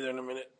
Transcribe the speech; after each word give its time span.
there 0.00 0.10
in 0.10 0.18
a 0.18 0.22
minute. 0.22 0.50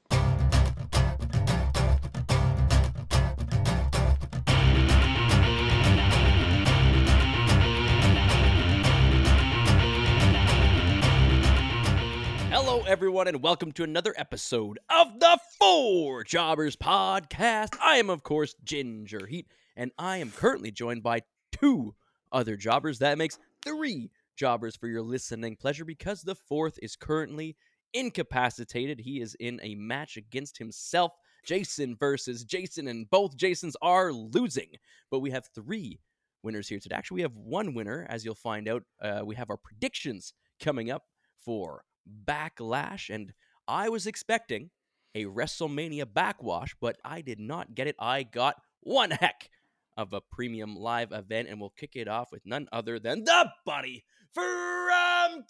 Hello, 12.51 12.83
everyone, 12.87 13.29
and 13.29 13.42
welcome 13.42 13.72
to 13.72 13.83
another 13.83 14.12
episode 14.19 14.79
of 14.90 15.19
the 15.19 15.38
Four 15.58 16.25
Jobbers 16.25 16.77
Podcast. 16.77 17.79
I 17.80 17.97
am, 17.97 18.11
of 18.11 18.23
course, 18.23 18.55
Ginger 18.62 19.27
Heat, 19.27 19.47
and 19.75 19.91
I 19.98 20.19
am 20.19 20.33
currently 20.33 20.70
joined 20.70 21.02
by 21.02 21.23
two 21.52 21.95
other 22.30 22.57
jobbers. 22.57 22.98
That 22.98 23.16
makes 23.16 23.38
three 23.65 24.11
jobbers 24.37 24.77
for 24.77 24.87
your 24.87 25.02
listening 25.02 25.57
pleasure 25.57 25.84
because 25.87 26.23
the 26.23 26.34
fourth 26.34 26.79
is 26.83 26.95
currently 26.97 27.57
incapacitated. 27.93 29.01
He 29.01 29.21
is 29.21 29.35
in 29.37 29.61
a 29.62 29.75
match 29.75 30.17
against 30.17 30.59
himself, 30.59 31.12
Jason 31.45 31.97
versus 31.98 32.45
Jason, 32.45 32.89
and 32.89 33.09
both 33.11 33.37
Jasons 33.37 33.77
are 33.83 34.12
losing. 34.12 34.71
But 35.11 35.21
we 35.21 35.31
have 35.31 35.48
three 35.55 36.01
winners 36.43 36.69
here 36.69 36.79
today. 36.81 36.97
Actually, 36.97 37.17
we 37.17 37.23
have 37.23 37.37
one 37.37 37.75
winner, 37.75 38.07
as 38.09 38.25
you'll 38.25 38.34
find 38.34 38.69
out. 38.69 38.83
Uh, 39.01 39.23
we 39.25 39.34
have 39.37 39.51
our 39.51 39.57
predictions 39.57 40.33
coming 40.62 40.91
up 40.91 41.05
for 41.45 41.84
Backlash, 42.27 43.15
and 43.15 43.33
I 43.69 43.89
was 43.89 44.07
expecting 44.07 44.70
a 45.15 45.25
WrestleMania 45.25 46.12
backwash, 46.12 46.75
but 46.81 46.97
I 47.05 47.20
did 47.20 47.41
not 47.41 47.75
get 47.75 47.87
it. 47.87 47.97
I 47.98 48.23
got 48.23 48.57
one 48.81 49.11
heck 49.11 49.51
of 49.97 50.12
a 50.12 50.20
premium 50.20 50.77
live 50.77 51.12
event, 51.12 51.48
and 51.48 51.61
we'll 51.61 51.70
kick 51.70 51.97
it 51.97 52.09
off 52.09 52.33
with 52.33 52.47
none 52.47 52.69
other 52.73 52.98
than 52.98 53.25
the 53.25 53.51
buddy 53.67 54.05
from 54.34 55.45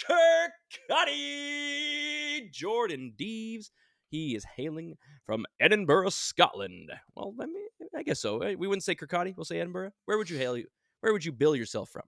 Kirkcaldy, 1.11 2.51
Jordan 2.53 3.13
Deves. 3.19 3.71
He 4.11 4.35
is 4.35 4.45
hailing 4.57 4.97
from 5.25 5.47
Edinburgh, 5.61 6.11
Scotland. 6.11 6.91
Well, 7.15 7.33
I 7.41 7.47
mean, 7.47 7.67
I 7.97 8.03
guess 8.03 8.21
so. 8.21 8.41
Eh, 8.41 8.55
We 8.59 8.67
wouldn't 8.67 8.83
say 8.83 8.95
Kirkcaldy. 8.95 9.37
We'll 9.37 9.45
say 9.45 9.61
Edinburgh. 9.61 9.93
Where 10.07 10.19
would 10.19 10.29
you 10.29 10.37
hail 10.39 10.57
you? 10.57 10.67
Where 11.01 11.13
would 11.13 11.25
you 11.25 11.33
bill 11.33 11.55
yourself 11.55 11.91
from? 11.91 12.03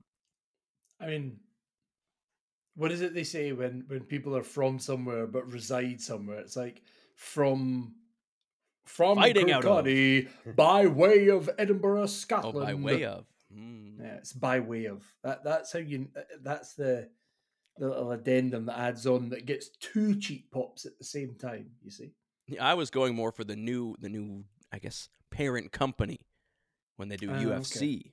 I 1.00 1.06
mean, 1.06 1.38
what 2.74 2.90
is 2.92 3.00
it 3.02 3.14
they 3.14 3.24
say 3.24 3.52
when 3.52 3.84
when 3.86 4.00
people 4.00 4.36
are 4.36 4.42
from 4.42 4.78
somewhere 4.78 5.26
but 5.26 5.50
reside 5.52 6.00
somewhere? 6.00 6.40
It's 6.40 6.56
like 6.56 6.82
from 7.16 7.94
from 8.84 9.18
Fighting. 9.18 9.46
Kirkcaldy 9.46 10.28
by 10.56 10.86
way 10.86 11.28
of 11.28 11.48
Edinburgh, 11.58 12.06
Scotland. 12.06 12.56
Oh, 12.56 12.60
Scotland. 12.60 12.84
by 12.84 12.92
way 12.92 13.04
of. 13.04 13.26
Hmm. 13.52 14.00
yeah, 14.00 14.14
it's 14.16 14.32
by 14.32 14.60
way 14.60 14.86
of 14.86 15.04
that. 15.24 15.44
That's 15.44 15.72
how 15.72 15.78
you. 15.80 16.08
That's 16.42 16.74
the 16.74 17.08
the 17.78 17.88
little 17.88 18.10
addendum 18.12 18.66
that 18.66 18.78
adds 18.78 19.06
on 19.06 19.30
that 19.30 19.46
gets 19.46 19.68
two 19.80 20.18
cheap 20.18 20.50
pops 20.50 20.84
at 20.86 20.98
the 20.98 21.04
same 21.04 21.34
time. 21.36 21.70
You 21.82 21.90
see. 21.90 22.12
Yeah, 22.48 22.64
I 22.64 22.74
was 22.74 22.90
going 22.90 23.14
more 23.14 23.32
for 23.32 23.44
the 23.44 23.56
new, 23.56 23.94
the 24.00 24.08
new, 24.08 24.44
I 24.72 24.78
guess, 24.78 25.08
parent 25.30 25.70
company 25.72 26.20
when 26.96 27.08
they 27.08 27.16
do 27.16 27.30
Ah, 27.30 27.34
okay. 27.36 27.46
UFC. 27.48 28.12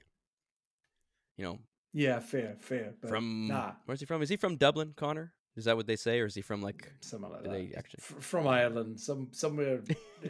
You 1.38 1.44
know, 1.46 1.60
Yeah, 1.94 2.20
fair, 2.20 2.56
fair. 2.60 2.94
But 3.02 3.10
from 3.10 3.48
nah, 3.48 3.74
where's 3.86 4.00
he 4.00 4.06
from? 4.06 4.22
Is 4.22 4.30
he 4.30 4.38
from 4.38 4.56
Dublin, 4.58 4.94
Conor? 4.96 5.34
Is 5.56 5.66
that 5.66 5.76
what 5.76 5.88
they 5.88 5.96
say, 5.98 6.20
or 6.22 6.26
is 6.26 6.36
he 6.36 6.42
from 6.42 6.62
like? 6.62 6.94
something 7.02 7.30
like 7.30 7.44
that. 7.44 7.52
they 7.52 7.74
actually- 7.76 8.00
F- 8.02 8.24
from 8.24 8.48
Ireland, 8.48 9.00
some 9.00 9.30
somewhere. 9.32 9.82
uh, 10.24 10.28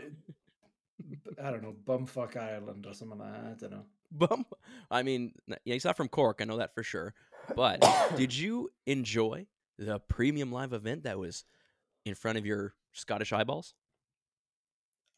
I 1.43 1.51
don't 1.51 1.61
know, 1.63 1.75
bumfuck 1.85 2.35
Ireland 2.37 2.85
or 2.87 2.93
something 2.93 3.19
like 3.19 3.33
that. 3.33 3.45
I 3.45 3.53
don't 3.59 3.71
know. 3.71 3.85
Bum. 4.11 4.45
I 4.89 5.03
mean, 5.03 5.33
yeah, 5.47 5.73
he's 5.73 5.85
not 5.85 5.97
from 5.97 6.07
Cork. 6.07 6.39
I 6.41 6.45
know 6.45 6.57
that 6.57 6.73
for 6.73 6.83
sure. 6.83 7.13
But 7.55 7.83
did 8.15 8.35
you 8.35 8.71
enjoy 8.85 9.47
the 9.77 9.99
premium 9.99 10.51
live 10.51 10.73
event 10.73 11.03
that 11.03 11.19
was 11.19 11.45
in 12.05 12.15
front 12.15 12.37
of 12.37 12.45
your 12.45 12.73
Scottish 12.93 13.31
eyeballs? 13.31 13.73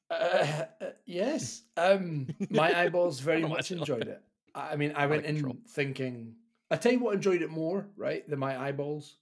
Uh, 0.09 0.65
uh, 0.81 0.85
yes. 1.05 1.63
Um, 1.77 2.27
my 2.49 2.77
eyeballs 2.77 3.19
very 3.19 3.43
much 3.43 3.71
enjoyed 3.71 4.07
it. 4.07 4.21
I 4.53 4.75
mean, 4.75 4.93
I 4.95 5.05
went 5.05 5.25
in 5.25 5.59
thinking. 5.69 6.35
I 6.69 6.75
tell 6.75 6.91
you 6.91 6.99
what, 6.99 7.15
enjoyed 7.15 7.41
it 7.41 7.49
more, 7.49 7.87
right, 7.95 8.27
than 8.29 8.39
my 8.39 8.61
eyeballs. 8.61 9.17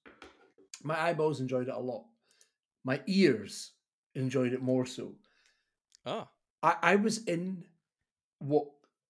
My 0.83 0.99
eyeballs 0.99 1.39
enjoyed 1.39 1.67
it 1.67 1.73
a 1.73 1.79
lot. 1.79 2.05
My 2.83 3.01
ears 3.05 3.73
enjoyed 4.15 4.53
it 4.53 4.61
more 4.61 4.85
so. 4.85 5.13
Oh, 6.05 6.27
I, 6.63 6.75
I 6.81 6.95
was 6.95 7.23
in 7.25 7.65
what 8.39 8.67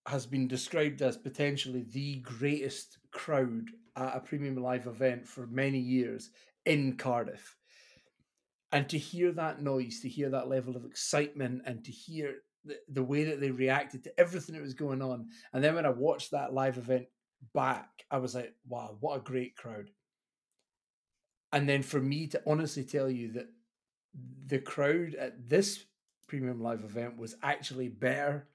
has 0.07 0.25
been 0.25 0.47
described 0.47 1.01
as 1.01 1.17
potentially 1.17 1.85
the 1.91 2.19
greatest 2.21 2.97
crowd 3.11 3.67
at 3.95 4.15
a 4.15 4.19
premium 4.19 4.55
live 4.55 4.87
event 4.87 5.27
for 5.27 5.45
many 5.47 5.79
years 5.79 6.31
in 6.65 6.95
Cardiff. 6.97 7.55
And 8.71 8.87
to 8.89 8.97
hear 8.97 9.31
that 9.33 9.61
noise, 9.61 9.99
to 10.01 10.09
hear 10.09 10.29
that 10.29 10.47
level 10.47 10.75
of 10.75 10.85
excitement, 10.85 11.63
and 11.65 11.83
to 11.83 11.91
hear 11.91 12.35
the, 12.63 12.77
the 12.87 13.03
way 13.03 13.23
that 13.25 13.39
they 13.41 13.51
reacted 13.51 14.03
to 14.03 14.19
everything 14.19 14.55
that 14.55 14.61
was 14.61 14.73
going 14.73 15.01
on. 15.01 15.27
And 15.53 15.63
then 15.63 15.75
when 15.75 15.85
I 15.85 15.89
watched 15.89 16.31
that 16.31 16.53
live 16.53 16.77
event 16.77 17.05
back, 17.53 17.89
I 18.11 18.17
was 18.17 18.35
like, 18.35 18.53
wow, 18.67 18.97
what 18.99 19.17
a 19.17 19.21
great 19.21 19.55
crowd. 19.55 19.89
And 21.51 21.67
then 21.67 21.81
for 21.81 21.99
me 21.99 22.27
to 22.27 22.41
honestly 22.45 22.83
tell 22.83 23.09
you 23.09 23.31
that 23.33 23.47
the 24.45 24.59
crowd 24.59 25.15
at 25.15 25.49
this 25.49 25.83
premium 26.27 26.61
live 26.61 26.83
event 26.83 27.17
was 27.17 27.35
actually 27.41 27.89
better. 27.89 28.47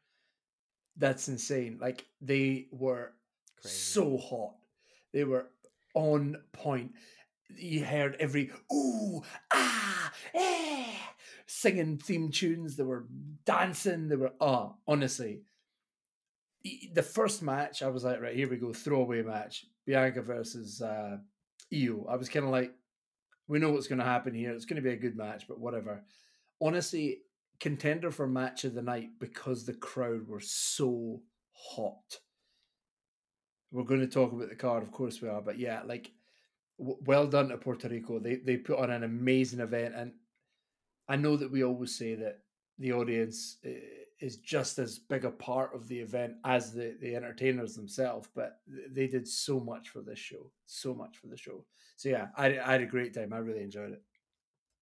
That's 0.96 1.28
insane. 1.28 1.78
Like 1.80 2.04
they 2.20 2.66
were 2.70 3.12
Crazy. 3.60 3.76
so 3.76 4.16
hot. 4.18 4.54
They 5.12 5.24
were 5.24 5.46
on 5.94 6.36
point. 6.52 6.92
You 7.56 7.84
heard 7.84 8.16
every 8.20 8.50
ooh, 8.72 9.22
ah, 9.52 10.12
eh, 10.34 10.86
singing 11.46 11.98
theme 11.98 12.30
tunes. 12.30 12.76
They 12.76 12.82
were 12.84 13.06
dancing. 13.44 14.08
They 14.08 14.16
were 14.16 14.32
ah, 14.40 14.74
honestly. 14.86 15.42
e- 16.64 16.90
The 16.92 17.02
first 17.02 17.42
match, 17.42 17.82
I 17.82 17.88
was 17.88 18.04
like, 18.04 18.20
right, 18.20 18.34
here 18.36 18.48
we 18.48 18.56
go, 18.56 18.72
throwaway 18.72 19.22
match. 19.22 19.66
Bianca 19.86 20.22
versus 20.22 20.80
uh 20.80 21.18
Iyo. 21.72 22.08
I 22.10 22.16
was 22.16 22.28
kind 22.28 22.44
of 22.44 22.50
like, 22.52 22.72
we 23.48 23.58
know 23.58 23.70
what's 23.72 23.88
going 23.88 23.98
to 23.98 24.04
happen 24.04 24.34
here. 24.34 24.52
It's 24.52 24.64
going 24.64 24.76
to 24.82 24.88
be 24.88 24.94
a 24.94 24.96
good 24.96 25.16
match, 25.16 25.46
but 25.48 25.60
whatever. 25.60 26.02
Honestly, 26.60 27.18
contender 27.60 28.10
for 28.10 28.26
match 28.26 28.64
of 28.64 28.74
the 28.74 28.82
night 28.82 29.10
because 29.18 29.64
the 29.64 29.74
crowd 29.74 30.28
were 30.28 30.40
so 30.40 31.22
hot. 31.52 32.18
We're 33.70 33.84
going 33.84 34.00
to 34.00 34.06
talk 34.06 34.32
about 34.32 34.48
the 34.50 34.56
card, 34.56 34.82
of 34.82 34.92
course 34.92 35.20
we 35.20 35.28
are, 35.28 35.42
but 35.42 35.58
yeah, 35.58 35.82
like 35.84 36.12
w- 36.78 36.98
well 37.04 37.26
done 37.26 37.48
to 37.48 37.56
Puerto 37.58 37.88
Rico. 37.88 38.18
They 38.18 38.36
they 38.36 38.56
put 38.56 38.78
on 38.78 38.90
an 38.90 39.02
amazing 39.02 39.60
event, 39.60 39.94
and 39.96 40.12
I 41.08 41.16
know 41.16 41.36
that 41.36 41.50
we 41.50 41.64
always 41.64 41.94
say 41.96 42.14
that 42.14 42.40
the 42.78 42.92
audience 42.92 43.58
uh, 43.66 43.70
is 44.20 44.36
just 44.36 44.78
as 44.78 44.98
big 44.98 45.24
a 45.24 45.30
part 45.30 45.74
of 45.74 45.88
the 45.88 45.98
event 45.98 46.34
as 46.44 46.72
the 46.72 46.96
the 47.00 47.16
entertainers 47.16 47.74
themselves, 47.74 48.28
but 48.34 48.60
they 48.90 49.08
did 49.08 49.26
so 49.26 49.58
much 49.58 49.88
for 49.88 50.00
this 50.02 50.18
show, 50.20 50.50
so 50.66 50.94
much 50.94 51.16
for 51.18 51.26
the 51.26 51.36
show. 51.36 51.64
So 51.96 52.08
yeah, 52.10 52.28
I, 52.36 52.58
I 52.58 52.72
had 52.72 52.80
a 52.80 52.86
great 52.86 53.12
time. 53.14 53.32
I 53.32 53.38
really 53.38 53.62
enjoyed 53.62 53.92
it. 53.92 54.02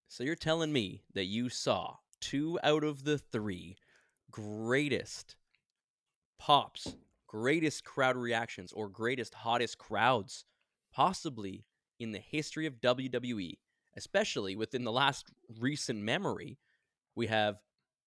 so 0.08 0.22
you're 0.24 0.34
telling 0.36 0.72
me 0.72 1.02
that 1.14 1.24
you 1.24 1.48
saw 1.48 1.96
two 2.22 2.58
out 2.62 2.84
of 2.84 3.04
the 3.04 3.18
three 3.18 3.76
greatest 4.30 5.36
pops, 6.38 6.96
greatest 7.26 7.84
crowd 7.84 8.16
reactions, 8.16 8.72
or 8.72 8.88
greatest 8.88 9.34
hottest 9.34 9.76
crowds 9.76 10.46
possibly 10.94 11.66
in 11.98 12.12
the 12.12 12.18
history 12.18 12.66
of 12.66 12.80
WWE, 12.80 13.58
especially 13.96 14.56
within 14.56 14.84
the 14.84 14.92
last 14.92 15.30
recent 15.60 16.00
memory. 16.00 16.58
We 17.14 17.26
have 17.26 17.56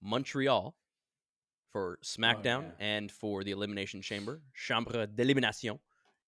Montreal 0.02 0.76
for 1.72 2.00
oh, 2.00 2.04
SmackDown 2.04 2.64
yeah. 2.64 2.72
and 2.80 3.12
for 3.12 3.44
the 3.44 3.52
Elimination 3.52 4.02
Chamber, 4.02 4.42
Chambre 4.54 5.08
d'Elimination, 5.08 5.80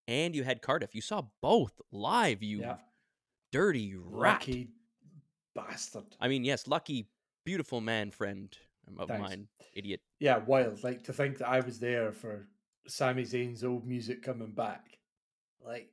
and 0.08 0.36
you 0.36 0.44
had 0.44 0.62
Cardiff. 0.62 0.94
You 0.94 1.02
saw 1.02 1.24
both 1.42 1.81
live, 1.92 2.44
you 2.44 2.60
Yeah. 2.60 2.78
dirty 3.51 3.95
rat. 3.95 4.42
Lucky 4.42 4.69
bastard. 5.56 6.16
I 6.19 6.28
mean, 6.28 6.44
yes, 6.44 6.68
lucky, 6.68 7.07
beautiful 7.47 7.79
man 7.79 8.11
friend 8.11 8.55
of 8.99 9.07
Thanks. 9.07 9.21
mine, 9.21 9.47
idiot. 9.73 10.01
Yeah, 10.19 10.39
wild. 10.39 10.83
Like 10.83 11.03
to 11.05 11.13
think 11.13 11.38
that 11.38 11.47
I 11.47 11.61
was 11.61 11.79
there 11.79 12.11
for 12.11 12.45
Sami 12.88 13.23
Zayn's 13.23 13.63
old 13.63 13.88
music 13.88 14.21
coming 14.21 14.51
back. 14.51 14.99
Like 15.65 15.91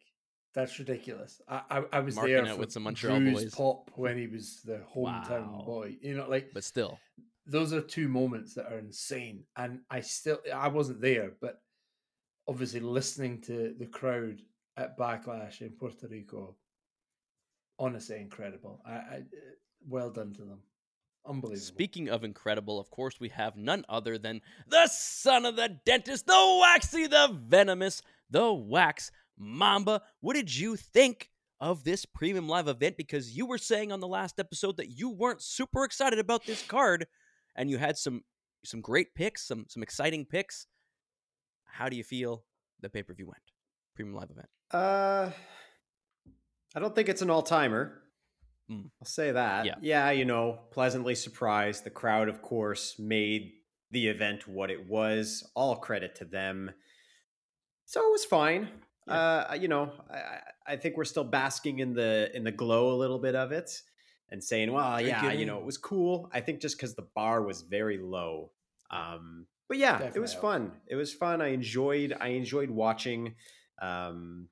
that's 0.53 0.77
ridiculous. 0.79 1.41
I 1.49 1.63
I, 1.71 1.85
I 1.93 2.01
was 2.01 2.17
Marking 2.17 2.35
there 2.35 2.47
for 2.47 2.57
with 2.57 2.73
some 2.73 2.83
Montreal 2.83 3.21
Drew's 3.21 3.45
boys. 3.45 3.55
pop 3.55 3.91
when 3.95 4.19
he 4.19 4.27
was 4.27 4.63
the 4.65 4.81
hometown 4.95 5.53
Wow. 5.53 5.63
boy. 5.65 5.97
You 6.01 6.17
know, 6.17 6.29
like 6.29 6.51
But 6.53 6.65
still, 6.65 6.99
those 7.47 7.73
are 7.73 7.81
two 7.81 8.09
moments 8.09 8.55
that 8.55 8.73
are 8.73 8.79
insane. 8.79 9.45
And 9.57 9.81
I 9.91 10.01
still 10.01 10.41
I 10.53 10.69
wasn't 10.69 11.01
there, 11.01 11.33
but 11.41 11.63
obviously 12.49 12.81
listening 12.81 13.41
to 13.43 13.75
the 13.79 13.87
crowd 13.87 14.41
at 14.77 14.99
Backlash 14.99 15.61
in 15.61 15.71
Puerto 15.71 16.09
Rico, 16.09 16.57
honestly 17.79 18.19
incredible. 18.21 18.83
I, 18.85 18.93
I 18.93 19.17
eh, 19.17 19.55
well 19.89 20.11
done 20.11 20.33
to 20.35 20.43
them. 20.43 20.61
Unbelievable. 21.27 21.65
speaking 21.65 22.09
of 22.09 22.23
incredible, 22.23 22.79
of 22.79 22.91
course, 22.91 23.19
we 23.19 23.31
have 23.31 23.57
none 23.57 23.85
other 23.89 24.19
than 24.19 24.43
the 24.69 24.87
son 24.89 25.47
of 25.47 25.57
the 25.57 25.81
dentist, 25.87 26.27
the 26.27 26.59
waxy, 26.61 27.07
the 27.07 27.39
venomous, 27.47 28.03
the 28.31 28.53
wax 28.53 29.11
mamba. 29.39 30.03
What 30.21 30.35
did 30.35 30.55
you 30.55 30.77
think 30.77 31.31
of 31.61 31.85
this 31.85 32.05
premium 32.05 32.49
live 32.49 32.69
event 32.69 32.97
because 32.97 33.35
you 33.37 33.47
were 33.47 33.59
saying 33.59 33.91
on 33.91 34.01
the 34.01 34.09
last 34.09 34.39
episode 34.39 34.77
that 34.77 34.91
you 34.91 35.09
weren't 35.09 35.41
super 35.41 35.85
excited 35.85 36.19
about 36.19 36.45
this 36.45 36.63
card 36.63 37.07
and 37.57 37.71
you 37.71 37.79
had 37.79 37.97
some 37.97 38.23
some 38.65 38.81
great 38.81 39.15
picks, 39.15 39.47
some 39.47 39.67
some 39.69 39.83
exciting 39.83 40.27
picks. 40.27 40.67
How 41.65 41.89
do 41.89 41.97
you 41.97 42.05
feel 42.05 42.45
the 42.81 42.89
pay-per-view 42.89 43.27
went? 43.27 43.43
Premium 43.95 44.17
live 44.17 44.31
event. 44.31 44.49
Uh, 44.71 45.31
I 46.75 46.81
don't 46.81 46.95
think 46.95 47.09
it's 47.09 47.23
an 47.23 47.31
all 47.31 47.43
timer. 47.43 48.03
Mm. 48.71 48.91
I'll 49.01 49.07
say 49.07 49.33
that. 49.33 49.67
Yeah. 49.67 49.75
yeah, 49.83 50.11
you 50.11 50.25
know, 50.25 50.59
pleasantly 50.71 51.15
surprised. 51.15 51.85
The 51.85 51.91
crowd, 51.91 52.29
of 52.29 52.41
course, 52.43 52.97
made 52.99 53.53
the 53.91 54.09
event 54.09 54.49
what 54.49 54.71
it 54.71 54.89
was. 54.89 55.49
All 55.55 55.77
credit 55.77 56.15
to 56.17 56.25
them. 56.25 56.71
So 57.85 58.01
it 58.07 58.11
was 58.13 58.25
fine. 58.25 58.69
Uh, 59.07 59.57
you 59.61 59.69
know, 59.69 59.93
I, 60.11 60.17
I- 60.17 60.41
I 60.67 60.77
think 60.77 60.97
we're 60.97 61.05
still 61.05 61.25
basking 61.25 61.81
in 61.81 61.93
the 61.93 62.35
in 62.35 62.43
the 62.43 62.51
glow 62.51 62.91
a 62.95 62.97
little 62.97 63.19
bit 63.19 63.35
of 63.35 63.53
it, 63.53 63.71
and 64.31 64.43
saying, 64.43 64.73
"Well, 64.73 64.99
yeah, 65.09 65.21
it 65.33 65.39
you 65.41 65.45
know, 65.45 65.59
it 65.59 65.65
was 65.67 65.77
cool." 65.77 66.31
I 66.33 66.41
think 66.41 66.63
just 66.63 66.79
because 66.79 66.95
the 66.95 67.07
bar 67.15 67.43
was 67.43 67.61
very 67.61 67.99
low. 67.99 68.51
Um, 68.91 69.47
but 69.69 69.77
yeah, 69.77 69.99
it 70.17 70.21
was 70.21 70.33
fun. 70.41 70.73
It 70.87 70.95
was 70.97 71.13
fun. 71.13 71.43
I 71.43 71.49
enjoyed. 71.49 72.17
I 72.19 72.29
enjoyed 72.29 72.71
watching. 72.71 73.35
Um, 73.83 74.49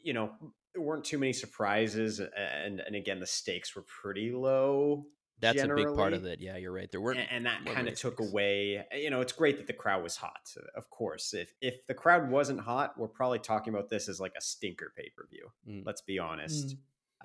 you 0.00 0.12
know, 0.12 0.30
there 0.76 0.84
weren't 0.84 1.04
too 1.04 1.18
many 1.18 1.32
surprises, 1.32 2.20
and 2.20 2.80
and 2.80 2.94
again, 2.94 3.18
the 3.18 3.26
stakes 3.26 3.74
were 3.74 3.82
pretty 3.82 4.30
low. 4.30 5.06
That's 5.40 5.60
a 5.62 5.68
big 5.68 5.94
part 5.94 6.12
of 6.12 6.24
it. 6.24 6.40
Yeah, 6.40 6.56
you're 6.56 6.72
right. 6.72 6.90
There 6.90 7.00
weren't 7.00 7.18
And, 7.18 7.28
and 7.30 7.46
that 7.46 7.64
kind 7.66 7.88
of 7.88 7.94
took 7.94 8.14
stakes. 8.14 8.30
away. 8.30 8.86
You 8.94 9.10
know, 9.10 9.20
it's 9.20 9.32
great 9.32 9.58
that 9.58 9.66
the 9.66 9.72
crowd 9.74 10.02
was 10.02 10.16
hot. 10.16 10.50
Of 10.74 10.88
course, 10.90 11.34
if 11.34 11.52
if 11.60 11.86
the 11.86 11.94
crowd 11.94 12.30
wasn't 12.30 12.60
hot, 12.60 12.98
we're 12.98 13.08
probably 13.08 13.38
talking 13.38 13.74
about 13.74 13.88
this 13.88 14.08
as 14.08 14.20
like 14.20 14.32
a 14.36 14.40
stinker 14.40 14.92
pay 14.96 15.10
per 15.16 15.26
view. 15.30 15.50
Mm. 15.68 15.82
Let's 15.84 16.02
be 16.02 16.18
honest. 16.18 16.76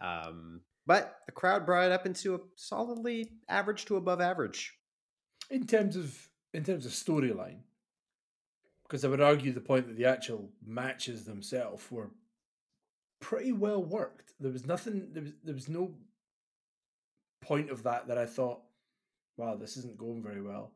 Mm. 0.01 0.27
Um, 0.27 0.61
but 0.87 1.19
the 1.25 1.31
crowd 1.31 1.65
brought 1.65 1.85
it 1.85 1.91
up 1.91 2.05
into 2.05 2.35
a 2.35 2.39
solidly 2.55 3.31
average 3.47 3.85
to 3.85 3.97
above 3.97 4.19
average. 4.21 4.73
in 5.49 5.67
terms 5.67 5.95
of 5.95 6.29
in 6.53 6.63
terms 6.63 6.85
of 6.85 6.91
storyline 6.91 7.59
because 8.83 9.05
i 9.05 9.07
would 9.07 9.21
argue 9.21 9.51
the 9.53 9.61
point 9.61 9.87
that 9.87 9.95
the 9.97 10.05
actual 10.05 10.49
matches 10.65 11.23
themselves 11.25 11.89
were 11.91 12.11
pretty 13.21 13.51
well 13.53 13.81
worked 13.83 14.33
there 14.39 14.51
was 14.51 14.65
nothing 14.65 15.07
there 15.13 15.23
was 15.23 15.31
there 15.43 15.53
was 15.53 15.69
no 15.69 15.93
point 17.41 17.69
of 17.69 17.83
that 17.83 18.07
that 18.07 18.17
i 18.17 18.25
thought 18.25 18.59
wow 19.37 19.55
this 19.55 19.77
isn't 19.77 19.97
going 19.97 20.21
very 20.21 20.41
well 20.41 20.71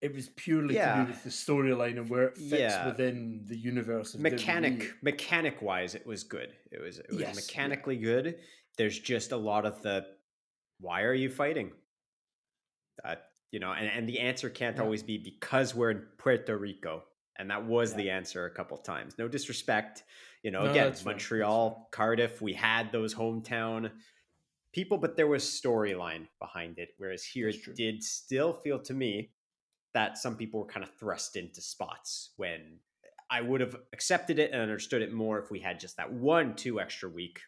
it 0.00 0.14
was 0.14 0.28
purely 0.30 0.74
to 0.76 0.94
do 1.04 1.10
with 1.10 1.22
the 1.24 1.28
storyline 1.30 1.98
and 1.98 2.08
where 2.08 2.28
it 2.28 2.36
fits 2.38 2.52
Yeah. 2.52 2.86
within 2.86 3.42
the 3.46 3.56
universe 3.56 4.14
of 4.14 4.20
Mechanic 4.20 4.78
WWE. 4.80 5.02
mechanic 5.02 5.60
wise, 5.60 5.94
it 5.94 6.06
was 6.06 6.24
good. 6.24 6.54
It 6.72 6.80
was 6.80 7.00
it 7.00 7.10
was 7.10 7.20
Yes, 7.20 7.28
yeah. 7.28 7.34
mechanically 7.34 7.96
good. 7.98 8.38
There's 8.78 8.98
just 8.98 9.32
a 9.32 9.36
lot 9.36 9.66
of 9.66 9.82
the 9.82 10.06
why 10.78 11.02
are 11.02 11.12
you 11.12 11.28
fighting? 11.28 11.72
Uh, 13.04 13.16
you 13.52 13.60
know, 13.60 13.72
and, 13.72 13.90
and 13.90 14.08
the 14.08 14.20
answer 14.20 14.48
can't 14.48 14.76
Yeah. 14.76 14.84
always 14.84 15.02
be 15.02 15.18
because 15.18 15.74
we're 15.74 15.90
in 15.90 16.06
Puerto 16.16 16.56
Rico. 16.56 17.04
And 17.40 17.50
that 17.50 17.64
was 17.64 17.92
Yeah. 17.92 17.96
the 17.96 18.10
answer 18.10 18.44
a 18.44 18.50
couple 18.50 18.76
times. 18.76 19.16
No 19.18 19.26
disrespect. 19.26 20.04
You 20.42 20.50
know, 20.50 20.64
No, 20.64 20.70
again, 20.70 20.84
that's 20.88 21.00
fair, 21.02 21.12
that's 21.14 21.22
Montreal, 21.30 21.88
Cardiff, 21.90 22.40
we 22.42 22.52
had 22.52 22.92
those 22.92 23.14
hometown 23.14 23.90
people, 24.72 24.98
but 24.98 25.16
there 25.16 25.26
was 25.26 25.42
storyline 25.42 26.28
behind 26.38 26.78
it. 26.78 26.90
Whereas 26.98 27.24
here 27.24 27.48
it 27.48 27.56
did 27.74 28.02
still 28.04 28.52
feel 28.52 28.78
to 28.80 28.94
me 28.94 29.32
that 29.94 30.18
some 30.18 30.36
people 30.36 30.60
were 30.60 30.66
kind 30.66 30.84
of 30.84 30.94
thrust 30.96 31.36
into 31.36 31.60
spots 31.60 32.30
when 32.36 32.78
I 33.30 33.40
would 33.40 33.60
have 33.60 33.76
accepted 33.92 34.38
it 34.38 34.52
and 34.52 34.60
understood 34.60 35.02
it 35.02 35.12
more 35.12 35.38
if 35.38 35.50
we 35.50 35.60
had 35.60 35.80
just 35.80 35.96
that 35.96 36.12
one, 36.12 36.54
two 36.56 36.78
extra 36.80 37.08
week 37.08 37.40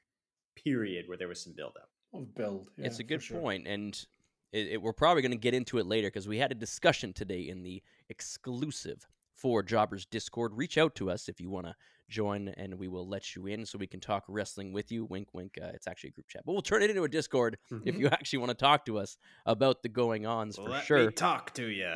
period 0.56 1.06
where 1.08 1.16
there 1.18 1.28
was 1.28 1.42
some 1.42 1.52
buildup. 1.54 1.88
of 2.14 2.34
build 2.34 2.68
yeah, 2.76 2.86
it's 2.86 2.98
a 2.98 3.04
good 3.04 3.22
sure. 3.22 3.40
point, 3.40 3.66
and 3.66 4.06
it, 4.52 4.66
it- 4.72 4.82
we're 4.82 4.92
probably 4.92 5.22
going 5.22 5.32
to 5.32 5.38
get 5.38 5.54
into 5.54 5.78
it 5.78 5.86
later 5.86 6.08
because 6.08 6.28
we 6.28 6.38
had 6.38 6.50
a 6.52 6.54
discussion 6.54 7.12
today 7.12 7.48
in 7.48 7.62
the 7.62 7.82
exclusive 8.10 9.06
Four 9.42 9.64
Jobbers 9.64 10.06
Discord. 10.06 10.52
Reach 10.54 10.78
out 10.78 10.94
to 10.94 11.10
us 11.10 11.28
if 11.28 11.40
you 11.40 11.50
want 11.50 11.66
to 11.66 11.74
join, 12.08 12.46
and 12.50 12.78
we 12.78 12.86
will 12.86 13.08
let 13.08 13.34
you 13.34 13.48
in 13.48 13.66
so 13.66 13.76
we 13.76 13.88
can 13.88 13.98
talk 13.98 14.22
wrestling 14.28 14.72
with 14.72 14.92
you. 14.92 15.04
Wink, 15.06 15.26
wink. 15.34 15.58
Uh, 15.60 15.70
it's 15.74 15.88
actually 15.88 16.10
a 16.10 16.12
group 16.12 16.28
chat, 16.28 16.42
but 16.46 16.52
we'll 16.52 16.62
turn 16.62 16.80
it 16.80 16.90
into 16.90 17.02
a 17.02 17.08
Discord 17.08 17.58
if 17.84 17.96
Mhm. 17.96 17.98
you 17.98 18.06
actually 18.12 18.38
want 18.38 18.50
to 18.50 18.54
talk 18.54 18.86
to 18.86 19.00
us 19.00 19.16
about 19.44 19.82
the 19.82 19.88
going 19.88 20.26
ons 20.26 20.54
for 20.54 20.68
Let 20.68 20.84
sure. 20.84 21.06
me 21.06 21.10
talk 21.12 21.52
to 21.54 21.66
you. 21.66 21.92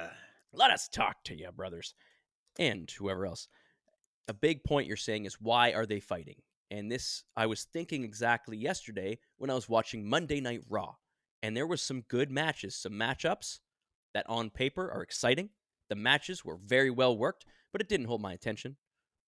Let 0.52 0.72
us 0.72 0.88
talk 0.88 1.22
to 1.24 1.36
you, 1.36 1.52
brothers, 1.52 1.94
and 2.58 2.90
whoever 2.90 3.24
else. 3.26 3.46
A 4.26 4.34
big 4.34 4.64
point 4.64 4.88
you're 4.88 4.96
saying 4.96 5.24
is 5.24 5.40
why 5.40 5.72
are 5.72 5.86
they 5.86 6.00
fighting? 6.00 6.42
And 6.72 6.90
this, 6.90 7.22
I 7.36 7.46
was 7.46 7.62
thinking 7.62 8.02
exactly 8.02 8.56
yesterday 8.56 9.20
when 9.36 9.50
I 9.50 9.54
was 9.54 9.68
watching 9.68 10.04
Monday 10.08 10.40
Night 10.40 10.62
Raw, 10.68 10.96
and 11.44 11.56
there 11.56 11.66
was 11.68 11.80
some 11.80 12.00
good 12.08 12.28
matches, 12.28 12.74
some 12.74 12.94
matchups 12.94 13.60
that 14.14 14.28
on 14.28 14.50
paper 14.50 14.90
are 14.90 15.02
exciting. 15.02 15.50
The 15.88 15.96
matches 15.96 16.44
were 16.44 16.56
very 16.56 16.90
well 16.90 17.16
worked, 17.16 17.44
but 17.72 17.80
it 17.80 17.88
didn't 17.88 18.06
hold 18.06 18.20
my 18.20 18.32
attention. 18.32 18.76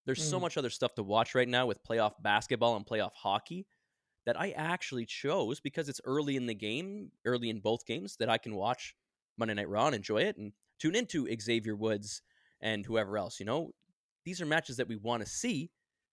There's 0.07 0.23
so 0.23 0.39
Mm. 0.39 0.43
much 0.43 0.57
other 0.57 0.71
stuff 0.71 0.95
to 0.95 1.03
watch 1.03 1.35
right 1.35 1.49
now 1.49 1.67
with 1.67 1.83
playoff 1.83 2.15
basketball 2.23 2.77
and 2.77 2.87
playoff 2.87 3.13
hockey 3.15 3.67
that 4.25 4.39
I 4.41 4.51
actually 4.51 5.07
chose 5.07 5.61
because 5.61 5.89
it's 5.89 6.01
early 6.05 6.37
in 6.37 6.47
the 6.47 6.55
game, 6.55 7.13
early 7.25 7.51
in 7.51 7.61
both 7.61 7.87
games, 7.87 8.17
that 8.17 8.29
I 8.29 8.39
can 8.39 8.55
watch 8.55 8.95
Monday 9.37 9.55
Night 9.55 9.69
Raw 9.69 9.87
and 9.87 9.95
enjoy 9.95 10.23
it 10.23 10.37
and 10.37 10.53
tune 10.79 10.95
into 10.95 11.29
Xavier 11.41 11.77
Woods 11.77 12.23
and 12.61 12.85
whoever 12.87 13.17
else. 13.19 13.39
You 13.39 13.47
know, 13.47 13.75
these 14.25 14.41
are 14.41 14.47
matches 14.47 14.77
that 14.79 14.89
we 14.89 14.97
want 14.97 15.23
to 15.23 15.29
see, 15.29 15.71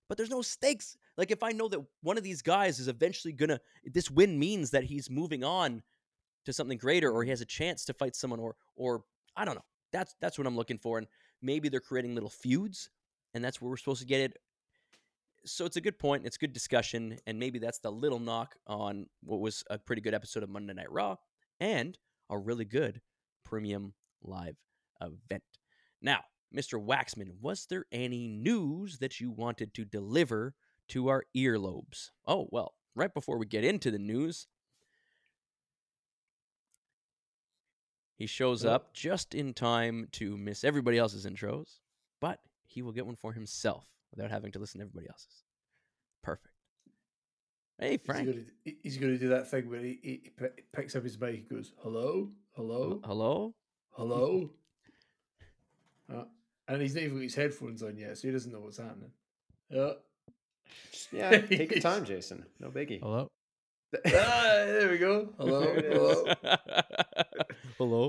but 0.07 0.18
there's 0.18 0.30
no 0.30 0.41
stakes. 0.41 0.98
Like 1.18 1.31
if 1.31 1.41
I 1.41 1.51
know 1.51 1.68
that 1.69 1.81
one 2.01 2.18
of 2.18 2.24
these 2.24 2.41
guys 2.41 2.80
is 2.80 2.88
eventually 2.88 3.33
gonna, 3.33 3.59
this 3.83 4.12
win 4.12 4.38
means 4.38 4.71
that 4.71 4.83
he's 4.83 5.09
moving 5.09 5.44
on 5.44 5.83
to 6.45 6.53
something 6.53 6.77
greater, 6.77 7.12
or 7.12 7.24
he 7.24 7.30
has 7.31 7.41
a 7.41 7.45
chance 7.45 7.86
to 7.86 7.94
fight 7.94 8.15
someone, 8.15 8.39
or 8.39 8.56
or 8.75 9.03
I 9.36 9.45
don't 9.45 9.56
know. 9.56 9.65
That's 9.95 10.13
that's 10.19 10.38
what 10.38 10.45
I'm 10.45 10.57
looking 10.57 10.77
for, 10.77 10.97
and 10.97 11.07
maybe 11.42 11.69
they're 11.69 11.80
creating 11.80 12.15
little 12.15 12.30
feuds, 12.30 12.89
and 13.33 13.44
that's 13.44 13.62
where 13.62 13.69
we're 13.69 13.77
supposed 13.77 14.01
to 14.01 14.07
get 14.07 14.19
it. 14.19 14.38
So 15.45 15.65
it's 15.65 15.77
a 15.77 15.81
good 15.81 15.97
point. 15.97 16.25
It's 16.25 16.38
good 16.38 16.51
discussion, 16.51 17.18
and 17.25 17.39
maybe 17.39 17.59
that's 17.59 17.80
the 17.80 17.92
little 17.92 18.19
knock 18.19 18.56
on 18.68 19.06
what 19.24 19.39
was 19.39 19.63
a 19.69 19.77
pretty 19.77 20.01
good 20.01 20.13
episode 20.13 20.44
of 20.44 20.50
Monday 20.50 20.74
Night 20.74 20.92
Raw 20.92 21.15
and 21.62 21.97
a 22.30 22.38
really 22.38 22.65
good 22.65 23.01
premium 23.45 23.94
live 24.21 24.57
event. 25.01 25.44
Now, 26.01 26.21
Mr. 26.53 26.83
Waxman, 26.83 27.39
was 27.39 27.68
there 27.69 27.86
any 27.91 28.27
news 28.27 28.98
that 29.00 29.21
you 29.21 29.31
wanted 29.31 29.74
to 29.75 29.86
deliver 29.86 30.56
to 30.89 31.07
our 31.07 31.24
earlobes? 31.38 32.09
Oh, 32.27 32.48
well, 32.51 32.74
right 32.95 33.13
before 33.13 33.38
we 33.38 33.45
get 33.45 33.63
into 33.63 33.91
the 33.91 34.00
news, 34.00 34.48
he 38.15 38.25
shows 38.27 38.65
Oh. 38.65 38.72
up 38.72 38.93
just 38.93 39.34
in 39.36 39.53
time 39.53 40.07
to 40.13 40.38
miss 40.38 40.63
everybody 40.63 40.98
else's 40.98 41.25
intros, 41.25 41.79
but 42.22 42.39
he 42.65 42.81
will 42.81 42.91
get 42.91 43.05
one 43.05 43.15
for 43.15 43.34
himself 43.34 43.86
without 44.12 44.31
having 44.31 44.51
to 44.53 44.60
listen 44.60 44.79
to 44.79 44.86
everybody 44.86 45.07
else's. 45.10 45.43
Perfect. 46.24 46.53
Hey, 47.77 47.98
Frank. 47.98 48.27
He's 48.27 48.36
gonna, 48.36 48.75
he's 48.84 48.98
going 48.98 49.13
to 49.13 49.19
do 49.19 49.27
that 49.29 49.50
thing 49.51 49.69
where 49.69 49.81
he, 49.81 50.00
he, 50.01 50.31
he 50.39 50.45
picks 50.74 50.95
up 50.95 51.03
his 51.03 51.19
mic 51.19 51.36
and 51.36 51.50
goes, 51.50 51.74
"Hello, 51.79 52.31
hello, 52.55 53.01
Hello? 53.03 53.53
hello," 53.91 54.50
uh, 56.13 56.24
and 56.69 56.81
he's 56.81 56.95
not 56.95 57.03
even 57.03 57.17
got 57.17 57.24
his 57.24 57.36
headphones 57.36 57.84
on 57.84 57.98
yet, 57.98 58.17
so 58.17 58.27
he 58.29 58.31
doesn't 58.31 58.51
know 58.51 58.62
what's 58.62 58.77
happening. 58.77 59.12
Yeah. 59.69 59.91
Yeah, 61.12 61.29
take 61.41 61.72
your 61.72 61.81
time, 61.81 62.05
Jason. 62.05 62.45
No 62.60 62.69
biggie. 62.69 63.01
Hello. 63.01 63.27
ah, 63.95 64.01
there 64.07 64.89
we 64.89 64.98
go. 64.98 65.34
Hello, 65.38 65.62
hello. 65.74 66.34
Hello? 67.77 68.05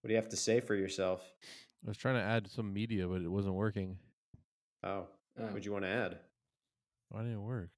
What 0.00 0.08
do 0.08 0.10
you 0.10 0.16
have 0.16 0.28
to 0.30 0.36
say 0.36 0.60
for 0.60 0.74
yourself? 0.74 1.22
I 1.84 1.88
was 1.88 1.96
trying 1.96 2.16
to 2.16 2.22
add 2.22 2.48
some 2.50 2.72
media, 2.72 3.06
but 3.06 3.22
it 3.22 3.28
wasn't 3.30 3.54
working. 3.54 3.98
Oh, 4.82 5.06
Oh. 5.38 5.44
what 5.44 5.54
do 5.54 5.60
you 5.66 5.72
want 5.72 5.84
to 5.84 5.90
add? 5.90 6.18
Why 7.10 7.20
didn't 7.20 7.36
it 7.36 7.40
work? 7.40 7.68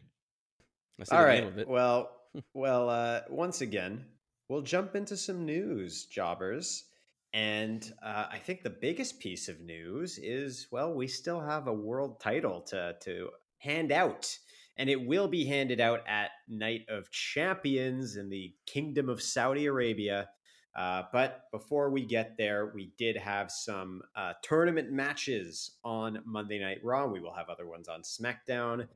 I 1.00 1.04
see 1.04 1.16
All 1.16 1.24
right. 1.24 1.40
name 1.40 1.48
of 1.52 1.58
it. 1.58 1.68
Well, 1.68 2.10
well. 2.54 2.88
Uh, 2.88 3.20
once 3.28 3.60
again, 3.62 4.04
we'll 4.48 4.62
jump 4.62 4.94
into 4.94 5.16
some 5.16 5.44
news, 5.44 6.04
jobbers. 6.06 6.84
And 7.32 7.92
uh, 8.02 8.26
I 8.30 8.38
think 8.38 8.62
the 8.62 8.70
biggest 8.70 9.18
piece 9.20 9.48
of 9.48 9.60
news 9.60 10.18
is 10.18 10.68
well, 10.70 10.94
we 10.94 11.08
still 11.08 11.40
have 11.40 11.66
a 11.66 11.72
world 11.72 12.20
title 12.20 12.60
to 12.62 12.94
to 13.02 13.30
hand 13.58 13.90
out, 13.92 14.34
and 14.78 14.88
it 14.88 15.04
will 15.04 15.26
be 15.26 15.44
handed 15.44 15.80
out 15.80 16.00
at 16.06 16.30
Night 16.48 16.86
of 16.88 17.10
Champions 17.10 18.16
in 18.16 18.30
the 18.30 18.54
Kingdom 18.64 19.08
of 19.08 19.20
Saudi 19.20 19.66
Arabia. 19.66 20.28
Uh, 20.76 21.02
but 21.12 21.42
before 21.50 21.90
we 21.90 22.04
get 22.04 22.36
there, 22.38 22.70
we 22.72 22.92
did 22.96 23.16
have 23.16 23.50
some 23.50 24.00
uh, 24.14 24.34
tournament 24.42 24.92
matches 24.92 25.72
on 25.82 26.20
Monday 26.24 26.60
Night 26.60 26.78
Raw. 26.84 27.06
We 27.06 27.18
will 27.18 27.34
have 27.34 27.48
other 27.48 27.66
ones 27.66 27.88
on 27.88 28.02
SmackDown. 28.02 28.86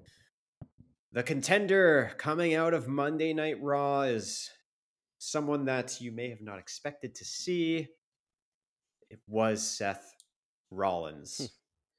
The 1.10 1.24
contender 1.24 2.12
coming 2.16 2.54
out 2.54 2.72
of 2.72 2.86
Monday 2.86 3.34
Night 3.34 3.60
Raw 3.60 4.02
is 4.02 4.48
someone 5.18 5.64
that 5.64 6.00
you 6.00 6.12
may 6.12 6.30
have 6.30 6.40
not 6.40 6.60
expected 6.60 7.16
to 7.16 7.24
see. 7.24 7.88
It 9.10 9.18
was 9.26 9.60
Seth 9.60 10.14
Rollins. 10.70 11.50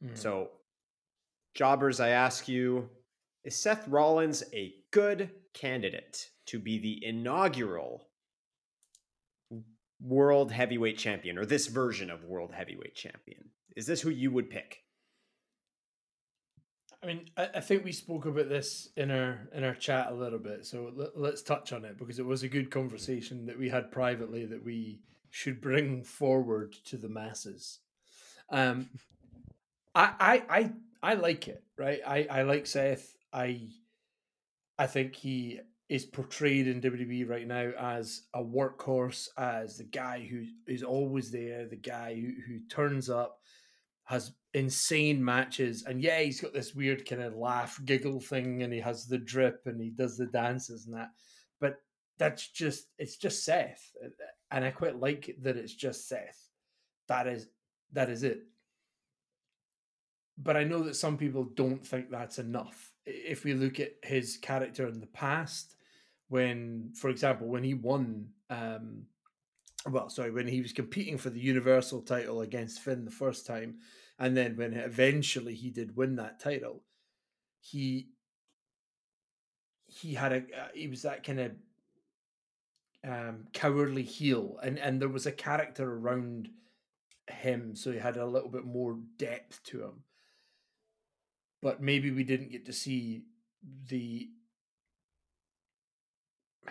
Hmm. 0.02 0.16
So, 0.16 0.50
jobbers, 1.54 2.00
I 2.00 2.10
ask 2.10 2.48
you, 2.48 2.90
Is 3.44 3.56
Seth 3.56 3.88
Rollins 3.88 4.44
a 4.54 4.74
good 4.92 5.32
candidate 5.54 6.30
to 6.48 6.60
be 6.60 6.80
the 6.80 7.06
inaugural 7.06 8.08
World 10.02 10.52
Heavyweight 10.52 10.98
Champion 10.98 11.38
or 11.38 11.46
this 11.46 11.68
version 11.68 12.10
of 12.10 12.24
World 12.24 12.54
Heavyweight 12.54 12.96
Champion? 12.96 13.50
Is 13.76 13.86
this 13.86 14.02
who 14.02 14.10
you 14.10 14.32
would 14.32 14.50
pick? 14.50 14.84
I 17.02 17.06
mean, 17.06 17.30
I, 17.36 17.50
I 17.56 17.60
think 17.60 17.84
we 17.84 17.92
spoke 17.92 18.26
about 18.26 18.48
this 18.48 18.90
in 18.96 19.12
our 19.12 19.50
in 19.54 19.64
our 19.64 19.76
chat 19.76 20.08
a 20.10 20.16
little 20.16 20.40
bit, 20.40 20.66
so 20.66 20.92
let, 20.96 21.18
let's 21.18 21.42
touch 21.42 21.74
on 21.74 21.84
it 21.84 21.98
because 21.98 22.18
it 22.18 22.26
was 22.26 22.44
a 22.44 22.50
good 22.50 22.72
conversation 22.72 23.46
that 23.48 23.60
we 23.60 23.70
had 23.70 23.92
privately 23.92 24.46
that 24.46 24.64
we 24.64 25.02
should 25.30 25.60
bring 25.60 26.04
forward 26.04 26.74
to 26.86 26.96
the 26.96 27.10
masses. 27.10 27.80
Um, 28.50 28.90
I 29.94 30.14
I 30.20 30.44
I 30.50 30.72
I 31.02 31.14
like 31.16 31.50
it, 31.50 31.64
right? 31.78 32.00
I 32.08 32.28
I 32.30 32.42
like 32.44 32.68
Seth. 32.68 33.14
I 33.34 33.70
I 34.78 34.88
think 34.88 35.16
he 35.16 35.60
is 35.90 36.06
portrayed 36.06 36.68
in 36.68 36.82
WWE 36.82 37.30
right 37.30 37.48
now 37.48 37.72
as 37.78 38.24
a 38.34 38.42
workhorse, 38.42 39.28
as 39.38 39.78
the 39.78 39.84
guy 39.84 40.26
who 40.26 40.44
is 40.68 40.84
always 40.84 41.30
there, 41.30 41.68
the 41.68 41.76
guy 41.76 42.16
who, 42.16 42.32
who 42.48 42.60
turns 42.70 43.10
up, 43.10 43.40
has 44.06 44.34
insane 44.54 45.24
matches, 45.24 45.84
and 45.84 46.02
yeah, 46.02 46.20
he's 46.20 46.42
got 46.42 46.54
this 46.54 46.76
weird 46.76 47.08
kind 47.08 47.22
of 47.22 47.36
laugh, 47.36 47.80
giggle 47.86 48.20
thing, 48.20 48.64
and 48.64 48.74
he 48.74 48.80
has 48.80 49.06
the 49.06 49.18
drip 49.18 49.62
and 49.66 49.82
he 49.82 49.90
does 49.90 50.18
the 50.18 50.26
dances 50.26 50.86
and 50.86 50.96
that. 50.96 51.10
But 51.60 51.78
that's 52.18 52.48
just 52.50 52.88
it's 52.98 53.18
just 53.18 53.44
Seth, 53.44 53.92
uh, 54.04 54.08
uh, 54.08 54.10
and 54.52 54.66
I 54.66 54.72
quite 54.72 55.00
like 55.00 55.36
that 55.42 55.58
it's 55.58 55.74
just 55.74 56.08
Seth. 56.08 56.50
That 57.08 57.28
is 57.28 57.48
that 57.94 58.10
is 58.10 58.24
it. 58.24 58.44
But 60.38 60.58
I 60.58 60.64
know 60.64 60.84
that 60.84 60.96
some 60.96 61.18
people 61.18 61.46
don't 61.46 61.86
think 61.86 62.10
that's 62.10 62.40
enough. 62.40 62.93
If 63.06 63.44
we 63.44 63.54
look 63.54 63.80
at 63.80 63.94
his 64.04 64.38
character 64.38 64.88
in 64.88 65.00
the 65.00 65.08
past, 65.08 65.76
when, 66.30 66.92
for 66.96 67.10
example, 67.10 67.48
when 67.48 67.64
he 67.64 67.74
won, 67.74 68.30
um, 68.50 69.04
well, 69.90 70.10
sorry, 70.10 70.32
when 70.32 70.48
he 70.48 70.62
was 70.62 70.72
competing 70.72 71.18
for 71.18 71.30
the 71.30 71.40
Universal 71.40 72.02
title 72.04 72.42
against 72.42 72.82
Finn 72.82 73.06
the 73.06 73.12
first 73.12 73.46
time, 73.46 73.80
and 74.18 74.38
then 74.38 74.56
when 74.56 74.74
eventually 74.74 75.56
he 75.56 75.70
did 75.70 75.98
win 75.98 76.16
that 76.16 76.40
title, 76.40 76.84
he 77.60 78.10
he 79.86 80.14
had 80.14 80.32
a 80.34 80.38
uh, 80.38 80.68
he 80.74 80.88
was 80.88 81.04
that 81.04 81.24
kind 81.24 81.40
of 81.40 81.52
um, 83.06 83.48
cowardly 83.54 84.04
heel, 84.04 84.58
and 84.64 84.80
and 84.80 85.02
there 85.02 85.10
was 85.10 85.26
a 85.26 85.32
character 85.32 85.92
around 85.92 86.50
him, 87.28 87.76
so 87.76 87.92
he 87.92 88.00
had 88.00 88.18
a 88.18 88.26
little 88.26 88.50
bit 88.50 88.66
more 88.66 88.98
depth 89.18 89.64
to 89.66 89.84
him. 89.84 90.04
But 91.64 91.82
maybe 91.82 92.12
we 92.12 92.26
didn't 92.26 92.52
get 92.52 92.66
to 92.66 92.74
see 92.74 93.24
the 93.88 94.30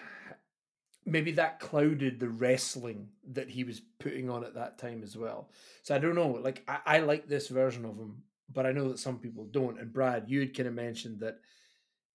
maybe 1.07 1.33
that 1.33 1.61
clouded 1.61 2.21
the 2.21 2.29
wrestling 2.29 3.09
that 3.31 3.49
he 3.49 3.65
was 3.65 3.81
putting 3.99 4.29
on 4.29 4.45
at 4.45 4.55
that 4.55 4.79
time 4.79 5.03
as 5.03 5.17
well. 5.17 5.49
So 5.83 5.95
I 5.95 5.99
don't 5.99 6.15
know. 6.15 6.29
Like 6.29 6.63
I, 6.69 6.79
I 6.85 6.99
like 6.99 7.27
this 7.27 7.49
version 7.49 7.87
of 7.87 7.97
him, 7.97 8.23
but 8.53 8.67
I 8.67 8.73
know 8.73 8.91
that 8.91 8.99
some 8.99 9.19
people 9.19 9.47
don't. 9.51 9.81
And 9.81 9.91
Brad, 9.95 10.25
you 10.29 10.41
had 10.41 10.55
kind 10.55 10.69
of 10.69 10.75
mentioned 10.75 11.21
that 11.21 11.39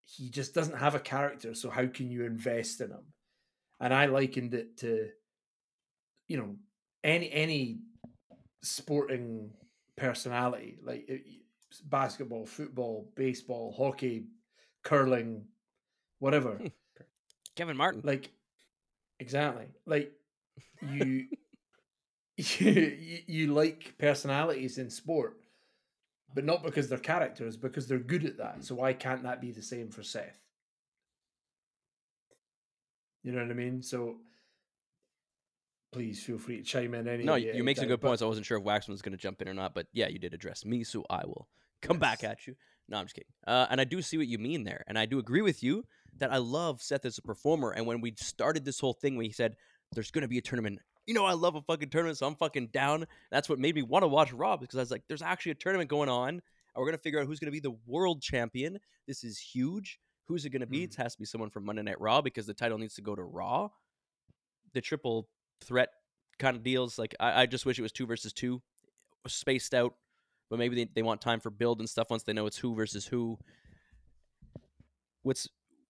he 0.05 0.29
just 0.29 0.53
doesn't 0.53 0.77
have 0.77 0.93
a 0.93 0.99
character. 0.99 1.55
So 1.55 1.71
how 1.71 1.87
can 1.87 2.11
you 2.11 2.25
invest 2.25 2.79
in 2.79 2.91
him? 2.91 3.05
And 3.79 3.91
I 3.91 4.05
likened 4.05 4.53
it 4.53 4.77
to, 4.77 5.09
you 6.27 6.37
know, 6.37 6.55
any 7.03 7.31
any 7.31 7.79
sporting 8.61 9.51
personality 9.95 10.77
like 10.83 11.09
basketball, 11.85 12.45
football, 12.45 13.11
baseball, 13.15 13.73
hockey, 13.77 14.25
curling, 14.83 15.45
whatever. 16.19 16.53
Hmm. 16.53 16.67
Kevin 17.55 17.77
Martin. 17.77 18.01
Like 18.03 18.31
Exactly. 19.19 19.65
Like 19.85 20.11
you, 20.81 21.25
you, 22.37 23.19
you 23.25 23.53
like 23.53 23.95
personalities 23.97 24.77
in 24.77 24.89
sport, 24.89 25.37
but 26.33 26.45
not 26.45 26.63
because 26.63 26.87
they're 26.87 26.99
characters, 26.99 27.57
because 27.57 27.87
they're 27.87 27.97
good 27.99 28.25
at 28.25 28.37
that. 28.37 28.63
So 28.63 28.75
why 28.75 28.93
can't 28.93 29.23
that 29.23 29.41
be 29.41 29.51
the 29.51 29.61
same 29.61 29.89
for 29.89 30.03
Seth? 30.03 30.39
You 33.23 33.31
know 33.31 33.41
what 33.41 33.51
I 33.51 33.55
mean? 33.55 33.81
So 33.81 34.17
please 35.97 36.23
feel 36.23 36.37
free 36.37 36.57
to 36.57 36.63
chime 36.63 36.93
in. 36.93 37.07
Any 37.07 37.23
no, 37.23 37.35
you 37.35 37.63
make 37.63 37.77
some 37.77 37.87
good 37.87 38.01
points. 38.01 38.21
I 38.21 38.25
wasn't 38.25 38.45
sure 38.45 38.57
if 38.57 38.63
Waxman 38.63 38.89
was 38.89 39.01
going 39.01 39.17
to 39.17 39.21
jump 39.21 39.41
in 39.41 39.49
or 39.49 39.53
not, 39.53 39.73
but 39.73 39.87
yeah, 39.93 40.07
you 40.07 40.19
did 40.19 40.33
address 40.33 40.63
me, 40.63 40.83
so 40.83 41.03
I 41.09 41.25
will 41.25 41.47
come 41.81 41.97
yes. 41.97 42.01
back 42.01 42.23
at 42.23 42.45
you. 42.45 42.55
No, 42.87 42.97
I'm 42.97 43.05
just 43.05 43.15
kidding. 43.15 43.31
Uh, 43.45 43.65
and 43.69 43.81
I 43.81 43.83
do 43.83 44.01
see 44.01 44.17
what 44.17 44.27
you 44.27 44.37
mean 44.37 44.63
there, 44.63 44.83
and 44.87 44.97
I 44.97 45.07
do 45.07 45.17
agree 45.17 45.41
with 45.41 45.63
you 45.63 45.83
that 46.19 46.31
I 46.31 46.37
love 46.37 46.81
Seth 46.81 47.05
as 47.05 47.17
a 47.17 47.21
performer. 47.23 47.71
And 47.71 47.85
when 47.85 47.99
we 47.99 48.13
started 48.15 48.63
this 48.63 48.79
whole 48.79 48.93
thing, 48.93 49.17
we 49.17 49.31
said 49.31 49.55
there's 49.93 50.11
going 50.11 50.21
to 50.21 50.27
be 50.27 50.37
a 50.37 50.41
tournament. 50.41 50.79
You 51.07 51.13
know, 51.15 51.25
I 51.25 51.33
love 51.33 51.55
a 51.55 51.61
fucking 51.61 51.89
tournament, 51.89 52.17
so 52.17 52.27
I'm 52.27 52.35
fucking 52.35 52.67
down. 52.67 53.07
That's 53.31 53.49
what 53.49 53.57
made 53.57 53.73
me 53.73 53.81
want 53.81 54.03
to 54.03 54.07
watch 54.07 54.31
Raw 54.31 54.55
because 54.57 54.77
I 54.77 54.81
was 54.81 54.91
like, 54.91 55.03
there's 55.07 55.21
actually 55.21 55.53
a 55.53 55.55
tournament 55.55 55.89
going 55.89 56.09
on. 56.09 56.29
And 56.29 56.41
we're 56.75 56.85
going 56.85 56.97
to 56.97 57.01
figure 57.01 57.19
out 57.19 57.25
who's 57.25 57.39
going 57.39 57.47
to 57.47 57.51
be 57.51 57.59
the 57.59 57.75
world 57.87 58.21
champion. 58.21 58.77
This 59.07 59.23
is 59.23 59.39
huge. 59.39 59.99
Who's 60.25 60.45
it 60.45 60.49
going 60.49 60.61
to 60.61 60.67
be? 60.67 60.81
Mm. 60.81 60.91
It 60.91 60.95
has 60.95 61.13
to 61.13 61.19
be 61.19 61.25
someone 61.25 61.49
from 61.49 61.65
Monday 61.65 61.81
Night 61.81 61.99
Raw 61.99 62.21
because 62.21 62.45
the 62.45 62.53
title 62.53 62.77
needs 62.77 62.95
to 62.95 63.01
go 63.01 63.15
to 63.15 63.23
Raw. 63.23 63.69
The 64.73 64.81
triple 64.81 65.27
threat 65.61 65.89
kind 66.39 66.55
of 66.55 66.63
deals. 66.63 66.97
Like, 66.99 67.15
I, 67.19 67.41
I 67.41 67.45
just 67.45 67.65
wish 67.65 67.79
it 67.79 67.83
was 67.83 67.91
two 67.91 68.05
versus 68.05 68.33
two, 68.33 68.61
spaced 69.27 69.73
out. 69.73 69.95
But 70.49 70.59
maybe 70.59 70.75
they, 70.75 70.89
they 70.95 71.01
want 71.01 71.19
time 71.19 71.39
for 71.39 71.49
build 71.49 71.79
and 71.79 71.89
stuff 71.89 72.09
once 72.09 72.23
they 72.23 72.33
know 72.33 72.45
it's 72.45 72.57
who 72.57 72.73
versus 72.73 73.05
who. 73.05 73.37
What's 75.23 75.49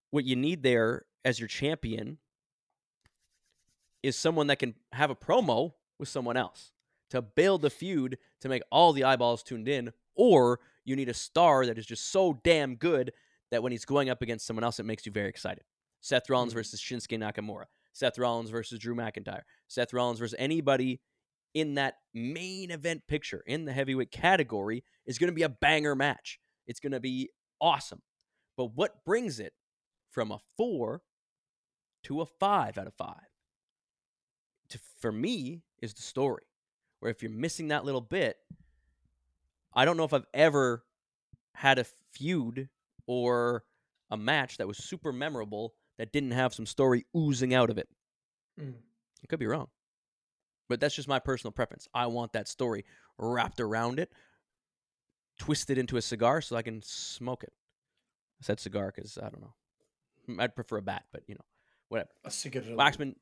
what 0.09 0.25
you 0.25 0.35
need 0.35 0.63
there 0.63 1.05
as 1.23 1.39
your 1.39 1.47
champion 1.47 2.17
is 4.01 4.15
someone 4.15 4.47
that 4.47 4.57
can 4.57 4.73
have 4.93 5.11
a 5.11 5.15
promo 5.15 5.73
with 5.99 6.09
someone 6.09 6.37
else 6.37 6.71
to 7.09 7.21
build 7.21 7.61
the 7.61 7.69
feud 7.69 8.17
to 8.41 8.49
make 8.49 8.63
all 8.71 8.93
the 8.93 9.03
eyeballs 9.03 9.43
tuned 9.43 9.67
in, 9.67 9.91
or 10.15 10.59
you 10.85 10.95
need 10.95 11.09
a 11.09 11.13
star 11.13 11.65
that 11.65 11.77
is 11.77 11.85
just 11.85 12.11
so 12.11 12.39
damn 12.43 12.75
good 12.75 13.11
that 13.51 13.63
when 13.63 13.71
he's 13.71 13.85
going 13.85 14.09
up 14.09 14.21
against 14.21 14.45
someone 14.45 14.63
else, 14.63 14.79
it 14.79 14.85
makes 14.85 15.05
you 15.05 15.11
very 15.11 15.29
excited. 15.29 15.63
Seth 16.01 16.29
Rollins 16.29 16.51
mm-hmm. 16.51 16.59
versus 16.59 16.81
Shinsuke 16.81 17.17
Nakamura, 17.19 17.65
Seth 17.97 18.17
Rollins 18.17 18.49
versus 18.49 18.79
Drew 18.79 18.95
McIntyre, 18.95 19.41
Seth 19.67 19.93
Rollins 19.93 20.19
versus 20.19 20.35
anybody 20.37 21.01
in 21.53 21.75
that 21.75 21.95
main 22.13 22.71
event 22.71 23.01
picture 23.07 23.43
in 23.47 23.65
the 23.65 23.73
heavyweight 23.73 24.11
category 24.11 24.83
is 25.05 25.17
going 25.17 25.29
to 25.29 25.35
be 25.35 25.43
a 25.43 25.49
banger 25.49 25.95
match. 25.95 26.39
It's 26.67 26.79
going 26.79 26.91
to 26.91 26.99
be 26.99 27.29
awesome. 27.59 28.01
But 28.55 28.75
what 28.75 29.03
brings 29.05 29.39
it 29.39 29.53
from 30.11 30.31
a 30.31 30.39
four 30.57 31.01
to 32.03 32.21
a 32.21 32.25
five 32.25 32.77
out 32.77 32.87
of 32.87 32.93
five. 32.93 33.27
To, 34.69 34.79
for 34.99 35.11
me, 35.11 35.61
is 35.81 35.93
the 35.93 36.01
story. 36.01 36.43
Where 36.99 37.11
if 37.11 37.21
you're 37.21 37.31
missing 37.31 37.67
that 37.67 37.85
little 37.85 38.01
bit, 38.01 38.37
I 39.73 39.85
don't 39.85 39.97
know 39.97 40.03
if 40.03 40.13
I've 40.13 40.25
ever 40.33 40.83
had 41.53 41.79
a 41.79 41.85
feud 42.13 42.69
or 43.05 43.63
a 44.09 44.17
match 44.17 44.57
that 44.57 44.67
was 44.67 44.77
super 44.77 45.11
memorable 45.11 45.73
that 45.97 46.11
didn't 46.11 46.31
have 46.31 46.53
some 46.53 46.65
story 46.65 47.05
oozing 47.15 47.53
out 47.53 47.69
of 47.69 47.77
it. 47.77 47.87
Mm. 48.59 48.73
I 49.23 49.27
could 49.27 49.39
be 49.39 49.47
wrong. 49.47 49.67
But 50.69 50.79
that's 50.79 50.95
just 50.95 51.07
my 51.07 51.19
personal 51.19 51.51
preference. 51.51 51.87
I 51.93 52.07
want 52.07 52.33
that 52.33 52.47
story 52.47 52.85
wrapped 53.17 53.59
around 53.59 53.99
it, 53.99 54.11
twisted 55.39 55.77
into 55.77 55.97
a 55.97 56.01
cigar 56.01 56.41
so 56.41 56.55
I 56.55 56.61
can 56.61 56.81
smoke 56.83 57.43
it. 57.43 57.53
I 58.41 58.45
said 58.45 58.59
cigar 58.59 58.91
because 58.93 59.17
I 59.17 59.29
don't 59.29 59.41
know. 59.41 60.43
I'd 60.43 60.55
prefer 60.55 60.77
a 60.77 60.81
bat, 60.81 61.05
but 61.11 61.23
you 61.27 61.35
know, 61.35 61.45
whatever. 61.89 62.09
A 62.25 62.31
cigarette. 62.31 62.75
Waxman, 62.75 63.15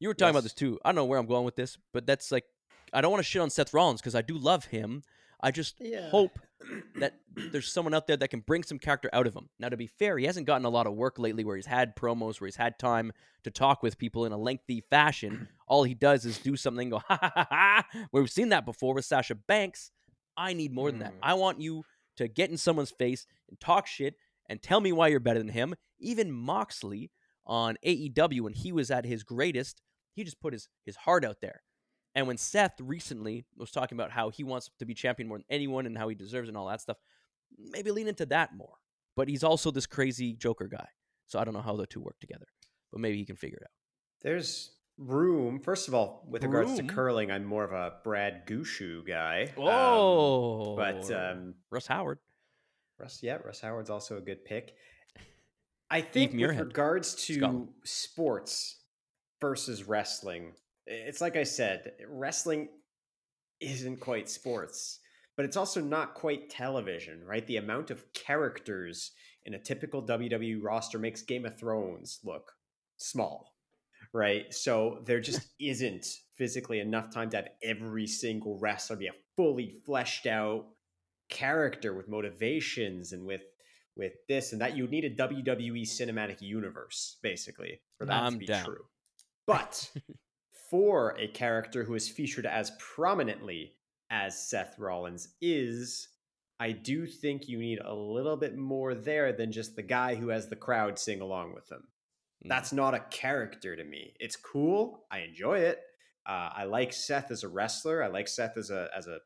you 0.00 0.08
were 0.08 0.14
talking 0.14 0.28
yes. 0.28 0.30
about 0.32 0.42
this 0.42 0.54
too. 0.54 0.78
I 0.84 0.88
don't 0.88 0.96
know 0.96 1.04
where 1.04 1.18
I'm 1.18 1.26
going 1.26 1.44
with 1.44 1.56
this, 1.56 1.76
but 1.92 2.06
that's 2.06 2.32
like, 2.32 2.44
I 2.92 3.00
don't 3.00 3.10
want 3.10 3.22
to 3.22 3.28
shit 3.28 3.42
on 3.42 3.50
Seth 3.50 3.74
Rollins 3.74 4.00
because 4.00 4.14
I 4.14 4.22
do 4.22 4.38
love 4.38 4.66
him. 4.66 5.02
I 5.40 5.50
just 5.50 5.76
yeah. 5.80 6.08
hope 6.08 6.38
that 6.96 7.14
there's 7.34 7.72
someone 7.72 7.94
out 7.94 8.06
there 8.06 8.16
that 8.16 8.28
can 8.28 8.40
bring 8.40 8.62
some 8.62 8.78
character 8.78 9.10
out 9.12 9.26
of 9.26 9.34
him. 9.34 9.48
Now, 9.58 9.68
to 9.68 9.76
be 9.76 9.86
fair, 9.86 10.18
he 10.18 10.26
hasn't 10.26 10.46
gotten 10.46 10.64
a 10.64 10.70
lot 10.70 10.86
of 10.86 10.94
work 10.94 11.18
lately 11.18 11.44
where 11.44 11.56
he's 11.56 11.66
had 11.66 11.96
promos, 11.96 12.40
where 12.40 12.46
he's 12.46 12.56
had 12.56 12.78
time 12.78 13.12
to 13.44 13.50
talk 13.50 13.82
with 13.82 13.98
people 13.98 14.24
in 14.24 14.32
a 14.32 14.38
lengthy 14.38 14.82
fashion. 14.88 15.48
All 15.68 15.84
he 15.84 15.94
does 15.94 16.24
is 16.24 16.38
do 16.38 16.56
something, 16.56 16.90
go, 16.90 16.98
ha 17.06 17.18
ha 17.20 17.32
ha 17.34 17.46
ha. 17.50 17.86
We've 18.12 18.30
seen 18.30 18.50
that 18.50 18.64
before 18.64 18.94
with 18.94 19.04
Sasha 19.04 19.34
Banks. 19.34 19.90
I 20.36 20.52
need 20.52 20.72
more 20.72 20.90
than 20.90 21.00
that. 21.00 21.14
Mm. 21.14 21.20
I 21.22 21.34
want 21.34 21.60
you 21.60 21.84
to 22.16 22.28
get 22.28 22.50
in 22.50 22.56
someone's 22.56 22.90
face 22.90 23.26
and 23.48 23.58
talk 23.60 23.86
shit 23.86 24.14
and 24.48 24.62
tell 24.62 24.80
me 24.80 24.92
why 24.92 25.08
you're 25.08 25.20
better 25.20 25.38
than 25.38 25.48
him. 25.48 25.74
Even 25.98 26.32
Moxley 26.32 27.10
on 27.46 27.76
AEW, 27.84 28.40
when 28.42 28.52
he 28.52 28.72
was 28.72 28.90
at 28.90 29.04
his 29.04 29.22
greatest, 29.22 29.80
he 30.14 30.24
just 30.24 30.40
put 30.40 30.52
his, 30.52 30.68
his 30.84 30.96
heart 30.96 31.24
out 31.24 31.40
there. 31.40 31.62
And 32.16 32.26
when 32.26 32.38
Seth 32.38 32.80
recently 32.80 33.44
was 33.58 33.70
talking 33.70 33.96
about 33.96 34.10
how 34.10 34.30
he 34.30 34.42
wants 34.42 34.70
to 34.78 34.86
be 34.86 34.94
champion 34.94 35.28
more 35.28 35.36
than 35.36 35.44
anyone 35.50 35.84
and 35.84 35.96
how 35.96 36.08
he 36.08 36.14
deserves 36.14 36.48
and 36.48 36.56
all 36.56 36.66
that 36.68 36.80
stuff, 36.80 36.96
maybe 37.58 37.90
lean 37.90 38.08
into 38.08 38.24
that 38.26 38.56
more. 38.56 38.78
But 39.14 39.28
he's 39.28 39.44
also 39.44 39.70
this 39.70 39.86
crazy 39.86 40.32
Joker 40.32 40.66
guy. 40.66 40.88
So 41.26 41.38
I 41.38 41.44
don't 41.44 41.52
know 41.52 41.60
how 41.60 41.76
the 41.76 41.86
two 41.86 42.00
work 42.00 42.18
together, 42.18 42.46
but 42.90 43.02
maybe 43.02 43.18
he 43.18 43.26
can 43.26 43.36
figure 43.36 43.58
it 43.58 43.64
out. 43.64 43.70
There's 44.22 44.70
room. 44.96 45.60
First 45.60 45.88
of 45.88 45.94
all, 45.94 46.26
with 46.26 46.42
room. 46.42 46.52
regards 46.52 46.78
to 46.78 46.84
curling, 46.84 47.30
I'm 47.30 47.44
more 47.44 47.64
of 47.64 47.72
a 47.72 47.96
Brad 48.02 48.46
Gushue 48.46 49.06
guy. 49.06 49.52
Oh, 49.58 50.70
um, 50.70 50.76
but 50.76 51.12
um, 51.12 51.54
Russ 51.70 51.86
Howard. 51.86 52.18
Russ, 52.98 53.18
yeah, 53.22 53.36
Russ 53.44 53.60
Howard's 53.60 53.90
also 53.90 54.16
a 54.16 54.22
good 54.22 54.42
pick. 54.42 54.74
I 55.90 56.00
think 56.00 56.32
with 56.32 56.58
regards 56.58 57.14
to 57.26 57.34
Scotland. 57.34 57.68
sports 57.84 58.76
versus 59.38 59.84
wrestling, 59.84 60.52
it's 60.86 61.20
like 61.20 61.36
I 61.36 61.44
said, 61.44 61.92
wrestling 62.08 62.68
isn't 63.60 64.00
quite 64.00 64.28
sports, 64.28 65.00
but 65.36 65.44
it's 65.44 65.56
also 65.56 65.80
not 65.80 66.14
quite 66.14 66.50
television, 66.50 67.24
right? 67.24 67.46
The 67.46 67.56
amount 67.56 67.90
of 67.90 68.12
characters 68.12 69.12
in 69.44 69.54
a 69.54 69.58
typical 69.58 70.02
WWE 70.02 70.62
roster 70.62 70.98
makes 70.98 71.22
Game 71.22 71.46
of 71.46 71.58
Thrones 71.58 72.20
look 72.24 72.52
small, 72.96 73.54
right? 74.12 74.52
So 74.52 75.02
there 75.04 75.20
just 75.20 75.48
isn't 75.60 76.06
physically 76.36 76.80
enough 76.80 77.12
time 77.12 77.30
to 77.30 77.36
have 77.38 77.48
every 77.62 78.06
single 78.06 78.58
wrestler 78.58 78.96
be 78.96 79.06
a 79.06 79.12
fully 79.36 79.76
fleshed 79.84 80.26
out 80.26 80.66
character 81.28 81.94
with 81.94 82.08
motivations 82.08 83.12
and 83.12 83.24
with 83.24 83.42
with 83.96 84.12
this 84.28 84.52
and 84.52 84.60
that. 84.60 84.76
You 84.76 84.84
would 84.84 84.90
need 84.90 85.04
a 85.04 85.14
WWE 85.14 85.82
cinematic 85.82 86.40
universe, 86.42 87.16
basically, 87.22 87.80
for 87.98 88.06
that 88.06 88.22
I'm 88.22 88.32
to 88.34 88.38
be 88.38 88.46
down. 88.46 88.64
true. 88.64 88.84
But 89.46 89.92
for 90.70 91.16
a 91.18 91.28
character 91.28 91.84
who 91.84 91.94
is 91.94 92.08
featured 92.08 92.46
as 92.46 92.72
prominently 92.78 93.72
as 94.10 94.48
Seth 94.48 94.78
Rollins 94.78 95.28
is, 95.40 96.08
I 96.58 96.72
do 96.72 97.06
think 97.06 97.48
you 97.48 97.58
need 97.58 97.80
a 97.84 97.94
little 97.94 98.36
bit 98.36 98.56
more 98.56 98.94
there 98.94 99.32
than 99.32 99.52
just 99.52 99.76
the 99.76 99.82
guy 99.82 100.14
who 100.14 100.28
has 100.28 100.48
the 100.48 100.56
crowd 100.56 100.98
sing 100.98 101.20
along 101.20 101.54
with 101.54 101.70
him. 101.70 101.82
Mm. 102.44 102.48
That's 102.48 102.72
not 102.72 102.94
a 102.94 103.00
character 103.10 103.76
to 103.76 103.84
me. 103.84 104.14
It's 104.20 104.36
cool. 104.36 105.04
I 105.10 105.20
enjoy 105.20 105.58
it. 105.60 105.80
Uh, 106.26 106.50
I 106.54 106.64
like 106.64 106.92
Seth 106.92 107.30
as 107.30 107.44
a 107.44 107.48
wrestler. 107.48 108.02
I 108.02 108.08
like 108.08 108.28
Seth 108.28 108.56
as 108.56 108.70
a 108.70 108.88
as 108.96 109.06
a 109.06 109.18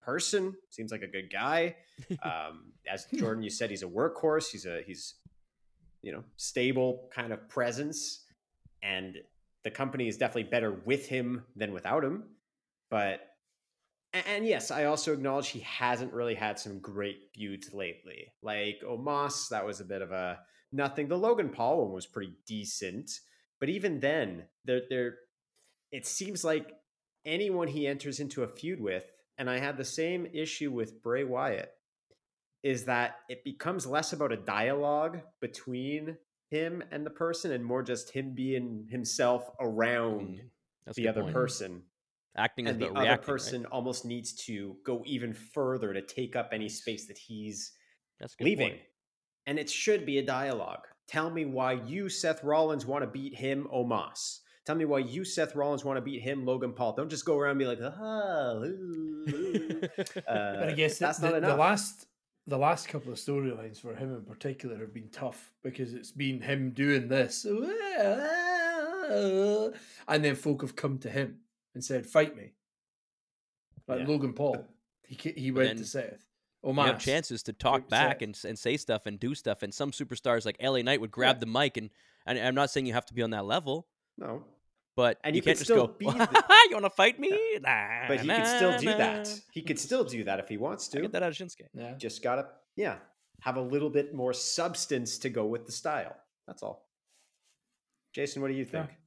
person. 0.00 0.54
Seems 0.70 0.92
like 0.92 1.02
a 1.02 1.08
good 1.08 1.30
guy. 1.30 1.76
Um, 2.22 2.74
as 2.86 3.06
Jordan, 3.06 3.42
you 3.42 3.48
said, 3.48 3.70
he's 3.70 3.82
a 3.82 3.86
workhorse. 3.86 4.50
He's 4.50 4.66
a 4.66 4.82
he's 4.86 5.14
you 6.02 6.12
know 6.12 6.24
stable 6.36 7.08
kind 7.10 7.32
of 7.32 7.48
presence, 7.48 8.26
and 8.82 9.16
the 9.66 9.70
company 9.72 10.06
is 10.06 10.16
definitely 10.16 10.44
better 10.44 10.80
with 10.84 11.08
him 11.08 11.42
than 11.56 11.72
without 11.72 12.04
him. 12.04 12.22
But 12.88 13.18
and 14.12 14.46
yes, 14.46 14.70
I 14.70 14.84
also 14.84 15.12
acknowledge 15.12 15.48
he 15.48 15.58
hasn't 15.58 16.12
really 16.12 16.36
had 16.36 16.56
some 16.56 16.78
great 16.78 17.16
feuds 17.34 17.74
lately. 17.74 18.28
Like 18.44 18.76
Omos, 18.86 19.48
that 19.48 19.66
was 19.66 19.80
a 19.80 19.84
bit 19.84 20.02
of 20.02 20.12
a 20.12 20.38
nothing. 20.70 21.08
The 21.08 21.18
Logan 21.18 21.48
Paul 21.48 21.82
one 21.82 21.92
was 21.92 22.06
pretty 22.06 22.34
decent, 22.46 23.10
but 23.58 23.68
even 23.68 23.98
then, 23.98 24.44
there 24.64 24.82
there 24.88 25.14
it 25.90 26.06
seems 26.06 26.44
like 26.44 26.70
anyone 27.24 27.66
he 27.66 27.88
enters 27.88 28.20
into 28.20 28.44
a 28.44 28.48
feud 28.48 28.80
with, 28.80 29.10
and 29.36 29.50
I 29.50 29.58
had 29.58 29.76
the 29.76 29.84
same 29.84 30.28
issue 30.32 30.70
with 30.70 31.02
Bray 31.02 31.24
Wyatt, 31.24 31.72
is 32.62 32.84
that 32.84 33.16
it 33.28 33.42
becomes 33.42 33.84
less 33.84 34.12
about 34.12 34.30
a 34.30 34.36
dialogue 34.36 35.22
between 35.40 36.18
him 36.50 36.82
and 36.90 37.04
the 37.04 37.10
person 37.10 37.52
and 37.52 37.64
more 37.64 37.82
just 37.82 38.10
him 38.10 38.34
being 38.34 38.86
himself 38.90 39.50
around 39.60 40.40
Mm, 40.86 40.94
the 40.94 41.08
other 41.08 41.22
point. 41.22 41.34
person 41.34 41.82
Acting 42.36 42.66
is 42.66 42.72
and 42.72 42.80
the 42.80 42.86
about 42.86 42.96
other 42.96 43.00
reacting, 43.06 43.32
right? 43.32 43.38
person 43.40 43.66
almost 43.66 44.04
needs 44.04 44.32
to 44.46 44.76
go 44.84 45.02
even 45.06 45.32
further 45.32 45.92
to 45.94 46.02
take 46.02 46.36
up 46.36 46.50
any 46.52 46.68
space 46.68 47.06
that 47.08 47.18
he's 47.18 47.72
That's 48.20 48.36
leaving. 48.40 48.70
point. 48.70 48.80
And 49.46 49.58
it 49.58 49.70
should 49.70 50.04
be 50.06 50.18
a 50.18 50.22
dialogue. 50.24 50.86
Tell 51.08 51.30
me 51.30 51.44
why 51.44 51.72
you, 51.72 52.08
Seth 52.08 52.42
Rollins, 52.44 52.84
want 52.84 53.02
to 53.04 53.06
beat 53.10 53.34
him, 53.34 53.68
Omos. 53.72 54.40
Tell 54.64 54.74
me 54.74 54.84
why 54.84 54.98
you, 54.98 55.24
Seth 55.24 55.54
Rollins, 55.54 55.84
want 55.84 55.96
to 55.98 56.00
beat 56.02 56.20
him, 56.20 56.44
Logan 56.44 56.72
Paul. 56.72 56.92
Don't 56.94 57.08
just 57.08 57.24
go 57.24 57.38
around 57.38 57.52
and 57.52 57.58
be 57.60 57.66
like, 57.66 57.78
ah, 57.80 58.52
ooh, 58.54 59.24
ooh." 59.28 59.80
Uh, 60.26 60.56
But 60.58 60.68
I 60.70 60.72
guess 60.72 60.98
that's 60.98 61.18
the, 61.18 61.26
not 61.26 61.30
the, 61.32 61.36
enough. 61.38 61.50
the 61.52 61.56
last 61.56 62.06
the 62.46 62.56
last 62.58 62.88
couple 62.88 63.10
of 63.12 63.18
storylines 63.18 63.80
for 63.80 63.94
him 63.94 64.14
in 64.14 64.22
particular 64.22 64.76
have 64.78 64.94
been 64.94 65.08
tough 65.10 65.50
because 65.64 65.94
it's 65.94 66.12
been 66.12 66.40
him 66.40 66.70
doing 66.70 67.08
this, 67.08 67.44
and 70.08 70.24
then 70.24 70.34
folk 70.34 70.62
have 70.62 70.76
come 70.76 70.98
to 70.98 71.10
him 71.10 71.38
and 71.74 71.84
said, 71.84 72.06
"Fight 72.06 72.36
me." 72.36 72.52
Like 73.88 74.00
Yeah. 74.00 74.06
Logan 74.06 74.32
Paul, 74.32 74.66
he 75.06 75.16
he 75.36 75.50
went 75.50 75.68
then 75.70 75.76
to 75.78 75.84
Seth. 75.84 76.24
Oh, 76.64 76.70
you 76.72 76.76
Omos, 76.78 76.86
have 76.86 76.98
chances 76.98 77.42
to 77.44 77.52
talk 77.52 77.88
back 77.88 78.20
set. 78.20 78.22
and, 78.22 78.40
and 78.48 78.58
say 78.58 78.76
stuff 78.76 79.06
and 79.06 79.20
do 79.20 79.34
stuff. 79.36 79.62
And 79.62 79.72
some 79.72 79.92
superstars 79.92 80.44
like 80.44 80.56
LA 80.60 80.82
Knight 80.82 81.00
would 81.00 81.12
grab 81.12 81.36
Yeah. 81.36 81.40
the 81.40 81.46
mic 81.46 81.76
and, 81.76 81.90
and 82.24 82.38
I'm 82.40 82.56
not 82.56 82.70
saying 82.70 82.86
you 82.86 82.92
have 82.94 83.06
to 83.06 83.14
be 83.14 83.22
on 83.22 83.30
that 83.30 83.44
level, 83.44 83.86
no. 84.18 84.44
But 84.96 85.18
And 85.22 85.36
you, 85.36 85.38
you 85.40 85.42
can't 85.42 85.58
just 85.58 85.70
still 85.70 85.86
go. 85.88 85.94
be 85.98 86.06
the- 86.06 86.44
you 86.70 86.74
want 86.74 86.84
to 86.86 86.90
fight 86.90 87.20
me? 87.20 87.30
Nah, 87.62 88.08
But 88.08 88.20
he 88.20 88.26
nah, 88.26 88.36
could 88.38 88.46
still 88.46 88.78
do 88.78 88.86
that. 88.86 89.40
He 89.52 89.62
could 89.62 89.78
still 89.78 90.04
do 90.04 90.24
that 90.24 90.40
if 90.40 90.48
he 90.48 90.56
wants 90.56 90.88
I 90.92 90.96
to. 90.96 91.02
get 91.02 91.12
that 91.12 91.22
out 91.22 91.28
of 91.30 91.36
Shinsuke. 91.36 91.68
Yeah. 91.74 91.94
Just 91.98 92.22
gotta, 92.22 92.46
yeah, 92.76 92.96
have 93.40 93.56
a 93.56 93.60
little 93.60 93.90
bit 93.90 94.14
more 94.14 94.32
substance 94.32 95.18
to 95.18 95.28
go 95.28 95.44
with 95.46 95.66
the 95.66 95.72
style. 95.72 96.16
That's 96.46 96.62
all. 96.62 96.88
Jason, 98.14 98.40
what 98.42 98.48
do 98.48 98.54
you 98.54 98.64
Fair. 98.64 98.86
think? 98.86 98.98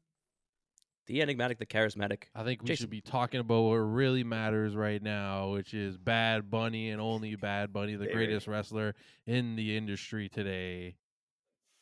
The 1.07 1.21
enigmatic, 1.23 1.57
the 1.57 1.65
charismatic. 1.65 2.25
I 2.35 2.43
think 2.43 2.61
we 2.61 2.67
Jason. 2.67 2.83
should 2.83 2.89
be 2.91 3.01
talking 3.01 3.39
about 3.39 3.61
what 3.63 3.77
really 3.77 4.23
matters 4.23 4.75
right 4.75 5.01
now, 5.01 5.49
which 5.53 5.73
is 5.73 5.97
Bad 5.97 6.51
Bunny 6.51 6.91
and 6.91 7.01
only 7.01 7.35
Bad 7.35 7.73
Bunny, 7.73 7.93
the 7.95 8.03
Baby. 8.05 8.13
greatest 8.13 8.47
wrestler 8.47 8.93
in 9.25 9.55
the 9.55 9.75
industry 9.75 10.29
today. 10.29 10.97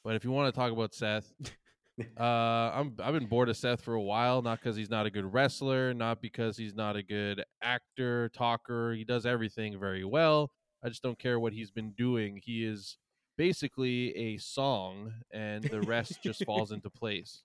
But 0.06 0.16
if 0.16 0.24
you 0.24 0.32
want 0.32 0.54
to 0.54 0.58
talk 0.58 0.72
about 0.72 0.94
Seth, 0.94 1.34
uh, 2.20 2.24
I'm 2.24 2.96
I've 3.02 3.14
been 3.14 3.26
bored 3.26 3.50
of 3.50 3.58
Seth 3.58 3.82
for 3.82 3.96
a 3.96 4.02
while, 4.02 4.42
not 4.42 4.60
because 4.60 4.76
he's 4.76 4.90
not 4.90 5.06
a 5.06 5.10
good 5.10 5.34
wrestler, 5.34 5.94
not 5.94 6.22
because 6.22 6.58
he's 6.58 6.76
not 6.76 6.96
a 6.96 7.04
good 7.04 7.44
actor, 7.62 8.30
talker. 8.30 8.94
He 8.94 9.04
does 9.04 9.26
everything 9.26 9.80
very 9.80 10.04
well. 10.04 10.52
I 10.84 10.90
just 10.90 11.02
don't 11.02 11.18
care 11.18 11.40
what 11.40 11.54
he's 11.54 11.72
been 11.72 11.92
doing. 11.92 12.40
He 12.44 12.64
is 12.64 12.98
basically 13.38 14.16
a 14.16 14.38
song, 14.38 15.14
and 15.32 15.64
the 15.64 15.82
rest 15.82 16.22
just 16.22 16.44
falls 16.46 16.72
into 16.72 16.90
place. 16.90 17.44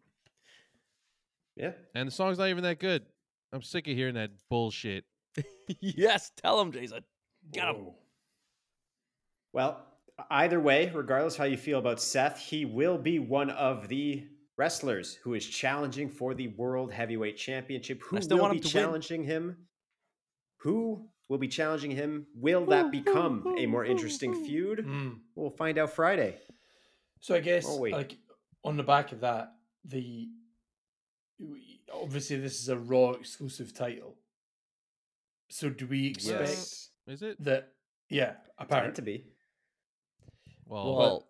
Yeah. 1.56 1.72
And 1.94 2.08
the 2.08 2.12
song's 2.12 2.38
not 2.38 2.48
even 2.48 2.64
that 2.64 2.78
good. 2.78 3.04
I'm 3.52 3.62
sick 3.62 3.86
of 3.88 3.94
hearing 3.94 4.14
that 4.14 4.30
bullshit. 4.48 5.04
yes, 5.80 6.30
tell 6.42 6.60
him, 6.60 6.72
Jason. 6.72 7.04
Got 7.54 7.76
him. 7.76 7.86
Well, 9.52 9.84
either 10.30 10.60
way, 10.60 10.90
regardless 10.94 11.36
how 11.36 11.44
you 11.44 11.56
feel 11.58 11.78
about 11.78 12.00
Seth, 12.00 12.38
he 12.38 12.64
will 12.64 12.98
be 12.98 13.18
one 13.18 13.50
of 13.50 13.88
the 13.88 14.26
wrestlers 14.56 15.14
who 15.22 15.34
is 15.34 15.46
challenging 15.46 16.08
for 16.08 16.34
the 16.34 16.48
World 16.48 16.92
Heavyweight 16.92 17.36
Championship. 17.36 18.02
Who 18.02 18.20
still 18.20 18.36
will 18.38 18.42
want 18.44 18.52
be 18.54 18.58
him 18.58 18.62
to 18.62 18.76
win. 18.76 18.84
challenging 18.84 19.24
him? 19.24 19.56
Who 20.58 21.08
will 21.28 21.38
be 21.38 21.48
challenging 21.48 21.90
him? 21.90 22.26
Will 22.34 22.66
that 22.66 22.90
become 22.90 23.56
a 23.58 23.66
more 23.66 23.84
interesting 23.84 24.44
feud? 24.44 24.80
Mm. 24.86 25.18
We'll 25.34 25.50
find 25.50 25.78
out 25.78 25.90
Friday. 25.90 26.36
So 27.20 27.34
I 27.34 27.40
guess 27.40 27.66
Oh, 27.68 27.76
like 27.76 28.16
on 28.64 28.76
the 28.76 28.82
back 28.82 29.12
of 29.12 29.20
that, 29.20 29.52
the 29.84 30.28
obviously 31.92 32.36
this 32.36 32.60
is 32.60 32.68
a 32.68 32.76
Raw 32.78 33.10
exclusive 33.12 33.72
title. 33.74 34.16
So 35.48 35.68
do 35.70 35.86
we 35.86 36.08
expect 36.08 36.40
Yes. 36.48 36.90
Is 37.06 37.22
it? 37.22 37.42
that? 37.44 37.72
Yeah, 38.08 38.30
It's 38.30 38.36
meant 38.38 38.46
apparently. 38.58 38.94
to 38.94 39.02
be. 39.02 39.24
Well, 40.66 40.96
Well, 40.96 41.28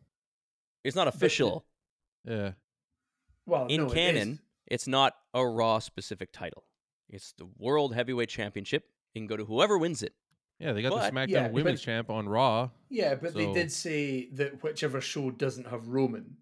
it's 0.84 0.94
not 0.96 1.06
but 1.06 1.12
the- 1.12 1.16
official. 1.16 1.64
yeah. 2.24 2.52
Well, 3.52 3.66
In 3.66 3.82
no, 3.82 3.84
it 3.84 3.88
is. 3.88 3.94
canon, 3.94 4.38
it's 4.66 4.86
not 4.86 5.14
a 5.34 5.46
Raw 5.46 5.78
specific 5.78 6.32
title. 6.32 6.64
It's 7.10 7.32
the 7.32 7.46
World 7.58 7.94
Heavyweight 7.94 8.30
Championship. 8.30 8.84
You 9.12 9.20
can 9.20 9.26
go 9.26 9.36
to 9.36 9.44
whoever 9.44 9.76
wins 9.76 10.02
it. 10.02 10.14
Yeah, 10.58 10.72
they 10.72 10.80
got 10.80 10.92
But- 10.92 11.12
the 11.12 11.18
SmackDown 11.20 11.28
yeah, 11.28 11.50
Women's 11.50 11.80
but- 11.80 11.84
Champ 11.84 12.08
on 12.08 12.26
Raw. 12.28 12.70
Yeah, 12.88 13.14
but 13.16 13.34
they 13.34 13.52
did 13.52 13.70
say 13.70 14.30
that 14.30 14.62
whichever 14.62 15.02
show 15.02 15.30
doesn't 15.30 15.66
have 15.66 15.88
Roman 15.88 16.38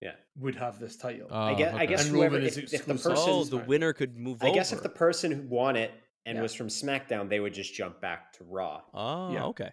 Yeah. 0.00 0.14
would 0.36 0.54
have 0.54 0.78
this 0.78 0.96
title. 0.96 1.28
Ah, 1.30 1.48
I 1.48 1.52
Oh, 1.52 1.56
guess. 1.56 1.74
I 1.74 1.84
guess 1.84 2.06
And 2.06 2.14
whoever. 2.16 2.36
Roman 2.36 2.46
If, 2.48 2.56
is 2.56 2.72
if 2.72 2.86
the 2.86 2.94
person. 2.94 3.12
oh, 3.16 3.44
the 3.44 3.58
winner 3.58 3.92
could 3.92 4.16
move 4.16 4.42
I 4.42 4.46
over. 4.46 4.54
guess 4.54 4.72
if 4.72 4.82
the 4.82 4.88
person 4.88 5.30
who 5.32 5.42
won 5.42 5.76
it 5.76 5.90
and 6.24 6.36
Yeah. 6.36 6.42
was 6.42 6.54
from 6.54 6.68
SmackDown, 6.68 7.28
they 7.28 7.40
would 7.40 7.52
just 7.52 7.74
jump 7.74 8.00
back 8.00 8.32
to 8.34 8.44
Raw. 8.44 8.82
Oh, 8.94 9.32
Yeah. 9.32 9.44
okay. 9.46 9.72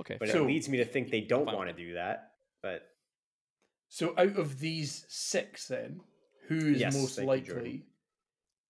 Okay. 0.00 0.16
But 0.18 0.30
So- 0.30 0.42
it 0.42 0.46
leads 0.48 0.68
me 0.68 0.78
to 0.78 0.84
think 0.84 1.10
they 1.12 1.20
don't 1.20 1.46
want 1.46 1.68
to 1.70 1.76
do 1.76 1.94
that. 1.94 2.32
But 2.60 2.90
So 3.88 4.12
out 4.18 4.36
of 4.36 4.58
these 4.58 5.04
six, 5.08 5.68
then 5.68 6.00
who 6.48 6.56
is 6.56 6.80
Yes, 6.80 6.94
most 6.94 7.16
thank 7.16 7.26
you, 7.26 7.54
likely 7.54 7.82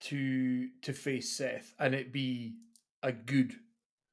to 0.03 0.69
to 0.83 0.93
face 0.93 1.31
Seth, 1.37 1.75
and 1.79 1.95
it 1.95 2.13
be 2.13 2.55
a 3.03 3.13
good 3.13 3.55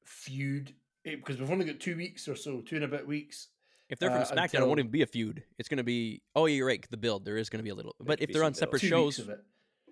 feud? 0.04 0.74
it, 1.04 1.16
Because 1.16 1.38
we've 1.40 1.50
only 1.50 1.64
got 1.64 1.80
two 1.80 1.96
weeks 1.96 2.28
or 2.28 2.36
so, 2.36 2.60
two 2.60 2.76
and 2.76 2.84
a 2.84 2.88
bit 2.88 3.06
weeks. 3.06 3.48
If 3.88 3.98
they're 3.98 4.10
from 4.10 4.22
uh, 4.22 4.24
SmackDown, 4.24 4.36
it 4.36 4.54
until- 4.54 4.68
won't 4.68 4.78
even 4.80 4.90
be 4.90 5.02
a 5.02 5.06
feud. 5.06 5.42
It's 5.58 5.68
going 5.68 5.78
to 5.78 5.84
be. 5.84 6.22
Oh, 6.34 6.46
yeah, 6.46 6.54
you're 6.56 6.66
right. 6.66 6.86
The 6.90 6.96
build. 6.96 7.24
There 7.24 7.36
is 7.36 7.50
going 7.50 7.58
to 7.58 7.64
be 7.64 7.70
a 7.70 7.74
little. 7.74 7.94
But 8.00 8.22
if 8.22 8.32
they're 8.32 8.44
on 8.44 8.54
separate 8.54 8.80
shows, 8.80 9.18
weeks 9.18 9.28
of 9.28 9.28
it. 9.28 9.40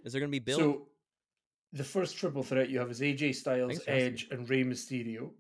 is 0.05 0.13
there 0.13 0.21
going 0.21 0.31
to 0.31 0.33
be 0.33 0.39
build? 0.39 0.61
So 0.61 0.87
the 1.73 1.85
first 1.85 2.17
triple 2.17 2.43
threat 2.43 2.71
you 2.71 2.79
have 2.79 2.91
is 2.91 3.01
AJ 3.01 3.35
Styles, 3.35 3.73
Thanks. 3.81 3.85
Edge, 3.87 4.29
and 4.31 4.49
Rey 4.49 4.65
Mysterio, 4.65 5.31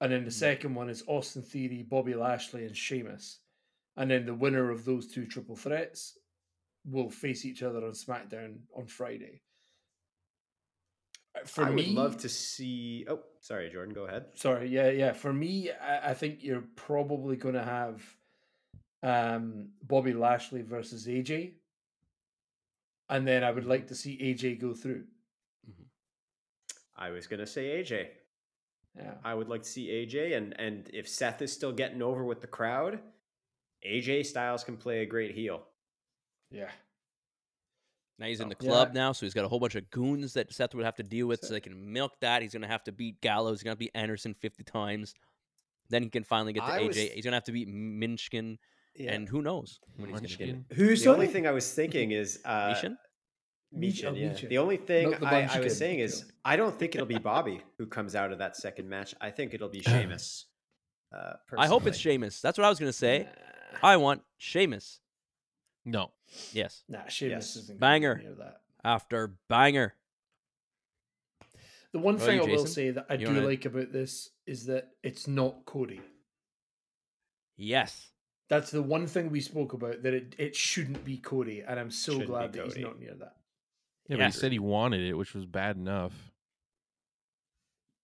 and 0.00 0.10
then 0.12 0.24
the 0.24 0.30
second 0.32 0.74
one 0.74 0.90
is 0.90 1.04
Austin 1.06 1.42
Theory, 1.42 1.84
Bobby 1.88 2.14
Lashley, 2.14 2.64
and 2.66 2.76
Sheamus, 2.76 3.38
and 3.96 4.10
then 4.10 4.26
the 4.26 4.34
winner 4.34 4.70
of 4.70 4.84
those 4.84 5.06
two 5.06 5.24
triple 5.26 5.54
threats 5.56 6.17
will 6.90 7.10
face 7.10 7.44
each 7.44 7.62
other 7.62 7.84
on 7.84 7.92
SmackDown 7.92 8.58
on 8.76 8.86
Friday. 8.86 9.40
Uh, 11.36 11.46
for 11.46 11.64
I 11.64 11.70
me, 11.70 11.86
would 11.86 11.94
love 11.94 12.16
to 12.18 12.28
see. 12.28 13.06
Oh, 13.08 13.20
sorry, 13.40 13.70
Jordan. 13.70 13.94
Go 13.94 14.06
ahead. 14.06 14.26
Sorry, 14.34 14.68
yeah, 14.68 14.90
yeah. 14.90 15.12
For 15.12 15.32
me, 15.32 15.70
I, 15.70 16.10
I 16.10 16.14
think 16.14 16.42
you're 16.42 16.64
probably 16.76 17.36
going 17.36 17.54
to 17.54 17.64
have 17.64 18.02
um, 19.02 19.68
Bobby 19.82 20.12
Lashley 20.12 20.62
versus 20.62 21.06
AJ, 21.06 21.52
and 23.08 23.26
then 23.26 23.44
I 23.44 23.50
would 23.50 23.62
mm-hmm. 23.62 23.70
like 23.70 23.88
to 23.88 23.94
see 23.94 24.16
AJ 24.18 24.60
go 24.60 24.74
through. 24.74 25.04
Mm-hmm. 25.68 25.84
I 26.96 27.10
was 27.10 27.26
gonna 27.26 27.46
say 27.46 27.82
AJ. 27.82 28.08
Yeah, 28.96 29.14
I 29.24 29.34
would 29.34 29.48
like 29.48 29.62
to 29.62 29.68
see 29.68 29.88
AJ, 29.88 30.36
and 30.36 30.58
and 30.58 30.90
if 30.92 31.08
Seth 31.08 31.42
is 31.42 31.52
still 31.52 31.72
getting 31.72 32.02
over 32.02 32.24
with 32.24 32.40
the 32.40 32.46
crowd, 32.46 32.98
AJ 33.86 34.26
Styles 34.26 34.64
can 34.64 34.76
play 34.76 35.02
a 35.02 35.06
great 35.06 35.34
heel. 35.34 35.67
Yeah. 36.50 36.70
Now 38.18 38.26
he's 38.26 38.40
in 38.40 38.48
the 38.48 38.56
Yeah. 38.60 38.68
club 38.68 38.94
now, 38.94 39.12
so 39.12 39.26
he's 39.26 39.34
got 39.34 39.44
a 39.44 39.48
whole 39.48 39.60
bunch 39.60 39.76
of 39.76 39.88
goons 39.90 40.32
that 40.34 40.52
Seth 40.52 40.74
would 40.74 40.84
have 40.84 40.96
to 40.96 41.02
deal 41.04 41.26
with, 41.28 41.40
so 41.40 41.48
So- 41.48 41.54
they 41.54 41.60
can 41.60 41.92
milk 41.92 42.18
that. 42.20 42.42
He's 42.42 42.52
gonna 42.52 42.66
have 42.66 42.82
to 42.84 42.92
beat 42.92 43.20
Gallows. 43.20 43.60
He's 43.60 43.64
gonna 43.64 43.76
beat 43.76 43.92
Anderson 43.94 44.34
fifty 44.34 44.64
times. 44.64 45.14
Then 45.88 46.02
he 46.02 46.10
can 46.10 46.24
finally 46.24 46.52
get 46.52 46.60
to 46.60 46.66
I 46.66 46.78
AJ. 46.80 46.86
was- 46.88 46.96
He's 46.96 47.24
gonna 47.24 47.36
have 47.36 47.44
to 47.44 47.52
beat 47.52 47.68
Minchkin, 47.68 48.58
and 48.98 49.28
who 49.28 49.40
knows 49.42 49.78
when 49.96 50.10
he's 50.10 50.20
gonna 50.20 50.28
get 50.36 50.48
it. 50.70 50.76
Who's 50.76 51.04
the 51.04 51.10
only 51.10 51.28
thing 51.28 51.46
I 51.46 51.52
was 51.52 51.72
thinking 51.72 52.10
is 52.10 52.40
uh, 52.44 52.74
Michin? 52.74 52.96
Mich- 53.70 54.02
oh, 54.04 54.12
yeah. 54.14 54.30
Michin. 54.30 54.48
The 54.48 54.58
only 54.58 54.78
thing 54.78 55.10
Not 55.12 55.20
the 55.20 55.26
I, 55.26 55.40
I 55.42 55.60
was 55.60 55.76
saying 55.76 56.00
is 56.00 56.30
I 56.44 56.56
don't 56.56 56.76
think 56.78 56.94
it'll 56.94 57.06
be 57.06 57.18
Bobby 57.18 57.62
who 57.76 57.86
comes 57.86 58.14
out 58.16 58.32
of 58.32 58.38
that 58.38 58.56
second 58.56 58.88
match. 58.88 59.14
I 59.20 59.30
think 59.30 59.54
it'll 59.54 59.68
be 59.68 59.80
Sheamus. 60.16 60.46
Uh, 61.12 61.34
I 61.56 61.66
hope 61.68 61.86
it's 61.86 61.96
personally. 61.98 62.14
Sheamus. 62.16 62.40
That's 62.40 62.58
what 62.58 62.64
I 62.64 62.68
was 62.68 62.78
gonna 62.80 62.92
say. 62.92 63.28
I 63.82 63.96
want 63.96 64.22
Sheamus. 64.38 65.00
No. 65.84 66.12
Yes, 66.52 66.84
Nah, 66.88 67.06
Sheamus 67.08 67.54
Yes. 67.54 67.56
isn't 67.64 67.80
Banger. 67.80 68.14
Banger. 68.16 68.28
Near 68.28 68.34
that. 68.36 68.60
after 68.84 69.28
banger. 69.48 69.94
The 71.92 71.98
one 71.98 72.14
What 72.16 72.22
thing 72.24 72.36
you, 72.38 72.44
I 72.44 72.46
will 72.56 72.66
say 72.66 72.90
that 72.90 73.06
I 73.08 73.16
do 73.16 73.26
wanna- 73.26 73.42
like 73.46 73.64
about 73.64 73.92
this 73.92 74.30
is 74.46 74.66
that 74.66 74.94
it's 75.02 75.26
not 75.26 75.64
Cody. 75.64 76.00
Yes. 77.56 78.10
That's 78.48 78.70
the 78.70 78.82
one 78.82 79.06
thing 79.06 79.30
we 79.30 79.40
spoke 79.40 79.72
about 79.72 80.02
that 80.02 80.14
it, 80.14 80.34
it 80.38 80.54
shouldn't 80.56 81.04
be 81.04 81.18
Cody, 81.18 81.62
and 81.62 81.78
I'm 81.78 81.90
so 81.90 82.12
Shouldn't 82.12 82.28
glad 82.30 82.52
that 82.52 82.58
Cody. 82.64 82.74
he's 82.74 82.84
not 82.84 82.98
near 83.00 83.14
that. 83.14 83.36
Yeah, 84.08 84.16
Yeah. 84.16 84.24
but 84.24 84.34
he 84.34 84.38
said 84.40 84.52
he 84.52 84.58
wanted 84.58 85.00
it, 85.02 85.14
which 85.14 85.34
was 85.34 85.44
bad 85.46 85.76
enough. 85.76 86.14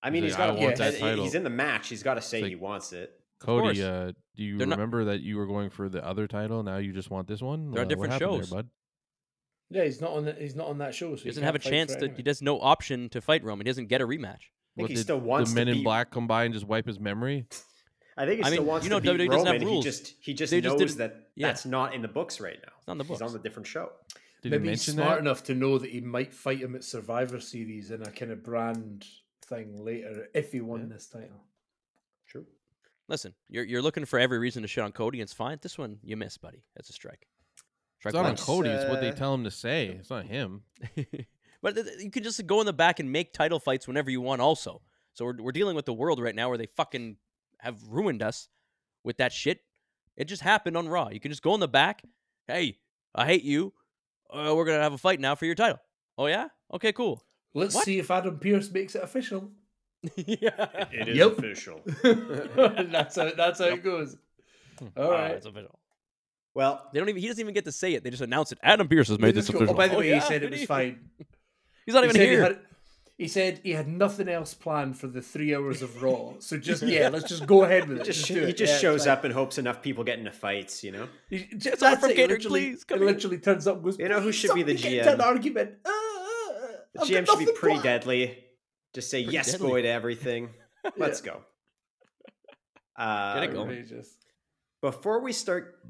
I 0.03 0.11
mean, 0.11 0.23
He's 0.23 0.33
he's 0.33 0.39
like, 0.39 0.49
got 0.49 0.55
to. 0.57 0.61
want 0.67 0.79
Yeah, 0.79 0.91
that 0.91 0.99
title." 1.01 1.25
he's 1.25 1.35
in 1.35 1.45
the 1.45 1.51
match. 1.51 1.89
He's 1.89 2.03
got 2.03 2.15
to 2.15 2.23
say 2.23 2.43
like- 2.43 2.49
he 2.51 2.57
wants 2.57 2.93
it. 2.93 3.19
Course. 3.45 3.79
Cody, 3.79 3.83
uh, 3.85 4.13
do 4.37 4.43
you 4.43 4.59
They're 4.59 4.67
not- 4.67 4.79
remember 4.79 5.05
that 5.07 5.21
you 5.21 5.37
were 5.37 5.47
going 5.47 5.71
for 5.71 5.89
the 5.89 6.05
other 6.05 6.27
title? 6.27 6.63
Now 6.63 6.79
you 6.79 6.93
just 6.93 7.11
want 7.11 7.29
this 7.29 7.41
one? 7.43 7.71
They're 7.71 7.71
on 7.71 7.79
Uh, 7.79 7.81
what 7.83 7.89
different 7.89 8.13
happened 8.13 8.33
there, 8.33 8.39
shows. 8.41 8.51
bud. 8.51 8.69
Yeah, 9.71 9.85
he's 9.85 10.01
not 10.01 10.13
on. 10.13 10.25
The, 10.27 10.33
he's 10.35 10.55
not 10.55 10.67
on 10.69 10.79
that 10.79 10.95
show, 10.95 11.17
so 11.17 11.23
He 11.23 11.31
doesn't 11.31 11.43
have 11.43 11.55
a 11.55 11.59
chance 11.59 11.95
to. 11.97 12.09
He 12.09 12.23
does 12.23 12.43
no 12.43 12.61
option 12.61 13.09
to 13.11 13.21
fight 13.21 13.43
Roman. 13.43 13.67
He 13.67 13.71
doesn't 13.71 13.87
get 13.87 14.01
a 14.01 14.07
rematch. 14.07 14.29
I 14.77 14.77
think 14.77 14.83
What, 14.83 14.91
he 14.91 14.97
did 14.97 15.03
still 15.03 15.21
wants 15.21 15.51
the 15.51 15.55
to 15.61 15.65
Men 15.65 15.69
in 15.69 15.79
be- 15.79 15.85
Black 15.85 16.09
by 16.27 16.45
and 16.45 16.53
just 16.55 16.67
wipe 16.67 16.87
his 16.87 17.01
memory. 17.01 17.47
I 18.17 18.27
think 18.27 18.39
he 18.39 18.45
I 18.45 18.49
still 18.51 18.61
mean, 18.63 18.67
wants 18.69 18.85
you 18.85 18.91
know, 18.91 19.01
to 19.01 19.13
beat 19.13 19.21
WWE 19.23 19.31
doesn't 19.31 19.47
have 19.47 19.55
Roman. 19.55 19.69
rules. 19.69 19.85
He 19.85 19.91
just 19.91 20.15
he 20.21 20.35
just 20.35 20.51
They 20.51 20.61
just 20.61 20.79
knows 20.79 20.95
didn't- 20.95 20.99
that 20.99 21.31
yeah. 21.35 21.47
that's 21.49 21.65
not 21.67 21.95
in 21.95 22.03
the 22.03 22.09
books 22.09 22.41
right 22.41 22.59
now. 22.63 22.73
It's 22.79 22.89
on 22.89 22.99
the 22.99 23.05
He's 23.05 23.19
books. 23.19 23.33
on 23.35 23.41
a 23.41 23.43
different 23.43 23.67
show. 23.67 23.91
Did 24.43 24.51
Maybe 24.53 24.65
he 24.65 24.71
he's 24.71 24.81
mention 24.87 24.95
smart 25.03 25.17
that? 25.17 25.19
enough 25.21 25.43
to 25.45 25.55
know 25.55 25.79
that 25.79 25.91
he 25.91 26.01
might 26.01 26.33
fight 26.35 26.59
him 26.59 26.77
at 26.77 26.85
Survivor 26.85 27.41
Series 27.41 27.91
in 27.91 28.03
a 28.03 28.11
kind 28.11 28.31
of 28.31 28.43
brand 28.45 29.05
thing 29.47 29.83
later 29.83 30.29
if 30.35 30.53
he 30.53 30.61
won 30.61 30.83
Yeah. 30.83 30.87
this 30.95 31.09
title. 31.09 31.45
True. 32.29 32.47
Listen, 33.09 33.35
you're 33.49 33.65
you're 33.65 33.83
looking 33.83 34.05
for 34.05 34.19
every 34.19 34.39
reason 34.39 34.63
to 34.63 34.69
shit 34.69 34.83
on 34.85 34.93
Cody, 34.93 35.19
and 35.21 35.27
it's 35.27 35.33
fine. 35.33 35.59
This 35.61 35.77
one 35.77 35.99
you 36.03 36.17
miss, 36.17 36.39
buddy. 36.39 36.65
That's 36.75 36.89
a 36.89 36.93
strike. 36.93 37.27
It's 37.57 37.65
Strike 38.01 38.15
not 38.15 38.21
on 38.21 38.25
one. 38.25 38.31
Let's, 38.33 38.45
Cody. 38.45 38.69
It's 38.71 38.91
what 38.91 39.01
they 39.01 39.11
uh, 39.11 39.15
tell 39.15 39.35
him 39.35 39.45
to 39.45 39.51
say. 39.51 39.89
It's 39.89 40.11
not 40.11 40.25
him. 40.27 40.63
but 41.63 41.75
th- 41.75 41.87
th- 41.87 42.03
you 42.03 42.11
can 42.11 42.23
just 42.23 42.47
go 42.47 42.61
in 42.61 42.67
the 42.67 42.73
back 42.73 43.01
and 43.01 43.11
make 43.13 43.33
title 43.33 43.59
fights 43.61 43.87
whenever 43.87 44.11
you 44.11 44.21
want. 44.21 44.41
Also, 44.41 44.81
so 45.13 45.25
we're 45.27 45.37
we're 45.39 45.53
dealing 45.53 45.77
with 45.77 45.85
the 45.87 45.93
world 45.93 46.21
right 46.21 46.35
now 46.35 46.49
where 46.49 46.59
they 46.59 46.67
fucking 46.67 47.17
have 47.61 47.77
ruined 47.89 48.23
us 48.23 48.49
with 49.05 49.19
that 49.19 49.33
shit. 49.33 49.61
It 50.17 50.25
just 50.27 50.43
happened 50.43 50.77
on 50.77 50.89
Raw. 50.89 51.09
You 51.11 51.21
can 51.21 51.31
just 51.31 51.43
go 51.43 51.55
in 51.55 51.61
the 51.61 51.69
back. 51.69 52.03
Hey, 52.47 52.79
I 53.15 53.27
hate 53.27 53.43
you. 53.43 53.73
Uh, 54.33 54.55
we're 54.57 54.65
gonna 54.65 54.83
have 54.83 54.93
a 54.95 54.99
fight 54.99 55.21
now 55.21 55.35
for 55.35 55.45
your 55.45 55.55
title. 55.55 55.79
Oh 56.17 56.27
yeah. 56.27 56.49
Okay. 56.73 56.93
Cool. 56.93 57.23
Let's 57.53 57.75
What? 57.75 57.85
see 57.85 57.99
if 57.99 58.11
Adam 58.11 58.39
Pearce 58.39 58.71
makes 58.71 58.95
it 58.95 59.03
official. 59.03 59.51
Yeah. 60.17 60.87
It 60.93 61.09
is 61.09 61.17
Yep. 61.19 61.39
official. 61.39 61.81
that's 62.03 63.17
how 63.17 63.31
that's 63.37 63.59
how 63.59 63.67
it 63.67 63.83
goes. 63.85 64.17
All 64.81 64.91
Ah, 64.97 65.09
right. 65.11 65.31
it's 65.33 65.47
official. 65.47 65.79
Well, 66.55 66.89
They 66.93 67.01
don't 67.01 67.09
even. 67.09 67.21
He 67.21 67.29
doesn't 67.29 67.41
even 67.41 67.55
get 67.55 67.65
to 67.65 67.73
say 67.73 67.95
it. 67.95 68.05
They 68.05 68.11
just 68.11 68.23
announce 68.23 68.53
it. 68.53 68.59
Adam 68.63 68.87
Pearce 68.89 69.09
has 69.09 69.19
made 69.19 69.35
this 69.35 69.47
just 69.47 69.53
go, 69.53 69.59
official. 69.59 69.75
oh, 69.75 69.77
by 69.77 69.89
the 69.89 69.97
way, 69.97 70.09
yeah, 70.09 70.15
he 70.17 70.21
said 70.21 70.43
it 70.45 70.51
was 70.51 70.61
he? 70.61 70.67
fine. 70.67 71.11
He's 71.87 71.95
not 71.95 72.05
He 72.05 72.11
even 72.11 72.17
said, 72.17 72.23
he 72.23 72.31
here. 72.31 72.43
had, 72.43 72.59
he 73.19 73.29
said 73.29 73.61
he 73.63 73.71
had 73.73 73.89
nothing 73.89 74.29
else 74.29 74.55
planned 74.55 74.97
for 74.99 75.07
the 75.07 75.21
three 75.21 75.55
hours 75.55 75.83
of 75.83 76.03
Raw. 76.03 76.35
So 76.39 76.57
just 76.57 76.83
yeah, 76.85 77.09
let's 77.09 77.29
just 77.29 77.47
go 77.47 77.65
ahead 77.65 77.89
with 77.89 77.99
it. 77.99 78.05
just, 78.05 78.27
he 78.27 78.35
it. 78.39 78.57
just 78.57 78.75
Yeah, 78.75 78.79
shows 78.79 79.07
up 79.07 79.25
and 79.25 79.33
hopes 79.35 79.59
enough 79.59 79.83
people 79.83 80.03
get 80.05 80.19
into 80.19 80.31
fights. 80.33 80.83
You 80.85 80.93
know. 80.93 81.09
He, 81.31 81.39
j- 81.57 81.71
order 81.71 81.77
that's 81.81 82.01
from 82.01 82.11
it. 82.11 82.17
He 82.17 82.23
catering, 82.23 82.39
literally, 82.39 82.61
please. 82.71 82.85
Come 82.85 82.99
he 83.01 83.05
here. 83.05 83.15
literally 83.15 83.39
turns 83.39 83.67
up 83.67 83.77
and 83.77 83.85
goes, 83.85 83.99
You 83.99 84.09
know 84.09 84.21
who 84.21 84.33
should 84.33 84.55
be 84.55 84.63
the 84.63 84.75
me 84.75 84.81
getting 84.81 85.01
an 85.01 85.19
GM? 85.19 85.23
argument. 85.23 85.71
Uh, 85.85 85.89
uh, 85.89 85.93
The 86.95 87.01
I've 87.03 87.09
GM 87.09 87.27
should 87.27 87.39
be 87.41 87.47
pretty 87.47 87.79
planned." 87.81 87.83
deadly. 87.83 88.44
Just 88.95 89.11
say 89.11 89.25
Pretty 89.25 89.35
yes, 89.35 89.53
deadly. 89.53 89.69
boy, 89.69 89.83
to 89.83 89.89
everything. 89.89 90.51
Let's 90.97 91.21
go. 91.21 91.43
Uh, 92.97 93.35
Get 93.35 93.43
it 93.45 93.53
going. 93.53 93.87
Before 94.81 95.21
we 95.21 95.33
start 95.33 95.81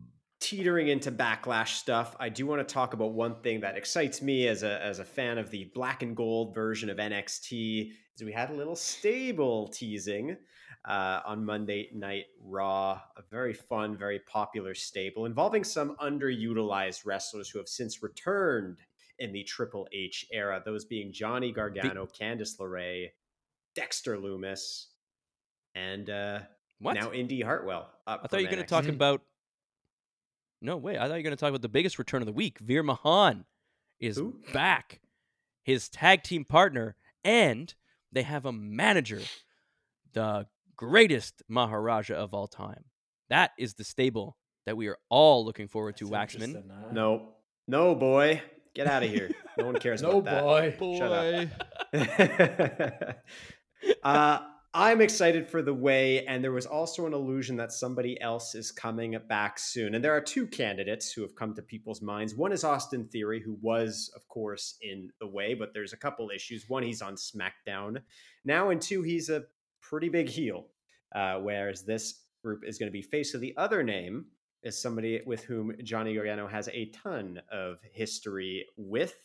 teetering 0.40 0.88
into 0.88 1.12
backlash 1.12 1.76
stuff, 1.76 2.16
I 2.18 2.28
do 2.28 2.46
want 2.46 2.66
to 2.66 2.72
talk 2.72 2.94
about 2.94 3.12
one 3.12 3.36
thing 3.42 3.60
that 3.60 3.76
excites 3.76 4.22
me 4.22 4.46
as 4.48 4.62
a 4.62 4.82
as 4.82 5.00
a 5.00 5.04
fan 5.04 5.36
of 5.36 5.50
the 5.50 5.70
black 5.74 6.02
and 6.02 6.16
gold 6.16 6.54
version 6.54 6.88
of 6.88 6.96
NXT. 6.96 7.90
Is 8.16 8.22
we 8.24 8.32
had 8.32 8.50
a 8.50 8.54
little 8.54 8.76
stable 8.76 9.68
teasing 9.68 10.36
uh, 10.84 11.20
on 11.26 11.44
Monday 11.44 11.90
Night 11.92 12.26
Raw, 12.40 13.00
a 13.16 13.22
very 13.30 13.52
fun, 13.52 13.96
very 13.96 14.20
popular 14.20 14.74
stable 14.74 15.26
involving 15.26 15.64
some 15.64 15.96
underutilized 15.96 17.04
wrestlers 17.04 17.50
who 17.50 17.58
have 17.58 17.68
since 17.68 18.02
returned 18.02 18.76
in 19.18 19.32
the 19.32 19.44
Triple 19.44 19.86
H 19.92 20.26
era. 20.32 20.62
Those 20.64 20.84
being 20.84 21.12
Johnny 21.12 21.52
Gargano, 21.52 22.06
Candice 22.06 22.58
LeRae, 22.60 23.08
Dexter 23.74 24.16
Lumis, 24.16 24.86
and 25.74 26.08
uh, 26.10 26.40
What? 26.78 26.94
now 26.94 27.12
Indi 27.12 27.40
Hartwell. 27.40 27.88
I 28.06 28.16
thought 28.26 28.40
you 28.40 28.46
were 28.46 28.50
going 28.52 28.62
to 28.62 28.68
talk 28.68 28.88
about. 28.88 29.22
No, 30.60 30.76
wait. 30.76 30.96
I 30.96 31.02
thought 31.02 31.14
you 31.14 31.18
were 31.18 31.22
going 31.22 31.36
to 31.36 31.40
talk 31.40 31.50
about 31.50 31.62
the 31.62 31.68
biggest 31.68 31.98
return 31.98 32.22
of 32.22 32.26
the 32.26 32.32
week. 32.32 32.58
Veer 32.58 32.82
Mahaan 32.82 33.44
is 34.00 34.16
Who? 34.16 34.34
back. 34.52 35.00
His 35.62 35.88
tag 35.88 36.22
team 36.22 36.44
partner, 36.44 36.94
and 37.22 37.74
they 38.12 38.22
have 38.22 38.44
a 38.46 38.52
manager, 38.52 39.20
the 40.12 40.46
greatest 40.76 41.42
Maharaja 41.48 42.14
of 42.14 42.34
all 42.34 42.46
time. 42.46 42.84
That 43.30 43.52
is 43.58 43.74
the 43.74 43.84
stable 43.84 44.36
that 44.66 44.76
we 44.76 44.88
are 44.88 44.98
all 45.08 45.44
looking 45.44 45.68
forward 45.68 45.96
to, 45.98 46.06
That's 46.06 46.34
Waxman. 46.34 46.42
interesting, 46.42 46.70
huh? 46.70 46.92
No, 46.92 47.28
no, 47.66 47.94
boy, 47.94 48.42
get 48.74 48.86
out 48.86 49.02
of 49.02 49.10
here. 49.10 49.30
No 49.58 49.66
one 49.66 49.76
cares 49.76 50.02
No 50.02 50.18
about 50.18 50.42
boy. 50.44 50.96
Shut 50.98 51.12
up. 51.12 51.24
Boy. 51.24 51.50
that. 51.92 53.24
uh, 54.02 54.38
I'm 54.76 55.00
excited 55.00 55.48
for 55.48 55.62
the 55.62 55.72
way, 55.72 56.26
and 56.26 56.42
there 56.42 56.50
was 56.50 56.66
also 56.66 57.06
an 57.06 57.12
illusion 57.12 57.56
that 57.58 57.70
somebody 57.70 58.20
else 58.20 58.56
is 58.56 58.72
coming 58.72 59.16
back 59.28 59.56
soon. 59.56 59.94
And 59.94 60.04
there 60.04 60.16
are 60.16 60.20
two 60.20 60.48
candidates 60.48 61.12
who 61.12 61.22
have 61.22 61.36
come 61.36 61.54
to 61.54 61.62
people's 61.62 62.02
minds. 62.02 62.34
One 62.34 62.50
is 62.50 62.64
Austin 62.64 63.06
Theory, 63.06 63.40
who 63.40 63.56
was, 63.62 64.10
of 64.16 64.26
course, 64.26 64.76
in 64.82 65.10
the 65.20 65.28
way, 65.28 65.54
but 65.54 65.74
there's 65.74 65.92
a 65.92 65.96
couple 65.96 66.28
issues. 66.34 66.68
One, 66.68 66.82
he's 66.82 67.02
on 67.02 67.14
SmackDown 67.14 67.98
now, 68.44 68.70
and 68.70 68.82
two, 68.82 69.02
he's 69.02 69.28
a 69.28 69.44
pretty 69.80 70.08
big 70.08 70.28
heel. 70.28 70.66
Uh, 71.14 71.38
whereas 71.38 71.84
this 71.84 72.22
group 72.42 72.64
is 72.66 72.76
going 72.76 72.88
to 72.88 72.92
be 72.92 73.02
face 73.02 73.34
of 73.34 73.40
the 73.40 73.54
other 73.56 73.84
name 73.84 74.26
is 74.64 74.80
somebody 74.80 75.20
with 75.26 75.44
whom 75.44 75.74
Johnny 75.82 76.14
Gargano 76.14 76.48
has 76.48 76.68
a 76.68 76.86
ton 76.86 77.40
of 77.52 77.78
history 77.92 78.66
with, 78.76 79.16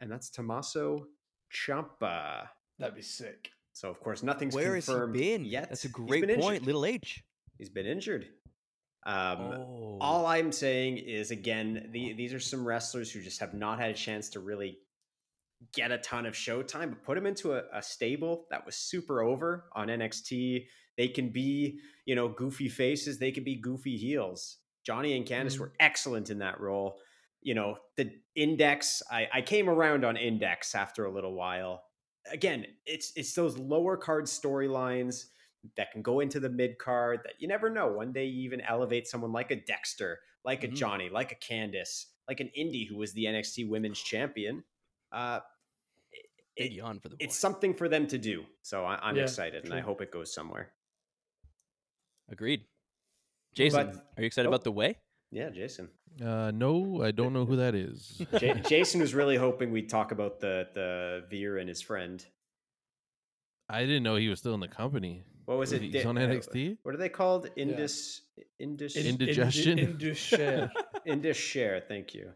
and 0.00 0.10
that's 0.10 0.30
Tommaso 0.30 1.06
Ciampa. 1.52 2.48
That'd 2.78 2.94
be 2.94 3.02
sick. 3.02 3.50
So 3.72 3.90
of 3.90 4.00
course 4.00 4.22
nothing's 4.22 4.54
Where 4.54 4.74
has 4.74 4.86
he 4.86 4.92
confirmed 4.92 5.14
been? 5.14 5.44
yet. 5.44 5.68
That's 5.68 5.84
a 5.84 5.88
great 5.88 6.22
point. 6.22 6.40
injured. 6.40 6.66
Little 6.66 6.86
H. 6.86 7.22
He's 7.58 7.70
been 7.70 7.86
injured. 7.86 8.28
Um, 9.04 9.38
oh. 9.40 9.98
All 10.00 10.26
I'm 10.26 10.52
saying 10.52 10.98
is 10.98 11.30
again, 11.30 11.88
the, 11.92 12.12
these 12.12 12.32
are 12.32 12.40
some 12.40 12.66
wrestlers 12.66 13.10
who 13.10 13.20
just 13.20 13.40
have 13.40 13.54
not 13.54 13.80
had 13.80 13.90
a 13.90 13.94
chance 13.94 14.28
to 14.30 14.40
really 14.40 14.78
get 15.74 15.90
a 15.90 15.98
ton 15.98 16.26
of 16.26 16.34
showtime, 16.34 16.90
but 16.90 17.02
put 17.04 17.14
them 17.14 17.26
into 17.26 17.52
a, 17.54 17.62
a 17.72 17.82
stable 17.82 18.46
that 18.50 18.64
was 18.64 18.76
super 18.76 19.22
over 19.22 19.64
on 19.74 19.88
NXT. 19.88 20.66
They 20.96 21.08
can 21.08 21.30
be, 21.30 21.80
you 22.04 22.14
know, 22.14 22.28
goofy 22.28 22.68
faces. 22.68 23.18
They 23.18 23.32
can 23.32 23.44
be 23.44 23.56
goofy 23.56 23.96
heels. 23.96 24.58
Johnny 24.84 25.16
and 25.16 25.26
Candice 25.26 25.56
Mhm. 25.56 25.60
were 25.60 25.72
excellent 25.80 26.30
in 26.30 26.38
that 26.38 26.60
role. 26.60 27.00
You 27.40 27.54
know, 27.54 27.78
the 27.96 28.12
index, 28.34 29.02
I, 29.10 29.28
I 29.32 29.42
came 29.42 29.68
around 29.68 30.04
on 30.04 30.16
index 30.16 30.74
after 30.74 31.04
a 31.06 31.10
little 31.12 31.34
while. 31.34 31.84
Again, 32.30 32.66
it's 32.86 33.12
it's 33.16 33.32
those 33.34 33.58
lower 33.58 33.96
card 33.96 34.24
storylines 34.26 35.26
that 35.76 35.90
can 35.92 36.02
go 36.02 36.20
into 36.20 36.38
the 36.40 36.48
mid 36.48 36.78
card 36.78 37.20
that 37.24 37.34
you 37.40 37.48
never 37.48 37.68
know. 37.70 37.88
One 37.92 38.12
day 38.12 38.26
you 38.26 38.42
even 38.42 38.60
elevate 38.60 39.06
someone 39.08 39.32
like 39.32 39.50
a 39.50 39.56
Dexter, 39.56 40.20
like 40.44 40.62
a 40.64 40.68
Mhm. 40.68 40.74
Johnny, 40.76 41.08
like 41.08 41.32
a 41.32 41.36
Candice, 41.36 42.06
like 42.28 42.40
an 42.40 42.48
Indi 42.50 42.84
who 42.84 42.96
was 42.96 43.12
the 43.12 43.24
NXT 43.26 43.68
Women's 43.68 44.00
Champion. 44.02 44.64
Uh, 45.10 45.40
it- 46.56 46.70
the 46.70 47.16
it's 47.18 47.36
something 47.36 47.74
for 47.74 47.88
them 47.88 48.06
to 48.08 48.18
do. 48.18 48.44
So 48.62 48.84
I, 48.84 48.96
I'm 49.08 49.16
Yeah, 49.16 49.22
excited, 49.22 49.64
and 49.64 49.72
I 49.74 49.80
hope 49.80 50.00
it 50.00 50.10
goes 50.10 50.32
somewhere. 50.34 50.74
Agreed. 52.32 52.64
Jason, 53.54 53.86
But- 53.88 53.96
are 54.16 54.22
you 54.22 54.26
excited 54.26 54.46
oh. 54.48 54.50
about 54.50 54.64
the 54.64 54.72
way? 54.72 54.96
Yeah, 55.30 55.50
Jason. 55.50 55.88
Uh, 56.22 56.50
no, 56.50 57.02
I 57.02 57.10
don't 57.10 57.32
know 57.32 57.44
who 57.46 57.56
that 57.56 57.74
is. 57.74 58.20
J- 58.38 58.60
Jason 58.68 59.00
was 59.00 59.14
really 59.14 59.36
hoping 59.36 59.70
we'd 59.70 59.88
talk 59.88 60.12
about 60.12 60.40
the 60.40 60.68
the 60.74 61.24
Veer 61.30 61.56
and 61.58 61.68
his 61.68 61.80
friend. 61.80 62.24
I 63.68 63.80
didn't 63.82 64.02
know 64.02 64.16
he 64.16 64.28
was 64.28 64.38
still 64.40 64.52
in 64.54 64.60
the 64.60 64.68
company. 64.68 65.22
What 65.46 65.56
was 65.58 65.72
it? 65.72 65.80
He's 65.82 65.92
Di- 65.92 66.04
on 66.04 66.18
uh, 66.18 66.22
NXT. 66.22 66.78
What 66.82 66.94
are 66.94 66.98
they 66.98 67.08
called? 67.08 67.48
Indus 67.56 68.22
Indus 68.58 68.96
Indigestion? 68.96 69.78
Indi- 69.78 69.92
Indus- 69.92 70.32
Indus 71.06 71.36
Sher. 71.38 71.82
Thank 71.88 72.14
you. 72.14 72.32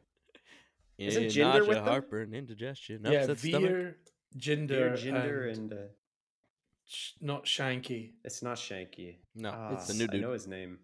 Isn't 0.99 1.25
Eh, 1.25 1.27
Jinder 1.29 1.43
nausea, 1.59 1.65
with 1.69 1.77
them? 1.77 1.85
heartburn, 1.85 2.33
indigestion, 2.35 3.03
yeah. 3.05 3.27
Veer, 3.35 3.99
Jinder, 4.39 4.69
Veer, 4.69 4.97
Jinder, 4.97 5.49
and, 5.51 5.59
and 5.59 5.73
uh, 5.75 5.77
Sh- 6.87 7.13
not 7.21 7.45
Shanky. 7.47 8.13
it's 8.25 8.43
not 8.43 8.57
Shanky. 8.57 9.17
No, 9.35 9.51
Ah, 9.55 9.73
it's 9.75 9.87
the 9.89 9.95
new 9.95 10.01
dude. 10.07 10.11
I 10.11 10.13
dude. 10.15 10.23
know 10.23 10.33
his 10.33 10.47
name. 10.47 10.79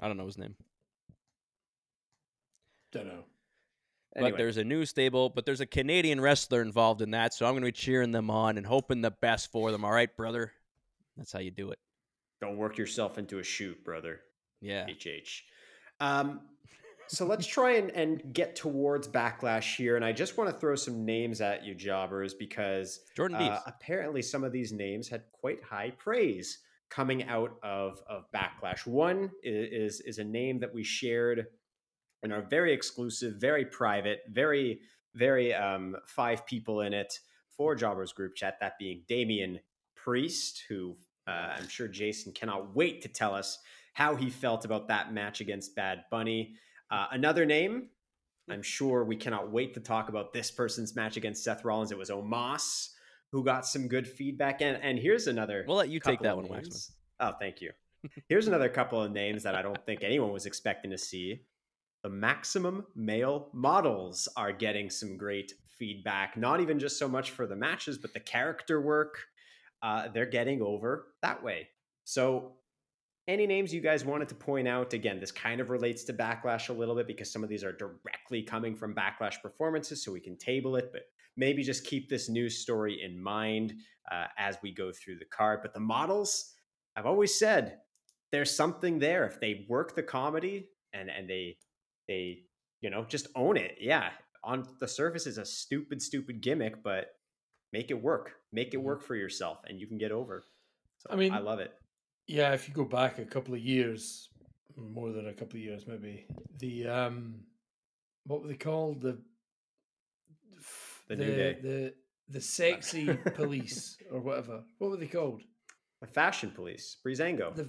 I 0.00 0.06
don't 0.08 0.16
know 0.16 0.26
his 0.26 0.38
name. 0.38 0.54
Don't 2.92 3.06
know. 3.06 3.24
Anyway, 4.16 4.32
But 4.32 4.38
there's 4.38 4.56
a 4.56 4.64
new 4.64 4.84
stable, 4.84 5.28
but 5.30 5.46
there's 5.46 5.60
a 5.60 5.66
Canadian 5.66 6.20
wrestler 6.20 6.62
involved 6.62 7.00
in 7.00 7.12
that, 7.12 7.32
so 7.32 7.46
I'm 7.46 7.52
going 7.52 7.62
to 7.62 7.66
be 7.68 7.72
cheering 7.72 8.10
them 8.10 8.28
on 8.30 8.56
and 8.58 8.66
hoping 8.66 9.00
the 9.02 9.12
best 9.12 9.52
for 9.52 9.70
them. 9.70 9.84
All 9.84 9.92
right, 9.92 10.14
brother. 10.16 10.52
That's 11.16 11.32
how 11.32 11.38
you 11.38 11.50
do 11.52 11.70
it. 11.70 11.78
don't 12.40 12.56
work 12.56 12.78
yourself 12.78 13.18
into 13.18 13.38
a 13.38 13.42
shoot, 13.44 13.84
brother. 13.84 14.20
Yeah. 14.60 14.86
HH. 14.86 15.44
Um, 16.00 16.40
so 17.10 17.26
let's 17.26 17.46
try 17.46 17.72
and, 17.72 17.90
and 17.90 18.32
get 18.32 18.56
towards 18.56 19.08
backlash 19.08 19.76
here. 19.76 19.96
And 19.96 20.04
I 20.04 20.12
just 20.12 20.38
want 20.38 20.50
to 20.50 20.56
throw 20.56 20.76
some 20.76 21.04
names 21.04 21.40
at 21.40 21.64
you, 21.64 21.74
jobbers, 21.74 22.34
because 22.34 23.00
Jordan 23.16 23.36
uh, 23.36 23.60
apparently 23.66 24.22
some 24.22 24.44
of 24.44 24.52
these 24.52 24.72
names 24.72 25.08
had 25.08 25.24
quite 25.32 25.62
high 25.62 25.90
praise 25.98 26.58
coming 26.88 27.24
out 27.24 27.56
of, 27.62 28.00
of 28.08 28.24
backlash. 28.34 28.86
One 28.86 29.30
is, 29.42 30.00
is 30.00 30.18
a 30.18 30.24
name 30.24 30.60
that 30.60 30.74
we 30.74 30.82
shared 30.82 31.46
in 32.22 32.32
our 32.32 32.42
very 32.42 32.72
exclusive, 32.72 33.36
very 33.40 33.64
private, 33.64 34.20
very, 34.28 34.80
very 35.14 35.54
um, 35.54 35.96
five 36.06 36.46
people 36.46 36.82
in 36.82 36.92
it 36.92 37.18
Four 37.60 37.74
jobbers 37.74 38.14
group 38.14 38.36
chat, 38.36 38.56
that 38.62 38.78
being 38.78 39.02
Damian 39.06 39.60
Priest, 39.94 40.64
who 40.70 40.96
uh, 41.28 41.56
I'm 41.58 41.68
sure 41.68 41.88
Jason 41.88 42.32
cannot 42.32 42.74
wait 42.74 43.02
to 43.02 43.08
tell 43.08 43.34
us 43.34 43.58
how 43.92 44.14
he 44.14 44.30
felt 44.30 44.64
about 44.64 44.88
that 44.88 45.12
match 45.12 45.42
against 45.42 45.76
Bad 45.76 46.04
Bunny. 46.10 46.54
Uh, 46.90 47.06
another 47.12 47.46
name, 47.46 47.88
I'm 48.50 48.62
sure 48.62 49.04
we 49.04 49.16
cannot 49.16 49.50
wait 49.50 49.74
to 49.74 49.80
talk 49.80 50.08
about 50.08 50.32
this 50.32 50.50
person's 50.50 50.96
match 50.96 51.16
against 51.16 51.44
Seth 51.44 51.64
Rollins. 51.64 51.92
It 51.92 51.98
was 51.98 52.10
Omos, 52.10 52.88
who 53.30 53.44
got 53.44 53.66
some 53.66 53.86
good 53.88 54.08
feedback. 54.08 54.60
And, 54.60 54.76
and 54.82 54.98
here's 54.98 55.26
another. 55.26 55.64
We'll 55.66 55.76
let 55.76 55.88
you 55.88 56.00
take 56.00 56.20
that 56.20 56.36
one, 56.36 56.46
Waxman. 56.46 56.90
Oh, 57.20 57.32
thank 57.38 57.60
you. 57.60 57.70
Here's 58.28 58.48
another 58.48 58.70
couple 58.70 59.02
of 59.02 59.12
names 59.12 59.42
that 59.42 59.54
I 59.54 59.60
don't 59.60 59.84
think 59.84 60.02
anyone 60.02 60.32
was 60.32 60.46
expecting 60.46 60.90
to 60.90 60.96
see. 60.96 61.42
The 62.02 62.08
maximum 62.08 62.86
male 62.96 63.50
models 63.52 64.26
are 64.38 64.52
getting 64.52 64.88
some 64.88 65.18
great 65.18 65.52
feedback, 65.78 66.36
not 66.36 66.60
even 66.60 66.78
just 66.78 66.98
so 66.98 67.06
much 67.06 67.32
for 67.32 67.46
the 67.46 67.56
matches, 67.56 67.98
but 67.98 68.14
the 68.14 68.20
character 68.20 68.80
work. 68.80 69.18
Uh, 69.82 70.08
they're 70.08 70.24
getting 70.24 70.62
over 70.62 71.08
that 71.20 71.42
way. 71.42 71.68
So, 72.04 72.52
any 73.30 73.46
names 73.46 73.72
you 73.72 73.80
guys 73.80 74.04
wanted 74.04 74.28
to 74.28 74.34
point 74.34 74.66
out? 74.66 74.92
Again, 74.92 75.20
this 75.20 75.30
kind 75.32 75.60
of 75.60 75.70
relates 75.70 76.04
to 76.04 76.12
Backlash 76.12 76.68
a 76.68 76.72
little 76.72 76.94
bit 76.94 77.06
because 77.06 77.32
some 77.32 77.42
of 77.44 77.48
these 77.48 77.62
are 77.64 77.72
directly 77.72 78.42
coming 78.42 78.74
from 78.74 78.94
Backlash 78.94 79.40
performances, 79.40 80.04
so 80.04 80.12
we 80.12 80.20
can 80.20 80.36
table 80.36 80.76
it, 80.76 80.90
but 80.92 81.02
maybe 81.36 81.62
just 81.62 81.84
keep 81.84 82.08
this 82.08 82.28
news 82.28 82.58
story 82.58 83.02
in 83.02 83.20
mind 83.22 83.74
uh, 84.10 84.26
as 84.36 84.58
we 84.62 84.74
go 84.74 84.90
through 84.92 85.18
the 85.18 85.24
card. 85.26 85.60
But 85.62 85.72
the 85.72 85.80
models, 85.80 86.52
I've 86.96 87.06
always 87.06 87.38
said 87.38 87.78
there's 88.32 88.50
something 88.54 88.98
there 88.98 89.24
if 89.26 89.40
they 89.40 89.66
work 89.68 89.94
the 89.94 90.02
comedy 90.02 90.68
and 90.92 91.08
and 91.08 91.28
they 91.28 91.56
they 92.08 92.42
you 92.80 92.90
know 92.90 93.04
just 93.04 93.28
own 93.36 93.56
it. 93.56 93.76
Yeah, 93.80 94.10
on 94.42 94.66
the 94.80 94.88
surface 94.88 95.26
is 95.26 95.38
a 95.38 95.44
stupid 95.44 96.02
stupid 96.02 96.40
gimmick, 96.40 96.82
but 96.82 97.06
make 97.72 97.90
it 97.90 98.02
work. 98.02 98.32
Make 98.52 98.74
it 98.74 98.78
Mhm. 98.78 98.82
work 98.82 99.02
for 99.02 99.14
yourself, 99.14 99.58
and 99.68 99.80
you 99.80 99.86
can 99.86 99.98
get 99.98 100.10
over. 100.10 100.42
So 100.98 101.10
I 101.10 101.16
mean- 101.16 101.32
I 101.32 101.38
love 101.38 101.60
it. 101.60 101.72
Yeah, 102.30 102.52
if 102.52 102.68
you 102.68 102.74
go 102.74 102.84
back 102.84 103.18
a 103.18 103.24
couple 103.24 103.54
of 103.54 103.60
years, 103.60 104.28
more 104.76 105.10
than 105.10 105.26
a 105.26 105.32
couple 105.32 105.56
of 105.56 105.64
years, 105.64 105.88
maybe 105.88 106.26
the 106.60 106.86
um, 106.86 107.40
what 108.24 108.40
were 108.40 108.46
they 108.46 108.54
called? 108.54 109.02
The 109.02 109.18
The 111.08 111.16
New 111.16 111.34
Day. 111.34 111.58
the 111.60 111.94
the 112.28 112.40
sexy 112.40 113.18
police 113.34 113.96
or 114.12 114.20
whatever. 114.20 114.62
What 114.78 114.92
were 114.92 114.96
they 114.96 115.08
called? 115.08 115.42
The 116.00 116.06
Fashion 116.06 116.52
Police, 116.52 116.98
Breezango. 117.04 117.52
The 117.52 117.68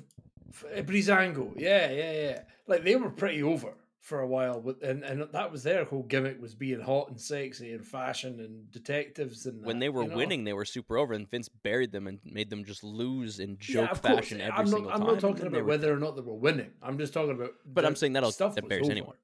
uh, 0.78 0.84
Breezango. 0.84 1.54
Yeah, 1.58 1.90
yeah, 1.92 2.12
yeah. 2.12 2.40
Like 2.68 2.84
they 2.84 2.96
were 2.96 3.10
pretty 3.10 3.42
over 3.42 3.74
for 4.02 4.20
a 4.20 4.28
while, 4.28 4.60
but 4.60 4.82
and 4.82 5.04
and 5.04 5.22
that 5.32 5.52
was 5.52 5.62
their 5.64 5.86
whole 5.86 6.02
gimmick 6.04 6.42
was 6.42 6.56
being 6.56 6.80
hot 6.82 7.10
and 7.10 7.22
sexy 7.22 7.72
and 7.72 7.86
fashion 7.86 8.40
and 8.40 8.70
detectives 8.72 9.46
and 9.46 9.64
When 9.64 9.78
that, 9.78 9.86
they 9.86 9.90
were 9.90 10.02
you 10.04 10.10
know? 10.10 10.18
winning, 10.18 10.44
they 10.44 10.54
were 10.54 10.66
super 10.66 10.98
over, 10.98 11.14
and 11.14 11.30
Vince 11.30 11.48
buried 11.50 11.92
them 11.92 12.08
and 12.08 12.20
made 12.26 12.50
them 12.50 12.66
just 12.66 12.84
lose 12.84 13.40
in 13.40 13.52
Yeah, 13.52 13.58
joke 13.86 13.90
course. 13.90 14.00
fashion 14.00 14.42
every 14.42 14.54
I'm 14.58 14.66
single 14.68 14.90
not, 14.90 14.98
time. 14.98 15.02
I'm 15.08 15.14
not 15.14 15.20
talking 15.22 15.46
about 15.46 15.62
were- 15.62 15.68
whether 15.68 15.94
or 15.94 16.00
not 16.00 16.16
they 16.16 16.22
were 16.24 16.34
winning. 16.34 16.72
I'm 16.82 16.98
just 16.98 17.14
talking 17.14 17.32
about. 17.36 17.52
But 17.66 17.86
I'm 17.86 17.96
saying 17.96 18.14
that'll- 18.14 18.32
stuff 18.32 18.56
that 18.56 18.64
was 18.64 18.70
bears 18.70 18.84
over. 18.86 18.92
anyone. 18.92 19.16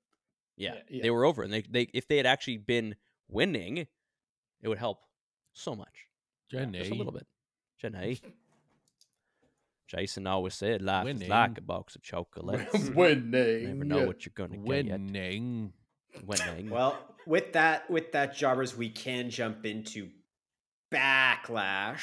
Yeah, 0.55 0.75
Yeah, 0.75 0.81
yeah. 0.89 1.01
they 1.03 1.09
were 1.09 1.25
over, 1.25 1.41
and 1.43 1.51
they, 1.51 1.61
they 1.63 1.83
if 1.93 2.07
they 2.07 2.17
had 2.17 2.25
actually 2.27 2.57
been 2.57 2.95
winning, 3.27 3.77
it 4.61 4.67
would 4.67 4.77
help 4.77 4.99
so 5.53 5.75
much. 5.75 6.05
Jenny. 6.51 6.77
Just 6.79 6.91
a 6.91 6.95
little 6.95 7.11
bit. 7.13 7.25
Jenny. 7.79 8.19
Jason 9.87 10.27
always 10.27 10.53
said 10.53 10.81
life 10.81 11.07
is 11.07 11.27
like 11.27 11.57
a 11.57 11.61
box 11.61 11.95
of 11.95 12.01
chocolates. 12.01 12.89
winning. 12.95 13.61
You 13.61 13.67
never 13.67 13.85
know 13.85 14.05
what 14.05 14.25
you're 14.25 14.33
gonna 14.35 14.57
get. 14.57 14.85
yet. 14.85 14.99
Winning. 14.99 15.73
Winning. 16.25 16.69
Well, 16.69 16.97
with 17.25 17.53
that, 17.53 17.89
with 17.89 18.11
that, 18.11 18.35
jobbers, 18.35 18.75
we 18.75 18.89
can 18.89 19.29
jump 19.29 19.65
into 19.65 20.09
backlash. 20.91 22.01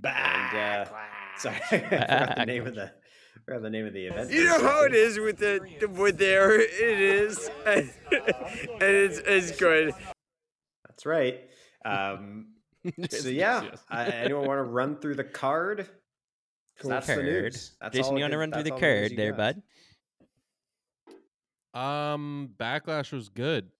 Backlash. 0.00 0.88
Sorry, 1.36 1.60
I 1.70 1.78
forgot 1.78 2.36
the 2.36 2.46
name 2.46 2.66
of 2.66 2.74
the, 2.74 2.84
I 2.86 3.40
forgot 3.44 3.62
the 3.62 3.70
name 3.70 3.86
of 3.86 3.92
the 3.92 4.06
event. 4.06 4.30
You 4.30 4.44
know 4.44 4.60
how 4.60 4.84
it 4.84 4.94
is 4.94 5.18
with 5.18 5.38
the, 5.38 5.60
the 5.80 5.88
with 5.88 6.18
there 6.18 6.60
it 6.60 6.70
is, 6.72 7.50
and, 7.66 7.90
and 8.10 8.80
it's 8.80 9.18
it's 9.18 9.56
good. 9.58 9.94
That's 10.88 11.06
right. 11.06 11.40
Um, 11.84 12.48
so 13.10 13.28
yeah, 13.28 13.70
uh, 13.90 14.10
anyone 14.12 14.46
want 14.46 14.58
to 14.58 14.64
run 14.64 14.96
through 14.96 15.14
the 15.14 15.24
card? 15.24 15.88
'Cause 16.78 16.88
That's 16.88 17.06
the 17.06 17.14
Card. 17.14 17.24
news. 17.26 17.76
That's 17.80 17.96
Jason, 17.96 18.12
all 18.12 18.18
you 18.18 18.24
want 18.24 18.32
to 18.32 18.38
run 18.38 18.52
through 18.52 18.62
the 18.64 18.70
all 18.72 18.80
news 18.80 19.08
card 19.08 19.16
there, 19.18 19.32
got. 19.32 19.56
bud? 21.74 21.78
Um, 21.78 22.50
Backlash 22.58 23.12
was 23.12 23.28
good, 23.28 23.70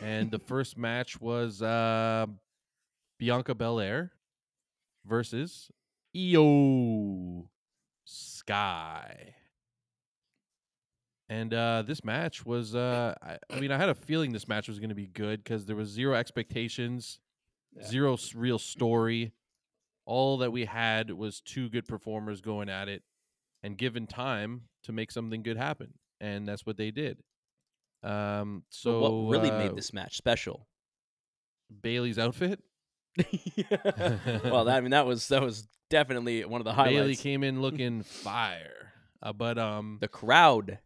and 0.00 0.30
the 0.30 0.38
first 0.38 0.78
match 0.78 1.20
was 1.20 1.60
uh, 1.62 2.26
Bianca 3.18 3.54
Belair 3.54 4.12
versus 5.04 5.70
Iyo 6.14 7.48
Sky. 8.04 9.34
And 11.28 11.54
uh, 11.54 11.82
this 11.86 12.04
match 12.04 12.44
was, 12.44 12.74
uh, 12.74 13.14
I, 13.22 13.38
I 13.50 13.58
mean, 13.58 13.72
I 13.72 13.78
had 13.78 13.88
a 13.88 13.94
feeling 13.94 14.32
this 14.32 14.46
match 14.46 14.68
was 14.68 14.78
going 14.78 14.90
to 14.90 14.94
be 14.94 15.06
good 15.06 15.42
because 15.42 15.64
there 15.64 15.76
was 15.76 15.88
zero 15.88 16.14
expectations, 16.14 17.18
Yeah. 17.74 17.84
zero 17.84 18.12
s- 18.14 18.34
real 18.34 18.58
story. 18.58 19.32
All 20.04 20.38
that 20.38 20.50
we 20.52 20.64
had 20.64 21.10
was 21.12 21.40
two 21.40 21.68
good 21.68 21.86
performers 21.86 22.40
going 22.40 22.68
at 22.68 22.88
it 22.88 23.02
and 23.62 23.76
given 23.78 24.06
time 24.06 24.62
to 24.84 24.92
make 24.92 25.10
something 25.12 25.42
good 25.42 25.56
happen. 25.56 25.94
And 26.20 26.46
that's 26.46 26.66
what 26.66 26.76
they 26.76 26.90
did. 26.90 27.18
Um, 28.02 28.64
so 28.70 29.00
But 29.00 29.10
what 29.12 29.30
really 29.32 29.50
uh, 29.50 29.58
made 29.58 29.76
this 29.76 29.92
match 29.92 30.16
special? 30.16 30.66
Bayley's 31.82 32.18
outfit. 32.18 32.60
well, 34.44 34.64
that, 34.64 34.76
I 34.76 34.80
mean, 34.80 34.90
that 34.90 35.06
was 35.06 35.28
that 35.28 35.42
was 35.42 35.68
definitely 35.90 36.44
one 36.44 36.60
of 36.60 36.64
the 36.64 36.72
highlights. 36.72 36.94
Bailey 36.96 37.16
came 37.16 37.44
in 37.44 37.60
looking 37.62 38.02
fire. 38.02 38.92
Uh, 39.22 39.32
but 39.32 39.58
um, 39.58 39.98
the 40.00 40.08
crowd. 40.08 40.78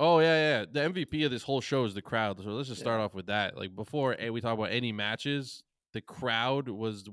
oh 0.00 0.18
yeah, 0.20 0.60
yeah, 0.60 0.64
the 0.70 0.80
MVP 0.80 1.24
of 1.24 1.30
this 1.30 1.42
whole 1.42 1.60
show 1.60 1.84
is 1.84 1.94
the 1.94 2.02
crowd. 2.02 2.38
So 2.42 2.50
let's 2.50 2.68
just 2.68 2.80
start 2.80 3.00
Yeah. 3.00 3.04
off 3.04 3.14
with 3.14 3.26
that. 3.26 3.56
Like 3.56 3.74
before 3.76 4.16
eh, 4.18 4.30
we 4.30 4.40
talk 4.40 4.54
about 4.54 4.70
any 4.72 4.92
matches, 4.92 5.62
the 5.92 6.00
crowd 6.00 6.68
was 6.68 7.04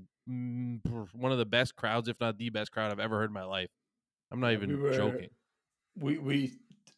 one 1.14 1.32
of 1.32 1.38
the 1.38 1.46
best 1.46 1.76
crowds, 1.76 2.08
if 2.08 2.20
not 2.20 2.38
the 2.38 2.50
best 2.50 2.72
crowd 2.72 2.92
I've 2.92 3.00
ever 3.00 3.18
heard 3.18 3.30
in 3.30 3.34
my 3.34 3.44
life. 3.44 3.70
I'm 4.32 4.40
not 4.40 4.54
even 4.54 4.70
we 4.70 4.76
were- 4.76 4.94
joking. 4.94 5.30
We 5.96 6.18
we 6.18 6.54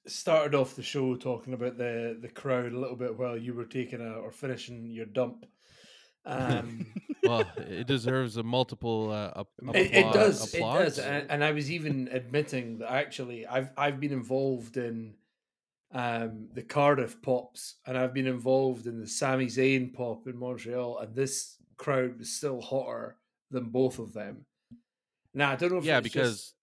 started 0.08 0.56
off 0.56 0.76
the 0.76 0.84
show 0.84 1.16
talking 1.16 1.54
about 1.54 1.78
the 1.78 2.18
the 2.20 2.28
crowd 2.28 2.74
a 2.74 2.78
little 2.78 2.96
bit 2.96 3.18
while 3.18 3.38
you 3.38 3.54
were 3.54 3.66
taking 3.66 4.02
a 4.02 4.14
or 4.14 4.32
finishing 4.32 4.86
your 4.86 5.06
dump. 5.06 5.46
Um, 6.26 6.86
well, 7.24 7.50
it 7.58 7.88
deserves 7.88 8.38
a 8.38 8.44
multiple 8.44 9.12
uh, 9.12 9.44
it, 9.74 9.94
it 9.94 10.14
does, 10.14 10.54
applause. 10.54 10.82
it 10.82 10.86
does, 10.86 11.00
and, 11.00 11.32
and 11.32 11.44
I 11.44 11.52
was 11.52 11.72
even 11.72 12.10
admitting 12.12 12.80
that 12.80 12.92
actually 12.92 13.48
I've 13.48 13.72
I've 13.78 14.00
been 14.00 14.12
involved 14.12 14.78
in 14.78 15.16
um, 15.94 16.50
the 16.54 16.64
Cardiff 16.64 17.22
pops, 17.22 17.76
and 17.86 17.98
I've 17.98 18.14
been 18.14 18.28
involved 18.28 18.88
in 18.88 19.00
the 19.00 19.08
Sami 19.08 19.48
Zayn 19.48 19.94
pop 19.94 20.28
in 20.28 20.38
Montreal, 20.38 21.00
and 21.00 21.16
this 21.16 21.58
crowd 21.78 22.20
was 22.20 22.32
still 22.32 22.62
hotter 22.62 23.18
than 23.52 23.66
both 23.66 24.00
of 24.00 24.14
them. 24.14 24.46
Now 25.34 25.52
I 25.52 25.56
don't 25.56 25.72
know 25.72 25.78
if 25.78 25.86
yeah, 25.86 26.00
it's 26.00 26.10
just 26.10 26.14
because 26.14 26.54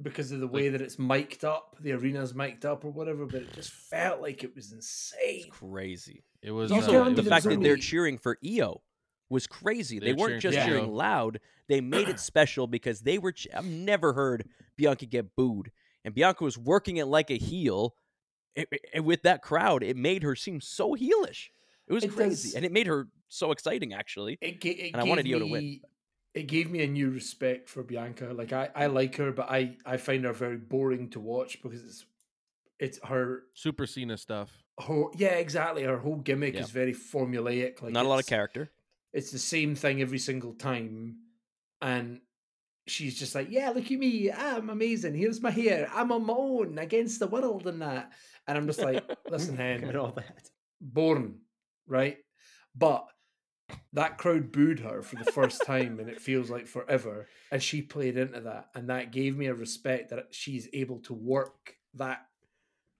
because 0.00 0.32
of 0.32 0.40
the 0.40 0.46
way 0.46 0.68
that 0.68 0.80
it's 0.80 0.98
mic'd 0.98 1.44
up, 1.44 1.76
the 1.80 1.92
arena's 1.92 2.34
mic'd 2.34 2.64
up 2.64 2.84
or 2.84 2.90
whatever, 2.90 3.26
but 3.26 3.42
it 3.42 3.52
just 3.52 3.70
felt 3.72 4.20
like 4.22 4.44
it 4.44 4.54
was 4.54 4.72
insane. 4.72 5.50
Crazy. 5.50 6.22
it 6.42 6.50
was 6.52 6.70
You 6.70 6.76
Also, 6.76 7.02
uh, 7.04 7.10
the 7.10 7.22
fact 7.24 7.44
that 7.46 7.60
they're 7.60 7.76
cheering 7.76 8.16
for 8.18 8.38
Iyo 8.44 8.80
was 9.28 9.46
crazy. 9.46 9.98
They 9.98 10.06
They're 10.06 10.14
weren't 10.16 10.40
cheering 10.40 10.40
just 10.40 10.58
for 10.58 10.64
cheering 10.64 10.86
Iyo. 10.90 10.94
loud; 10.96 11.40
they 11.68 11.80
made 11.80 12.08
it 12.08 12.20
special 12.32 12.66
because 12.66 13.00
they 13.00 13.18
were. 13.18 13.32
Ch- 13.32 13.48
I've 13.54 13.66
never 13.66 14.12
heard 14.14 14.48
Bianca 14.76 15.06
get 15.06 15.34
booed, 15.36 15.70
and 16.04 16.14
Bianca 16.14 16.44
was 16.44 16.56
working 16.56 16.96
it 16.98 17.06
like 17.06 17.30
a 17.30 17.36
heel. 17.38 17.94
It- 18.56 18.68
it- 18.72 18.80
and 18.94 19.04
with 19.04 19.22
that 19.22 19.42
crowd, 19.42 19.82
it 19.82 19.96
made 19.96 20.22
her 20.22 20.34
seem 20.34 20.60
so 20.60 20.94
heelish. 20.94 21.48
It 21.88 21.92
was 21.92 22.04
It 22.04 22.12
crazy, 22.12 22.48
does- 22.50 22.54
and 22.54 22.64
it 22.64 22.72
made 22.72 22.86
her 22.86 23.08
so 23.28 23.50
exciting. 23.52 23.92
Actually, 23.94 24.38
It, 24.40 24.60
ga- 24.60 24.70
it 24.70 24.92
And 24.92 25.00
I 25.00 25.04
wanted 25.04 25.24
me, 25.24 25.32
Iyo 25.32 25.38
to 25.40 25.46
win. 25.46 25.80
It 26.34 26.46
gave 26.46 26.70
me 26.70 26.82
a 26.82 26.86
new 26.86 27.10
respect 27.10 27.68
for 27.68 27.82
Bianca. 27.82 28.32
Like 28.32 28.52
I, 28.52 28.68
I 28.74 28.86
like 28.86 29.16
her, 29.16 29.32
but 29.32 29.50
I, 29.50 29.76
I 29.84 29.96
find 29.96 30.24
her 30.24 30.32
very 30.32 30.56
boring 30.58 31.08
to 31.10 31.20
watch 31.20 31.60
because 31.62 31.82
it's, 31.82 32.04
it's 32.78 32.98
her, 33.04 33.44
Super 33.54 33.86
Cena 33.86 34.16
stuff. 34.16 34.50
her 34.86 35.04
yeah, 35.16 35.34
exactly. 35.34 35.82
Her 35.82 35.98
whole 35.98 36.16
gimmick 36.16 36.54
Yeah. 36.54 36.60
is 36.60 36.70
very 36.70 36.92
formulaic. 36.94 37.82
Like 37.82 37.92
not 37.92 38.04
a 38.06 38.08
lot 38.08 38.20
of 38.20 38.26
character. 38.26 38.70
It's 39.12 39.30
the 39.32 39.38
same 39.38 39.74
thing 39.74 40.00
every 40.02 40.18
single 40.18 40.52
time, 40.52 41.16
and 41.80 42.20
she's 42.86 43.18
just 43.18 43.34
like, 43.34 43.48
"Yeah, 43.50 43.70
look 43.70 43.90
at 43.90 43.98
me, 43.98 44.30
I'm 44.30 44.68
amazing. 44.70 45.14
Here's 45.14 45.40
my 45.40 45.50
hair. 45.50 45.90
I'm 45.94 46.12
on 46.12 46.26
my 46.26 46.34
own 46.34 46.78
against 46.78 47.18
the 47.18 47.26
world 47.26 47.66
and 47.66 47.80
that." 47.82 48.12
And 48.46 48.56
I'm 48.58 48.66
just 48.66 48.80
like, 48.82 49.02
"Listen, 49.30 49.56
hen, 49.56 49.82
and 49.82 49.96
all 49.96 50.12
that. 50.12 50.50
boring, 50.80 51.40
right? 51.86 52.18
But 52.76 53.06
that 53.92 54.18
crowd 54.18 54.52
booed 54.52 54.80
her 54.80 55.02
for 55.02 55.16
the 55.16 55.30
first 55.32 55.64
time, 55.64 55.98
and 56.00 56.08
it 56.08 56.20
feels 56.20 56.50
like 56.50 56.66
forever. 56.66 57.28
And 57.50 57.62
she 57.62 57.82
played 57.82 58.16
into 58.16 58.40
that, 58.40 58.68
and 58.74 58.90
that 58.90 59.12
gave 59.12 59.36
me 59.36 59.46
a 59.46 59.54
respect 59.54 60.10
that 60.10 60.28
she's 60.30 60.68
able 60.72 60.98
to 61.00 61.14
work 61.14 61.76
that 61.94 62.26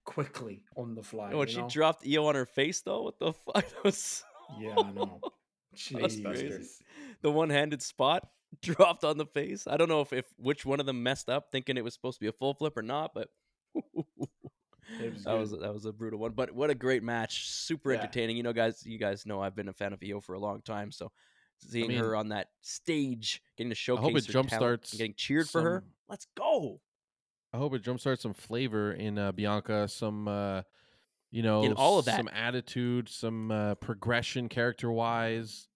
quickly 0.04 0.62
on 0.76 0.94
the 0.94 1.02
fly. 1.02 1.34
when 1.34 1.48
she 1.48 1.58
know? 1.60 1.68
dropped 1.68 2.04
Iyo 2.04 2.24
on 2.26 2.34
her 2.34 2.46
face, 2.46 2.80
though, 2.80 3.02
what 3.02 3.18
the 3.18 3.32
fuck? 3.46 3.54
That 3.68 3.84
was 3.84 3.96
so- 3.98 4.24
yeah, 4.58 4.74
I 4.78 4.90
know. 4.92 5.20
Jeez. 5.76 6.24
crazy. 6.24 6.84
the 7.22 7.30
one-handed 7.30 7.82
spot 7.82 8.26
dropped 8.62 9.04
on 9.04 9.18
the 9.18 9.26
face. 9.26 9.66
I 9.66 9.76
don't 9.76 9.88
know 9.88 10.00
if, 10.00 10.12
if 10.12 10.24
which 10.38 10.64
one 10.66 10.80
of 10.80 10.86
them 10.86 11.02
messed 11.02 11.28
up, 11.28 11.52
thinking 11.52 11.76
it 11.76 11.84
was 11.84 11.94
supposed 11.94 12.18
to 12.18 12.24
be 12.24 12.28
a 12.28 12.32
full 12.32 12.54
flip 12.54 12.76
or 12.76 12.82
not, 12.82 13.12
but 13.14 13.28
was 15.12 15.24
that 15.24 15.32
was 15.38 15.50
that 15.52 15.72
was 15.72 15.84
a 15.84 15.92
brutal 15.92 16.18
one. 16.18 16.32
But 16.32 16.52
what 16.52 16.70
a 16.70 16.74
great 16.74 17.02
match! 17.02 17.48
Super 17.48 17.92
Yeah. 17.92 17.98
entertaining. 18.00 18.36
You 18.36 18.42
know, 18.42 18.52
guys, 18.52 18.84
you 18.86 18.98
guys 18.98 19.26
know 19.26 19.40
I've 19.40 19.54
been 19.54 19.68
a 19.68 19.72
fan 19.72 19.92
of 19.92 20.00
Iyo 20.00 20.22
for 20.22 20.34
a 20.34 20.40
long 20.40 20.62
time, 20.62 20.90
so 20.92 21.10
seeing 21.58 21.88
mean, 21.88 21.98
her 21.98 22.14
on 22.16 22.28
that 22.28 22.48
stage, 22.62 23.42
getting 23.56 23.70
to 23.70 23.74
showcase 23.74 24.28
it 24.28 24.32
her 24.32 24.42
talent 24.44 24.82
jumpstarts 24.82 24.92
getting 24.96 25.14
cheered 25.16 25.48
for 25.48 25.62
her. 25.62 25.84
Let's 26.08 26.26
go! 26.36 26.80
I 27.52 27.56
hope 27.58 27.74
it 27.74 27.82
jumpstarts 27.82 28.20
some 28.20 28.34
flavor 28.34 28.92
in 28.92 29.18
uh, 29.18 29.32
Bianca, 29.32 29.88
some 29.88 30.28
uh, 30.28 30.62
you 31.30 31.42
know, 31.42 31.62
In 31.62 31.72
all 31.74 31.98
of 31.98 32.04
that. 32.06 32.16
some 32.16 32.28
attitude, 32.32 33.08
some 33.08 33.50
uh, 33.50 33.74
progression 33.76 34.48
character 34.48 34.90
wise. 34.90 35.68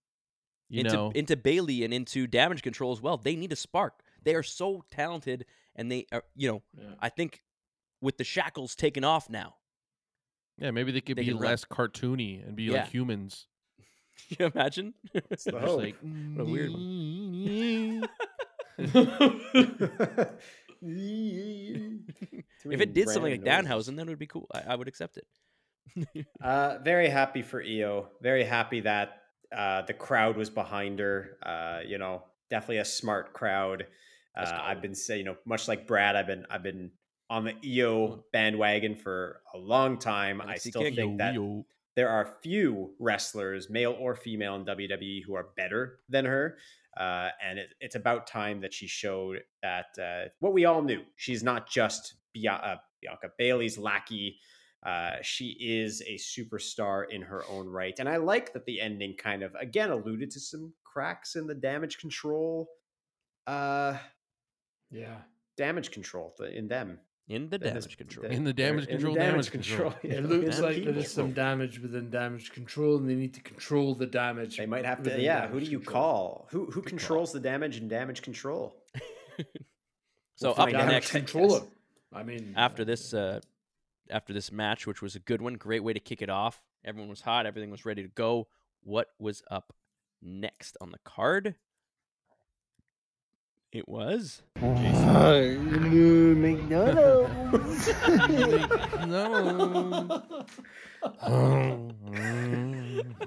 You 0.69 0.81
into 0.81 0.93
know, 0.93 1.13
into 1.15 1.37
Bayley 1.37 1.85
and 1.85 1.93
into 1.93 2.27
Damage 2.27 2.63
Control 2.63 2.93
as 2.93 3.03
well. 3.03 3.19
They 3.19 3.37
need 3.37 3.53
a 3.53 3.57
spark. 3.57 4.03
They 4.23 4.35
are 4.35 4.43
so 4.43 4.85
talented, 4.91 5.45
and 5.77 5.93
they 5.93 6.07
are. 6.13 6.25
You 6.35 6.49
know, 6.49 6.63
Yeah. 6.79 6.95
I 7.01 7.11
think 7.11 7.43
with 8.03 8.19
the 8.19 8.25
shackles 8.25 8.75
taken 8.75 9.05
off 9.05 9.31
now, 9.31 9.55
yeah, 10.59 10.71
maybe 10.71 10.93
they 10.93 11.01
could 11.01 11.17
they 11.17 11.23
be 11.23 11.29
can 11.29 11.39
run. 11.39 11.51
less 11.53 11.65
cartoony 11.65 12.47
and 12.47 12.55
be 12.57 12.65
Yeah. 12.65 12.83
like 12.83 12.89
humans. 12.91 13.47
Can 14.29 14.37
you 14.41 14.53
imagine? 14.55 14.95
Just 15.31 15.51
hope. 15.51 15.81
like 15.81 15.97
What 16.01 16.43
a 16.43 16.45
weird 16.45 16.71
if 22.65 22.81
it 22.81 22.93
did 22.95 23.09
something 23.09 23.33
like 23.33 23.43
Danhausen, 23.45 23.97
then 23.97 24.07
it 24.07 24.11
would 24.11 24.19
be 24.19 24.27
cool. 24.27 24.47
I, 24.55 24.63
I 24.69 24.75
would 24.77 24.89
accept 24.89 25.19
it. 25.19 25.27
Uh, 26.41 26.79
very 26.85 27.09
happy 27.09 27.43
for 27.43 27.63
Iyo. 27.63 28.07
Very 28.21 28.45
happy 28.45 28.81
that 28.81 29.23
uh, 29.55 29.83
the 29.83 29.95
crowd 29.95 30.37
was 30.37 30.51
behind 30.51 30.99
her. 31.01 31.37
Uh, 31.43 31.81
you 31.87 31.99
know, 31.99 32.25
definitely 32.51 32.79
a 32.79 32.85
smart 32.85 33.33
crowd. 33.33 33.87
Uh, 34.37 34.59
I've 34.63 34.81
been 34.81 34.95
saying, 34.95 35.19
you 35.21 35.25
know, 35.25 35.37
much 35.45 35.69
like 35.69 35.87
Brad, 35.87 36.17
I've 36.17 36.27
been 36.27 36.47
I've 36.49 36.63
been 36.63 36.93
on 37.33 37.45
the. 37.45 37.55
Iyo 37.65 38.23
bandwagon 38.33 38.95
for 38.95 39.41
a 39.55 39.59
long 39.59 39.99
time. 39.99 40.41
I 40.41 40.57
still 40.57 40.83
think 40.83 41.19
that 41.19 41.65
there 41.97 42.09
are 42.09 42.37
few 42.43 42.95
wrestlers, 42.99 43.71
male 43.71 43.97
or 43.99 44.15
female, 44.15 44.55
in 44.57 44.65
WWE 44.65 45.23
who 45.27 45.35
are 45.35 45.49
better 45.57 46.01
than 46.09 46.25
her. 46.27 46.59
Uh, 46.97 47.31
and 47.43 47.59
it, 47.59 47.71
it's 47.81 47.95
about 47.95 48.27
time 48.27 48.61
that 48.61 48.75
she 48.75 48.87
showed 48.87 49.43
that 49.63 49.87
uh, 49.99 50.29
what 50.41 50.53
we 50.53 50.67
all 50.67 50.83
knew. 50.83 51.03
She's 51.17 51.43
not 51.43 51.69
just 51.69 52.15
Bia- 52.35 52.53
uh, 52.53 52.77
Bianca 53.01 53.31
Bayley's 53.39 53.79
lackey. 53.79 54.39
Uh, 54.85 55.13
she 55.23 55.57
is 55.61 56.03
a 56.03 56.17
superstar 56.17 57.05
in 57.09 57.23
her 57.23 57.45
own 57.49 57.67
right. 57.67 57.95
And 57.99 58.09
I 58.09 58.17
like 58.17 58.53
that 58.53 58.67
the 58.67 58.81
ending 58.81 59.17
kind 59.17 59.43
of, 59.43 59.55
again, 59.55 59.91
alluded 59.91 60.31
to 60.33 60.41
some 60.41 60.75
cracks 60.85 61.37
in 61.37 61.47
the 61.47 61.55
damage 61.55 61.99
control. 61.99 62.69
Uh, 63.47 63.97
yeah. 64.91 65.19
damage 65.57 65.91
control 65.93 66.35
in 66.53 66.69
them. 66.69 66.99
In 67.29 67.49
the 67.49 67.57
in 67.57 67.61
this- 67.63 67.71
damage 67.73 67.97
control. 67.97 68.27
In 68.27 68.45
the 68.45 68.53
damage 68.53 68.85
in 68.87 68.91
control, 68.97 69.15
damage 69.15 69.51
control. 69.51 69.95
yeah, 70.03 70.15
It 70.15 70.25
looks 70.25 70.57
in 70.59 70.63
like 70.65 70.77
there 70.77 70.85
people. 70.87 71.03
is 71.03 71.11
some 71.13 71.33
damage 71.33 71.79
within 71.79 72.11
damage 72.11 72.53
control, 72.53 72.97
and 72.97 73.09
they 73.09 73.15
need 73.15 73.33
to 73.35 73.41
control 73.41 73.95
the 73.95 74.07
damage. 74.07 74.57
They 74.59 74.67
might 74.67 74.85
have 74.85 74.99
to. 74.99 75.05
within 75.05 75.21
Yeah. 75.21 75.47
Who 75.49 75.61
do 75.61 75.67
you 75.67 75.79
control. 75.79 76.03
call? 76.03 76.49
Who 76.51 76.67
who 76.67 76.81
call. 76.81 76.89
controls 76.89 77.33
the 77.33 77.41
damage 77.41 77.77
and 77.79 77.89
damage 77.89 78.23
control? 78.23 78.77
so 79.39 80.49
We'll 80.49 80.51
up 80.51 80.57
find 80.57 80.75
out. 80.75 80.79
Damage 80.81 80.93
next, 80.95 81.11
controller. 81.13 81.61
I 82.13 82.23
mean, 82.25 82.55
after 82.57 82.85
this, 82.85 83.15
uh, 83.15 83.41
after 84.11 84.33
this 84.33 84.53
match, 84.53 84.87
which 84.87 85.01
was 85.01 85.15
a 85.17 85.21
good 85.21 85.41
one, 85.41 85.55
great 85.55 85.83
way 85.83 85.93
to 85.93 86.01
kick 86.01 86.21
it 86.23 86.29
off. 86.29 86.61
Everyone 86.85 87.09
was 87.09 87.21
hot. 87.23 87.47
Everything 87.47 87.71
was 87.71 87.85
ready 87.85 88.03
to 88.03 88.09
go. 88.09 88.49
What 88.83 89.09
was 89.19 89.43
up 89.51 89.73
next 90.21 90.77
on 90.81 90.91
the 90.91 90.99
card? 91.05 91.55
It 93.73 93.89
was 93.89 94.43
no. 94.61 95.23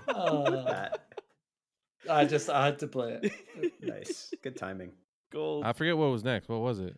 That 0.08 0.99
I 2.10 2.25
just 2.25 2.49
I 2.49 2.65
had 2.65 2.79
to 2.79 2.88
play 2.88 3.19
it. 3.23 3.73
nice, 3.81 4.34
good 4.43 4.55
timing. 4.55 4.91
gold. 5.31 5.65
I 5.65 5.73
forget 5.73 5.97
what 5.97 6.12
was 6.12 6.23
next. 6.23 6.47
What 6.47 6.62
was 6.62 6.79
it? 6.79 6.95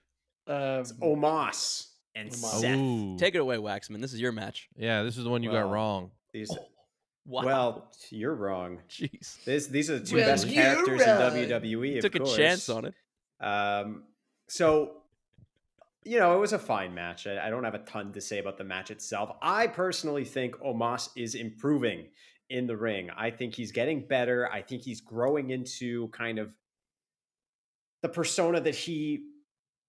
Um, 0.47 0.81
It's 0.81 0.93
Omos 0.93 1.87
and 2.15 2.29
Omos. 2.29 2.59
Seth. 2.61 2.77
Ooh. 2.77 3.17
Take 3.17 3.35
it 3.35 3.39
away, 3.39 3.57
Waxman. 3.57 4.01
This 4.01 4.13
is 4.13 4.19
your 4.19 4.31
match. 4.33 4.67
yeah, 4.75 5.03
this 5.03 5.17
is 5.17 5.23
the 5.23 5.29
one 5.29 5.43
you 5.43 5.51
got 5.51 5.69
wrong. 5.69 6.11
These, 6.33 6.55
Wow. 7.25 7.43
well, 7.45 7.91
you're 8.09 8.33
wrong. 8.35 8.79
jeez, 8.89 9.43
This, 9.43 9.67
these 9.67 9.89
are 9.89 9.99
the 9.99 10.05
two 10.05 10.15
Well, 10.15 10.25
best 10.27 10.49
characters 10.49 11.01
right. 11.01 11.35
in 11.35 11.49
WWE. 11.49 11.97
Of 11.97 12.01
took 12.03 12.15
a 12.15 12.25
chance 12.37 12.69
on 12.69 12.85
it. 12.85 12.93
Um, 13.39 14.03
so, 14.47 15.01
you 16.03 16.19
know, 16.19 16.35
it 16.35 16.39
was 16.39 16.53
a 16.53 16.59
fine 16.59 16.93
match. 16.93 17.27
I, 17.27 17.47
I 17.47 17.49
don't 17.49 17.63
have 17.63 17.75
a 17.75 17.79
ton 17.79 18.11
to 18.13 18.21
say 18.21 18.39
about 18.39 18.57
the 18.57 18.63
match 18.63 18.91
itself. 18.91 19.31
I 19.41 19.67
personally 19.67 20.25
think 20.25 20.55
Omos 20.57 21.09
is 21.15 21.35
improving 21.35 22.07
in 22.49 22.65
the 22.65 22.77
ring. 22.77 23.09
I 23.15 23.29
think 23.29 23.53
he's 23.53 23.71
getting 23.71 24.07
better. 24.07 24.49
I 24.51 24.61
think 24.61 24.81
he's 24.83 25.01
growing 25.01 25.49
into 25.49 26.07
kind 26.09 26.39
of 26.39 26.51
the 28.01 28.09
persona 28.09 28.61
that 28.61 28.75
he 28.75 29.25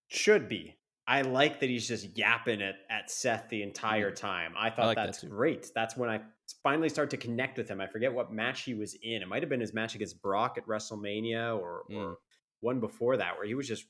should 0.08 0.48
be. 0.48 0.74
I 1.06 1.22
like 1.22 1.60
that 1.60 1.70
he's 1.70 1.88
just 1.88 2.16
yapping 2.18 2.60
at, 2.60 2.74
at 2.90 3.10
Seth 3.10 3.48
the 3.48 3.62
entire 3.62 4.10
time. 4.10 4.52
I 4.58 4.68
thought 4.70 4.86
like 4.86 4.96
that's 4.96 5.22
too. 5.22 5.28
great. 5.28 5.70
That's 5.74 5.96
when 5.96 6.10
I 6.10 6.20
finally 6.62 6.88
start 6.90 7.08
to 7.10 7.16
connect 7.16 7.56
with 7.56 7.68
him. 7.68 7.80
I 7.80 7.86
forget 7.86 8.12
what 8.12 8.30
match 8.32 8.62
he 8.62 8.74
was 8.74 8.94
in. 9.02 9.22
It 9.22 9.28
might 9.28 9.42
have 9.42 9.48
been 9.48 9.60
his 9.60 9.72
match 9.72 9.94
against 9.94 10.20
Brock 10.20 10.56
at 10.58 10.66
WrestleMania 10.66 11.56
or, 11.58 11.84
Mm. 11.90 11.96
or 11.96 12.18
one 12.60 12.80
before 12.80 13.16
that, 13.16 13.36
where 13.36 13.46
he 13.46 13.54
was 13.54 13.68
just 13.68 13.86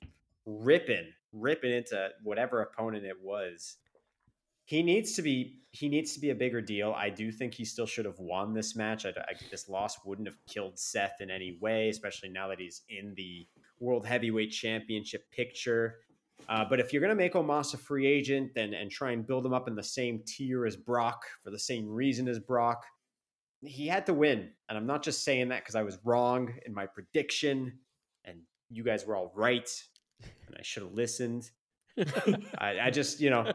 ripping, 0.46 1.12
ripping 1.32 1.72
into 1.72 2.08
whatever 2.22 2.62
opponent 2.62 3.04
it 3.04 3.22
was. 3.22 3.76
He 4.64 4.82
needs 4.82 5.14
to 5.14 5.22
be 5.22 5.60
he 5.70 5.88
needs 5.88 6.14
to 6.14 6.20
be 6.20 6.30
a 6.30 6.34
bigger 6.34 6.60
deal. 6.60 6.94
I 6.96 7.10
do 7.10 7.30
think 7.30 7.54
he 7.54 7.64
still 7.64 7.86
should 7.86 8.04
have 8.04 8.18
won 8.18 8.54
this 8.54 8.74
match. 8.74 9.06
I, 9.06 9.10
I, 9.10 9.34
this 9.50 9.68
loss 9.68 9.98
wouldn't 10.04 10.28
have 10.28 10.38
killed 10.46 10.78
Seth 10.78 11.20
in 11.20 11.30
any 11.30 11.58
way, 11.60 11.88
especially 11.88 12.30
now 12.30 12.48
that 12.48 12.58
he's 12.58 12.82
in 12.88 13.14
the 13.16 13.46
World 13.80 14.06
Heavyweight 14.06 14.50
Championship 14.50 15.30
picture. 15.30 15.96
Uh, 16.48 16.64
but 16.68 16.80
if 16.80 16.92
you're 16.92 17.00
going 17.00 17.10
to 17.10 17.16
make 17.16 17.34
Omos 17.34 17.74
a 17.74 17.76
free 17.76 18.06
agent 18.06 18.52
and, 18.56 18.72
and 18.74 18.90
try 18.90 19.12
and 19.12 19.26
build 19.26 19.44
him 19.44 19.52
up 19.52 19.68
in 19.68 19.74
the 19.74 19.82
same 19.82 20.22
tier 20.26 20.66
as 20.66 20.76
Brock 20.76 21.22
for 21.44 21.50
the 21.50 21.58
same 21.58 21.88
reason 21.88 22.28
as 22.28 22.38
Brock, 22.38 22.84
he 23.62 23.86
had 23.86 24.06
to 24.06 24.14
win. 24.14 24.50
And 24.68 24.78
I'm 24.78 24.86
not 24.86 25.02
just 25.02 25.24
saying 25.24 25.48
that 25.48 25.62
because 25.62 25.74
I 25.74 25.82
was 25.82 25.98
wrong 26.04 26.54
in 26.64 26.72
my 26.72 26.86
prediction 26.86 27.78
you 28.70 28.82
guys 28.84 29.06
were 29.06 29.16
all 29.16 29.32
right 29.34 29.68
and 30.46 30.56
I 30.58 30.62
should 30.62 30.82
have 30.82 30.92
listened. 30.92 31.50
I, 32.58 32.78
I 32.82 32.90
just, 32.90 33.20
you 33.20 33.30
know, 33.30 33.52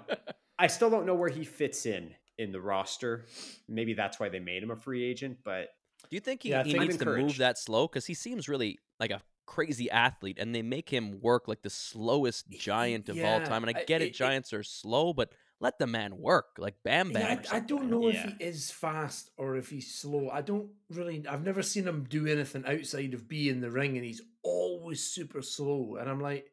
I 0.60 0.68
still 0.68 0.90
don't 0.90 1.06
know 1.06 1.16
where 1.16 1.30
he 1.30 1.44
fits 1.44 1.86
in 1.86 2.14
in 2.38 2.52
the 2.52 2.60
roster. 2.62 3.26
Maybe 3.68 3.94
that's 3.94 4.20
why 4.20 4.30
they 4.30 4.40
made 4.40 4.64
him 4.64 4.72
a 4.72 4.76
free 4.76 5.04
agent, 5.04 5.38
but 5.44 5.70
Do 6.10 6.16
you 6.16 6.20
think 6.20 6.44
he, 6.44 6.50
Yeah, 6.50 6.64
he 6.64 6.74
needs 6.74 6.98
to 6.98 7.06
move 7.06 7.38
that 7.38 7.58
slow? 7.58 7.88
Because 7.88 8.06
he 8.06 8.14
seems 8.14 8.48
really 8.50 8.80
like 9.00 9.12
a 9.12 9.22
crazy 9.46 9.90
athlete, 9.92 10.38
and 10.40 10.54
they 10.56 10.62
make 10.62 10.90
him 10.90 11.20
work 11.22 11.48
like 11.48 11.62
the 11.62 11.70
slowest 11.70 12.50
giant 12.50 13.10
of 13.10 13.18
all 13.24 13.42
time. 13.42 13.64
And 13.64 13.76
I 13.76 13.82
I- 13.82 13.84
get 13.86 14.02
it- 14.02 14.06
it, 14.06 14.08
it- 14.10 14.14
giants 14.14 14.54
are 14.54 14.64
slow, 14.64 15.14
but 15.14 15.32
let 15.64 15.80
the 15.80 15.88
man 15.88 16.18
work, 16.18 16.48
like 16.58 16.76
Bam 16.84 17.12
Bam. 17.14 17.22
Yeah, 17.22 17.42
I, 17.54 17.58
I 17.58 17.60
don't 17.62 17.86
you 17.86 17.90
know 17.90 18.08
if 18.10 18.22
he 18.22 18.44
is 18.44 18.70
fast 18.70 19.32
or 19.38 19.56
if 19.56 19.70
he's 19.70 19.96
slow. 19.96 20.30
I 20.30 20.42
don't 20.42 20.70
really. 20.90 21.26
I've 21.28 21.46
never 21.46 21.64
seen 21.64 21.86
him 21.88 22.06
do 22.10 22.28
anything 22.28 22.66
outside 22.68 23.14
of 23.14 23.28
being 23.30 23.56
in 23.56 23.62
the 23.62 23.72
ring, 23.72 23.96
and 23.96 24.06
he's 24.06 24.22
always 24.44 25.02
super 25.02 25.42
slow. 25.42 25.96
And 26.00 26.10
I'm 26.10 26.20
like, 26.20 26.52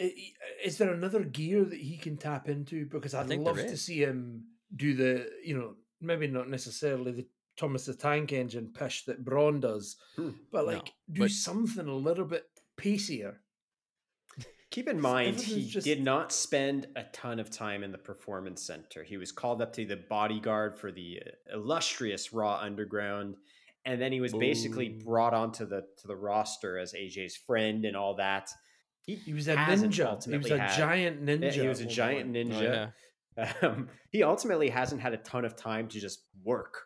i- 0.00 0.04
i- 0.04 0.32
is 0.64 0.78
there 0.78 0.92
another 0.92 1.22
gear 1.22 1.64
that 1.64 1.80
he 1.80 1.96
can 1.96 2.16
tap 2.16 2.48
into? 2.48 2.86
Because 2.86 3.14
I'd 3.14 3.28
love 3.30 3.56
to 3.58 3.76
see 3.76 4.00
him 4.00 4.44
do 4.74 4.94
the, 4.94 5.30
you 5.44 5.56
know, 5.56 5.76
maybe 6.00 6.26
not 6.26 6.48
necessarily 6.50 7.12
the 7.12 7.26
Thomas 7.56 7.86
the 7.86 7.94
Tank 7.94 8.32
Engine 8.32 8.72
push 8.74 9.04
that 9.04 9.24
Braun 9.24 9.60
does, 9.60 9.96
Hmm. 10.16 10.30
but 10.50 10.66
No, 10.66 10.72
like 10.72 10.92
do 11.12 11.20
but- 11.22 11.30
something 11.30 11.86
a 11.86 11.94
little 11.94 12.24
bit 12.24 12.44
pacier. 12.76 13.40
Keep 14.74 14.88
in 14.88 15.00
mind, 15.00 15.40
he 15.40 15.68
just- 15.68 15.84
did 15.84 16.02
not 16.02 16.32
spend 16.32 16.88
a 16.96 17.04
ton 17.04 17.38
of 17.38 17.48
time 17.48 17.84
in 17.84 17.92
the 17.92 17.98
performance 17.98 18.60
center. 18.60 19.04
He 19.04 19.16
was 19.16 19.30
called 19.30 19.62
up 19.62 19.72
to 19.74 19.84
the 19.86 19.96
bodyguard 19.96 20.76
for 20.76 20.90
the 20.90 21.22
uh, 21.24 21.54
illustrious 21.56 22.32
Raw 22.32 22.56
Underground, 22.60 23.36
and 23.84 24.00
then 24.00 24.10
he 24.10 24.20
was 24.20 24.32
basically 24.32 24.88
brought 24.88 25.32
onto 25.32 25.64
the 25.64 25.82
to 25.98 26.06
the 26.08 26.16
roster 26.16 26.76
as 26.76 26.92
AJ's 26.92 27.36
friend 27.36 27.84
and 27.84 27.96
all 27.96 28.16
that. 28.16 28.50
He 29.06 29.32
was 29.32 29.46
a 29.46 29.54
ninja. 29.54 30.24
He 30.28 30.36
was 30.38 30.50
a 30.50 30.58
had- 30.58 30.76
giant 30.76 31.24
ninja. 31.24 31.54
Yeah, 31.54 31.62
he 31.62 31.68
was 31.68 31.80
a 31.80 31.86
giant 31.86 32.34
point. 32.34 32.52
Oh, 32.52 32.56
ninja. 32.56 32.62
yeah. 32.62 33.52
Um, 33.62 33.88
he 34.10 34.22
ultimately 34.22 34.70
hasn't 34.70 35.00
had 35.00 35.12
a 35.12 35.16
ton 35.18 35.44
of 35.44 35.56
time 35.56 35.88
to 35.88 35.98
just 36.00 36.20
work. 36.44 36.82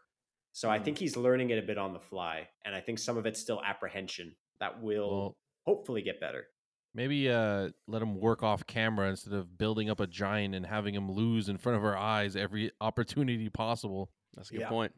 So 0.53 0.68
I 0.70 0.78
Mm. 0.78 0.84
think 0.84 0.99
he's 0.99 1.14
learning 1.16 1.51
it 1.51 1.59
a 1.59 1.66
bit 1.66 1.76
on 1.78 1.93
the 1.93 2.01
fly, 2.01 2.49
and 2.64 2.74
I 2.74 2.80
think 2.80 2.99
some 2.99 3.16
of 3.18 3.26
it's 3.26 3.39
still 3.39 3.62
apprehension 3.64 4.34
that 4.61 4.82
will 4.82 5.11
Well, 5.11 5.36
hopefully 5.66 6.03
get 6.03 6.20
better. 6.20 6.49
Maybe 6.95 7.30
uh, 7.30 7.70
let 7.86 8.03
him 8.03 8.18
work 8.20 8.43
off 8.43 8.66
camera 8.66 9.09
instead 9.11 9.32
of 9.34 9.57
building 9.59 9.89
up 9.91 10.01
a 10.01 10.07
giant 10.07 10.55
and 10.55 10.66
having 10.66 10.95
him 10.95 11.11
lose 11.11 11.49
in 11.49 11.59
front 11.59 11.78
of 11.78 11.84
our 11.84 11.97
eyes 11.97 12.36
every 12.36 12.70
opportunity 12.80 13.49
possible. 13.49 14.11
That's 14.34 14.51
a 14.51 14.55
good 14.55 14.61
Yeah. 14.62 14.68
point. 14.68 14.93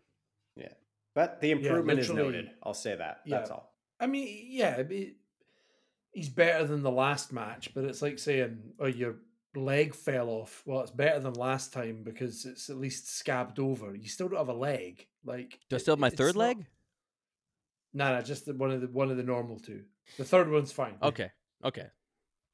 Yeah. 0.57 0.73
But 1.15 1.41
the 1.41 1.51
improvement 1.51 1.99
is 1.99 2.11
noted. 2.11 2.51
I'll 2.63 2.75
say 2.75 2.95
that. 2.97 3.21
Yeah. 3.25 3.39
That's 3.39 3.51
all. 3.51 3.75
I 3.99 4.07
mean, 4.07 4.47
yeah, 4.49 4.77
I 4.79 4.83
mean, 4.85 5.17
he's 6.13 6.29
better 6.29 6.65
than 6.67 6.83
the 6.83 6.91
last 6.91 7.33
match, 7.33 7.75
but 7.75 7.85
it's 7.85 8.01
like 8.01 8.19
saying, 8.19 8.75
"Oh, 8.79 8.87
your 8.87 9.17
leg 9.55 9.95
fell 9.95 10.29
off." 10.29 10.63
Well, 10.65 10.81
it's 10.81 10.91
better 10.91 11.19
than 11.21 11.35
last 11.35 11.73
time 11.73 12.03
because 12.05 12.47
it's 12.47 12.71
at 12.71 12.77
least 12.77 13.09
scabbed 13.09 13.59
over. 13.59 13.95
You 13.95 14.09
still 14.09 14.29
don't 14.29 14.39
have 14.39 14.49
a 14.49 14.55
leg. 14.55 15.07
Like, 15.25 15.59
Do 15.69 15.77
I 15.77 15.79
still 15.81 15.93
have 15.93 15.99
my 16.01 16.11
third 16.11 16.35
not- 16.37 16.41
leg? 16.41 16.67
Nah, 17.93 18.13
nah, 18.13 18.23
just 18.23 18.47
the, 18.47 18.55
one 18.55 18.71
of 18.71 18.81
the 18.81 18.87
one 18.89 19.11
of 19.11 19.17
the 19.17 19.23
normal 19.25 19.59
two. 19.59 19.85
The 20.17 20.25
third 20.25 20.49
one's 20.51 20.73
fine. 20.73 20.97
Okay, 21.03 21.31
okay. 21.65 21.87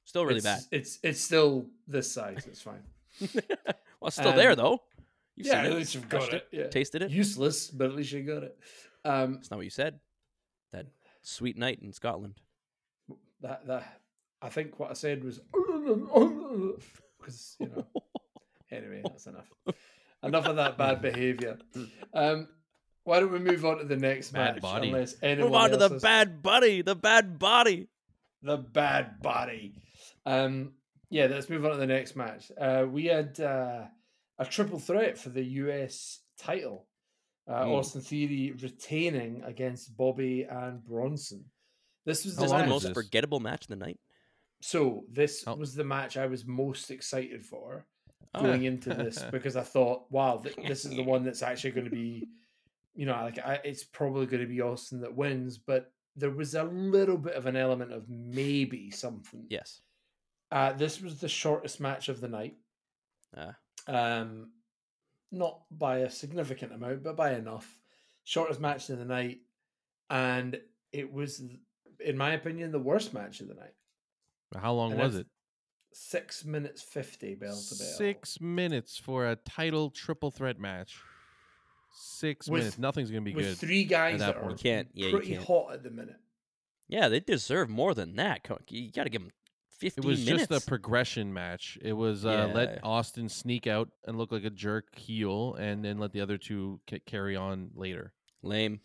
Still 0.04 0.24
really 0.24 0.38
it's, 0.38 0.68
It's 0.70 0.98
it's 1.02 1.20
still 1.20 1.66
this 1.88 2.10
size. 2.12 2.46
It's 2.46 2.62
fine. 2.62 2.82
well, 3.20 4.06
it's 4.08 4.16
still 4.16 4.32
there 4.32 4.50
Um, 4.52 4.56
though. 4.56 4.82
You've 5.34 5.48
yeah, 5.48 5.52
seen 5.62 5.64
at 5.66 5.72
it, 5.72 5.74
least 5.74 5.94
you've 5.94 6.08
got 6.08 6.32
it. 6.32 6.46
Yeah. 6.52 6.68
tasted 6.68 7.02
it. 7.02 7.10
Useless, 7.10 7.70
but 7.70 7.88
at 7.90 7.94
least 7.96 8.12
you 8.12 8.22
got 8.22 8.42
it. 8.44 8.58
Um, 9.04 9.34
That's 9.34 9.50
not 9.50 9.56
what 9.58 9.64
you 9.64 9.70
said. 9.70 9.98
That 10.72 10.86
sweet 11.22 11.56
night 11.58 11.80
in 11.82 11.92
Scotland. 11.92 12.34
that 13.42 13.66
that 13.66 14.00
I 14.40 14.48
think 14.48 14.78
what 14.78 14.90
I 14.90 14.94
said 14.94 15.24
was 15.24 15.40
because 17.18 17.56
you 17.60 17.68
know. 17.68 17.86
Anyway, 18.68 19.00
that's 19.04 19.28
enough. 19.28 19.46
Enough 20.24 20.46
of 20.46 20.56
that 20.56 20.76
bad 20.76 21.00
behavior. 21.00 21.56
Um, 22.12 22.48
why 23.04 23.20
don't 23.20 23.30
we 23.30 23.38
move 23.38 23.64
on 23.64 23.78
to 23.78 23.84
the 23.84 23.96
next 23.96 24.32
Bad 24.32 24.54
match? 24.56 24.62
body. 24.62 24.88
Unless 24.88 25.12
Move 25.14 25.22
anyone 25.22 25.54
on 25.54 25.70
to 25.70 25.76
the 25.76 25.88
has- 25.90 26.02
bad 26.02 26.42
buddy. 26.42 26.82
The 26.82 26.96
bad 26.96 27.38
body. 27.38 27.86
The 28.42 28.56
bad 28.56 29.20
body. 29.22 29.74
Um, 30.24 30.72
yeah, 31.10 31.26
let's 31.26 31.48
move 31.48 31.64
on 31.64 31.72
to 31.72 31.76
the 31.76 31.86
next 31.86 32.16
match. 32.16 32.50
Uh, 32.58 32.86
we 32.90 33.06
had 33.06 33.38
uh, 33.40 33.84
a 34.38 34.44
triple 34.44 34.78
threat 34.78 35.16
for 35.18 35.28
the 35.30 35.42
US 35.44 36.20
title. 36.38 36.86
Uh, 37.48 37.64
Hmm. 37.64 37.70
Austin 37.72 38.00
Theory 38.00 38.52
retaining 38.60 39.42
against 39.44 39.96
Bobby 39.96 40.42
and 40.42 40.84
Bronson. 40.84 41.44
This 42.04 42.24
was 42.24 42.36
the 42.36 42.46
the 42.46 42.66
most 42.66 42.92
forgettable 42.92 43.38
match 43.40 43.62
of 43.64 43.68
the 43.68 43.76
night. 43.76 44.00
So 44.60 45.04
this 45.10 45.44
Oh. 45.46 45.54
was 45.54 45.74
the 45.74 45.84
match 45.84 46.16
I 46.16 46.26
was 46.26 46.44
most 46.44 46.90
excited 46.90 47.44
for 47.44 47.86
Oh. 48.34 48.42
going 48.42 48.64
into 48.64 48.92
this 48.94 49.22
because 49.30 49.54
I 49.56 49.62
thought, 49.62 50.10
wow, 50.10 50.38
th- 50.38 50.56
this 50.66 50.84
is 50.84 50.94
the 50.96 51.02
one 51.04 51.22
that's 51.22 51.42
actually 51.42 51.70
going 51.70 51.84
to 51.84 51.90
be, 51.90 52.28
you 52.94 53.06
know, 53.06 53.12
like 53.12 53.38
I, 53.38 53.60
it's 53.64 53.84
probably 53.84 54.26
going 54.26 54.42
to 54.42 54.48
be 54.48 54.60
Austin 54.60 55.00
that 55.02 55.14
wins. 55.14 55.56
But 55.56 55.92
there 56.16 56.30
was 56.30 56.54
a 56.54 56.64
little 56.64 57.18
bit 57.18 57.34
of 57.34 57.46
an 57.46 57.56
element 57.56 57.92
of 57.92 58.08
maybe 58.08 58.90
something. 58.90 59.44
Yes. 59.48 59.82
Uh, 60.50 60.72
this 60.72 61.00
was 61.00 61.20
the 61.20 61.28
shortest 61.28 61.80
match 61.80 62.08
of 62.08 62.20
the 62.20 62.28
night. 62.28 62.56
Ah. 63.36 63.56
Um, 63.86 64.50
not 65.30 65.60
by 65.70 65.98
a 65.98 66.10
significant 66.10 66.72
amount, 66.72 67.02
but 67.02 67.16
by 67.16 67.34
enough. 67.34 67.80
Shortest 68.24 68.60
match 68.60 68.88
of 68.90 68.98
the 68.98 69.04
night, 69.04 69.40
and 70.10 70.58
it 70.92 71.12
was, 71.12 71.42
in 72.00 72.16
my 72.16 72.32
opinion, 72.32 72.72
the 72.72 72.78
worst 72.78 73.12
match 73.14 73.40
of 73.40 73.48
the 73.48 73.54
night. 73.54 73.74
How 74.56 74.72
long 74.72 74.92
And 74.92 75.00
was 75.00 75.16
it? 75.16 75.26
Six 75.92 76.44
minutes 76.44 76.82
fifty, 76.82 77.34
bell 77.34 77.54
to 77.54 77.74
bell. 77.74 77.86
Six 77.86 78.40
minutes 78.40 78.98
for 78.98 79.28
a 79.28 79.36
title 79.36 79.90
triple 79.90 80.30
threat 80.30 80.58
match. 80.58 80.96
Six 81.98 82.48
With- 82.48 82.60
minutes. 82.60 82.78
Nothing's 82.78 83.10
gonna 83.10 83.22
be 83.22 83.34
with 83.34 83.44
good. 83.46 83.58
three 83.58 83.84
guys 83.84 84.20
that 84.20 84.34
that, 84.36 84.42
are 84.44 84.54
can't- 84.54 84.88
yeah, 84.94 85.06
you 85.06 85.12
pretty 85.16 85.32
can't. 85.34 85.44
hot 85.44 85.72
at 85.72 85.82
the 85.82 85.90
minute. 85.90 86.16
Yeah, 86.88 87.08
they 87.08 87.20
deserve 87.20 87.68
more 87.68 87.94
than 87.94 88.14
that. 88.16 88.44
Co- 88.44 88.58
You 88.68 88.92
got 88.92 89.04
to 89.04 89.10
give 89.10 89.22
them 89.22 89.32
15 89.78 90.04
It 90.04 90.06
was 90.06 90.24
minutes. 90.24 90.46
just 90.48 90.62
a 90.64 90.66
progression 90.68 91.32
match. 91.32 91.78
It 91.82 91.94
was 91.94 92.24
uh, 92.24 92.30
Yeah. 92.48 92.54
let 92.54 92.80
Austin 92.84 93.28
sneak 93.28 93.66
out 93.66 93.90
and 94.06 94.16
look 94.16 94.30
like 94.30 94.44
a 94.44 94.50
jerk 94.50 94.94
heel, 94.96 95.54
and 95.54 95.84
then 95.84 95.98
let 95.98 96.12
the 96.12 96.20
other 96.20 96.38
two 96.38 96.80
ca- 96.88 97.00
carry 97.06 97.34
on 97.34 97.70
later. 97.74 98.12
Lame. 98.42 98.80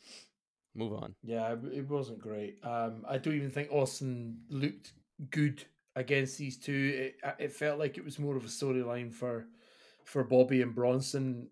Move 0.73 0.93
on. 0.93 1.15
Yeah, 1.21 1.53
it- 1.53 1.73
it 1.73 1.89
wasn't 1.89 2.19
great. 2.19 2.57
Um, 2.63 3.05
I 3.07 3.17
don't 3.17 3.35
even 3.35 3.51
think 3.51 3.71
Austin 3.71 4.45
looked 4.49 4.93
good 5.29 5.65
against 5.95 6.37
these 6.37 6.57
two. 6.57 7.11
It, 7.23 7.33
it 7.39 7.51
felt 7.51 7.77
like 7.77 7.97
it 7.97 8.05
was 8.05 8.17
more 8.17 8.35
of 8.37 8.45
a 8.45 8.47
storyline 8.47 9.11
for 9.13 9.47
for 10.05 10.23
Bobby 10.23 10.61
and 10.61 10.73
Bronson. 10.73 11.49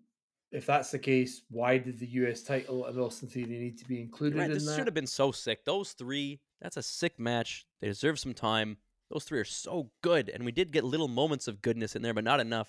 If 0.52 0.66
that's 0.66 0.90
the 0.90 0.98
case, 0.98 1.42
why 1.48 1.78
did 1.78 1.98
the 1.98 2.06
US 2.06 2.42
title 2.42 2.86
and 2.86 2.98
Austin 2.98 3.28
Theory 3.28 3.46
need 3.58 3.78
to 3.78 3.84
be 3.84 4.00
included 4.00 4.38
right. 4.38 4.46
in 4.48 4.54
This 4.54 4.66
that? 4.66 4.76
should 4.76 4.86
have 4.86 4.94
been 4.94 5.06
so 5.06 5.30
sick. 5.30 5.64
Those 5.64 5.92
three, 5.92 6.40
that's 6.60 6.76
a 6.76 6.82
sick 6.82 7.18
match. 7.20 7.66
They 7.80 7.86
deserve 7.86 8.18
some 8.18 8.34
time. 8.34 8.76
Those 9.10 9.24
three 9.24 9.38
are 9.38 9.44
so 9.44 9.90
good. 10.02 10.28
And 10.28 10.44
we 10.44 10.50
did 10.52 10.72
get 10.72 10.82
little 10.84 11.08
moments 11.08 11.46
of 11.48 11.62
goodness 11.62 11.94
in 11.94 12.02
there, 12.02 12.14
but 12.14 12.24
not 12.24 12.40
enough. 12.40 12.68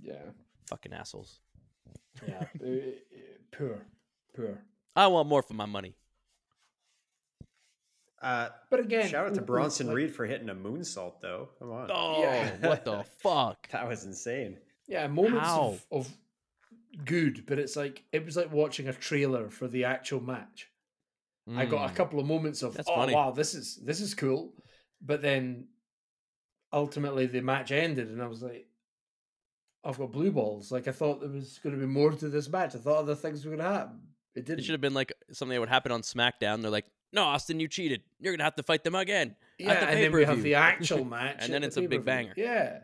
Yeah, 0.00 0.14
Fucking 0.68 0.92
assholes. 0.92 1.40
yeah, 2.26 2.44
poor, 3.52 3.86
poor. 4.36 4.58
I 4.94 5.06
want 5.08 5.28
more 5.28 5.42
for 5.42 5.54
my 5.54 5.66
money. 5.66 5.94
Uh, 8.20 8.48
But 8.70 8.80
again, 8.80 9.08
shout 9.08 9.26
out 9.26 9.34
to 9.34 9.40
w- 9.40 9.46
w- 9.46 9.46
Bronson 9.46 9.86
like- 9.88 9.96
Reed 9.96 10.14
for 10.14 10.26
hitting 10.26 10.48
a 10.50 10.54
moonsault, 10.54 11.20
though. 11.20 11.50
Come 11.58 11.70
on. 11.70 11.88
Oh, 11.92 12.20
Yeah. 12.22 12.68
what 12.68 12.84
the 12.84 13.04
fuck? 13.22 13.68
That 13.70 13.86
was 13.88 14.04
insane. 14.04 14.58
Yeah, 14.88 15.06
moments 15.06 15.46
How? 15.48 15.60
of, 15.70 15.86
of 15.92 16.16
good, 17.04 17.44
but 17.46 17.58
it's 17.58 17.76
like 17.76 18.04
it 18.12 18.24
was 18.24 18.36
like 18.36 18.52
watching 18.52 18.88
a 18.88 18.92
trailer 18.92 19.48
for 19.50 19.68
the 19.68 19.84
actual 19.84 20.20
match. 20.20 20.68
I 21.56 21.64
got 21.64 21.88
a 21.88 21.92
Mm. 21.92 21.96
couple 21.96 22.20
of 22.20 22.26
moments 22.26 22.62
of 22.62 22.74
That's 22.74 22.88
oh 22.90 22.94
funny. 22.94 23.14
wow, 23.14 23.30
this 23.30 23.54
is 23.54 23.76
this 23.76 24.00
is 24.00 24.14
cool. 24.14 24.52
But 25.00 25.22
then 25.22 25.68
ultimately 26.72 27.26
the 27.26 27.40
match 27.40 27.72
ended 27.72 28.08
and 28.08 28.20
I 28.22 28.26
was 28.26 28.42
like, 28.42 28.66
I've 29.84 29.96
got 29.98 30.12
blue 30.12 30.30
balls. 30.30 30.70
Like 30.70 30.88
I 30.88 30.92
thought 30.92 31.20
there 31.20 31.30
was 31.30 31.58
gonna 31.62 31.76
be 31.78 31.86
more 31.86 32.10
to 32.12 32.28
this 32.28 32.48
match. 32.48 32.74
I 32.74 32.78
thought 32.78 32.98
other 32.98 33.14
things 33.14 33.44
were 33.44 33.56
gonna 33.56 33.72
happen. 33.72 34.00
It 34.34 34.44
didn't. 34.44 34.60
It 34.60 34.62
should 34.64 34.72
have 34.72 34.80
been 34.80 34.94
like 34.94 35.12
something 35.32 35.54
that 35.54 35.60
would 35.60 35.68
happen 35.68 35.90
on 35.90 36.02
SmackDown. 36.02 36.60
They're 36.62 36.70
like, 36.70 36.86
no, 37.12 37.24
Austin, 37.24 37.58
you 37.58 37.68
cheated. 37.68 38.02
You're 38.20 38.32
going 38.32 38.38
to 38.38 38.44
have 38.44 38.56
to 38.56 38.62
fight 38.62 38.84
them 38.84 38.94
again. 38.94 39.34
yeah, 39.58 39.80
the 39.80 39.88
and 39.88 40.02
then 40.02 40.12
we 40.12 40.24
have 40.26 40.42
the 40.42 40.56
actual 40.56 41.04
match. 41.16 41.36
And 41.40 41.54
then 41.54 41.62
the 41.62 41.68
it's 41.68 41.76
a 41.78 41.82
big 41.88 42.04
banger. 42.04 42.34
Yeah. 42.36 42.80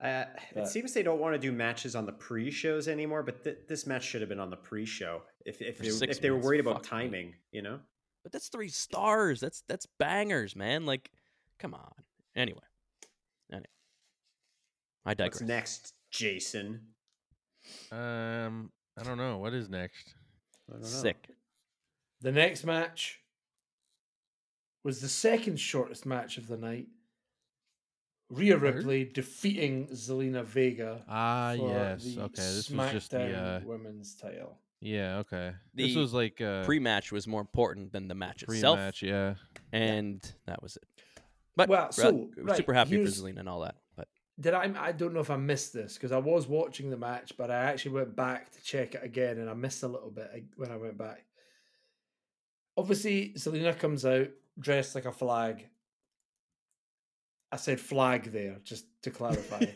Uh, 0.00 0.26
But- 0.52 0.64
it 0.64 0.66
seems 0.68 0.92
they 0.92 1.02
don't 1.02 1.20
want 1.20 1.34
to 1.34 1.38
do 1.38 1.52
matches 1.52 1.96
on 1.96 2.04
the 2.04 2.12
pre-shows 2.12 2.86
anymore, 2.86 3.22
but 3.22 3.42
th- 3.44 3.60
this 3.66 3.86
match 3.86 4.04
should 4.04 4.20
have 4.20 4.28
been 4.28 4.38
on 4.40 4.50
the 4.50 4.56
pre-show 4.56 5.22
if 5.46 5.62
if 5.62 5.78
For 5.78 5.84
they, 5.84 5.90
six 5.90 6.16
if 6.16 6.22
they 6.22 6.30
were 6.30 6.38
worried 6.38 6.60
about 6.60 6.74
fuck 6.74 6.82
me. 6.84 6.88
timing, 6.88 7.34
you 7.50 7.62
know. 7.62 7.80
But 8.22 8.32
that's 8.32 8.48
three 8.48 8.68
stars. 8.68 9.40
That's 9.40 9.62
that's 9.68 9.86
bangers, 9.98 10.54
man. 10.54 10.84
Like, 10.84 11.10
come 11.58 11.72
on. 11.74 11.92
Anyway. 12.34 12.60
Anyway. 13.50 13.66
I 15.06 15.14
digress. 15.14 15.40
What's 15.40 15.48
next, 15.48 15.94
Jason? 16.10 16.94
Um, 17.90 18.72
I 18.98 19.02
don't 19.04 19.16
know 19.16 19.38
what 19.38 19.54
is 19.54 19.68
next. 19.70 20.14
I 20.68 20.72
don't 20.72 20.82
know. 20.82 20.88
Sick. 20.88 21.30
The 22.20 22.32
next 22.32 22.64
match 22.64 23.20
was 24.82 25.00
the 25.00 25.08
second 25.08 25.58
shortest 25.60 26.04
match 26.06 26.36
of 26.38 26.48
the 26.48 26.56
night. 26.56 26.88
Rhea 28.30 28.54
Third? 28.54 28.62
Ripley 28.76 29.04
defeating 29.04 29.86
Zelina 29.88 30.44
Vega. 30.44 31.02
Ah, 31.08 31.54
for 31.56 31.68
yes. 31.68 32.04
the 32.04 32.22
Okay, 32.22 32.42
this 32.42 32.70
was 32.70 32.92
just 32.92 33.10
the 33.12 33.38
uh, 33.38 33.60
women's 33.64 34.14
title. 34.14 34.58
Yeah, 34.80 35.18
okay. 35.18 35.52
this 35.74 35.96
was 35.96 36.12
like 36.12 36.40
uh, 36.40 36.64
Pre-match 36.64 37.10
was 37.10 37.26
more 37.26 37.40
important 37.40 37.92
than 37.92 38.08
the 38.08 38.14
match 38.14 38.42
itself, 38.42 38.76
pre-match. 38.76 39.02
Yeah. 39.02 39.34
and 39.72 40.20
that 40.46 40.62
was 40.62 40.76
it. 40.76 40.84
But 41.56 41.68
Well, 41.68 41.84
ra- 41.84 41.90
so, 41.90 42.28
right, 42.36 42.56
super 42.56 42.74
happy 42.74 43.02
for 43.02 43.10
Zelina 43.10 43.38
and 43.40 43.48
all 43.48 43.60
that. 43.60 43.76
But 43.96 44.08
Did 44.38 44.52
I? 44.52 44.70
I 44.78 44.92
don't 44.92 45.14
know 45.14 45.20
if 45.20 45.30
I 45.30 45.36
missed 45.36 45.72
this 45.72 45.94
because 45.94 46.12
I 46.12 46.18
was 46.18 46.46
watching 46.46 46.90
the 46.90 46.98
match, 46.98 47.32
but 47.38 47.50
I 47.50 47.56
actually 47.56 47.92
went 47.92 48.14
back 48.14 48.52
to 48.52 48.62
check 48.62 48.94
it 48.94 49.02
again, 49.02 49.38
and 49.38 49.48
I 49.48 49.54
missed 49.54 49.82
a 49.82 49.88
little 49.88 50.10
bit 50.10 50.30
when 50.56 50.70
I 50.70 50.76
went 50.76 50.98
back. 50.98 51.24
Obviously, 52.76 53.32
Zelina 53.36 53.76
comes 53.78 54.04
out 54.04 54.28
dressed 54.58 54.94
like 54.94 55.06
a 55.06 55.12
flag. 55.12 55.66
I 57.52 57.56
said 57.56 57.80
flag 57.80 58.32
there, 58.32 58.58
just 58.64 58.86
to 59.02 59.10
clarify. 59.10 59.60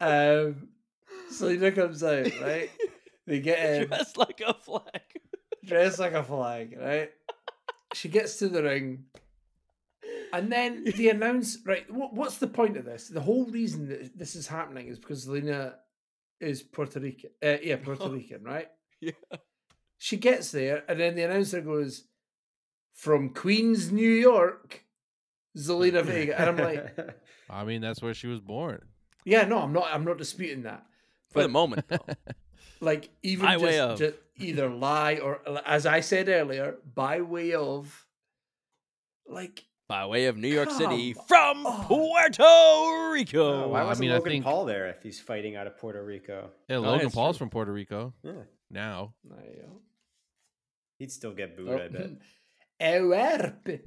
um, 0.00 0.68
Zelina 1.30 1.74
comes 1.74 2.02
out, 2.02 2.30
right? 2.40 2.70
They 3.26 3.40
get 3.40 3.58
in 3.82 3.88
dressed 3.88 4.16
like 4.16 4.40
a 4.46 4.54
flag. 4.54 5.02
dressed 5.64 5.98
like 5.98 6.12
a 6.12 6.22
flag, 6.22 6.76
right? 6.80 7.10
She 7.94 8.08
gets 8.08 8.38
to 8.38 8.48
the 8.48 8.62
ring, 8.62 9.04
and 10.32 10.50
then 10.50 10.84
the 10.96 11.10
announce 11.10 11.58
right. 11.64 11.88
What, 11.90 12.14
what's 12.14 12.38
the 12.38 12.46
point 12.46 12.76
of 12.76 12.84
this? 12.84 13.08
The 13.08 13.20
whole 13.20 13.46
reason 13.46 13.88
that 13.88 14.18
this 14.18 14.34
is 14.34 14.46
happening 14.46 14.88
is 14.88 14.98
because 14.98 15.28
Lena 15.28 15.76
is 16.40 16.62
Puerto 16.62 17.00
Rican. 17.00 17.30
Uh, 17.42 17.56
yeah, 17.62 17.76
Puerto 17.76 18.08
Rican, 18.08 18.42
right? 18.42 18.68
Yeah. 19.00 19.12
She 20.04 20.16
gets 20.16 20.50
there, 20.50 20.82
and 20.88 20.98
then 20.98 21.14
the 21.14 21.22
announcer 21.22 21.60
goes, 21.60 22.06
"From 22.92 23.30
Queens, 23.32 23.92
New 23.92 24.10
York, 24.10 24.84
Zelina 25.56 26.02
Vega," 26.10 26.36
and 26.40 26.50
I'm 26.50 26.56
like, 26.56 26.98
I 27.48 27.62
mean, 27.64 27.80
that's 27.80 28.02
where 28.02 28.12
she 28.12 28.26
was 28.26 28.40
born. 28.40 28.80
"Yeah, 29.24 29.44
no, 29.44 29.58
I'm 29.58 29.72
not. 29.72 29.86
I'm 29.94 30.04
not 30.04 30.18
disputing 30.18 30.64
that." 30.64 30.84
For 31.30 31.42
the 31.42 31.48
moment, 31.48 31.86
though. 31.86 32.04
like 32.80 33.10
even 33.22 33.46
By 33.46 33.52
just, 33.52 33.64
way 33.64 33.78
of. 33.78 33.98
ju- 33.98 34.14
either 34.38 34.68
lie 34.68 35.18
or 35.22 35.40
as 35.64 35.86
I 35.86 36.00
said 36.00 36.28
earlier, 36.28 36.78
by 36.96 37.20
way 37.20 37.52
of 37.54 38.04
like 39.28 39.64
by 39.88 40.04
way 40.06 40.26
of 40.26 40.36
New 40.36 40.48
York 40.48 40.70
City 40.72 41.14
from 41.28 41.64
on. 41.64 41.84
Puerto 41.86 43.10
Rico. 43.12 43.64
Oh, 43.64 43.68
why 43.68 43.82
I 43.82 43.84
wasn't 43.84 44.00
mean, 44.06 44.10
I 44.10 44.14
Logan 44.18 44.32
think- 44.32 44.44
Paul 44.44 44.64
there 44.64 44.88
if 44.88 45.00
he's 45.02 45.20
fighting 45.20 45.54
out 45.54 45.68
of 45.68 45.78
Puerto 45.78 46.02
Rico? 46.04 46.50
Yeah, 46.68 46.76
Oh, 46.78 46.80
Logan 46.80 47.06
it's 47.06 47.14
Paul's 47.14 47.36
true. 47.36 47.44
from 47.46 47.50
Puerto 47.50 47.72
Rico 47.72 48.14
Yeah. 48.24 48.32
now. 48.68 49.14
There 50.98 51.04
you 51.04 51.06
go. 51.08 51.10
He'd 51.10 51.12
still 51.12 51.32
get 51.32 51.56
booed, 51.56 51.68
Oh, 51.68 51.84
I 51.84 51.88
bet. 51.88 52.10
Ewerpe. 52.80 53.80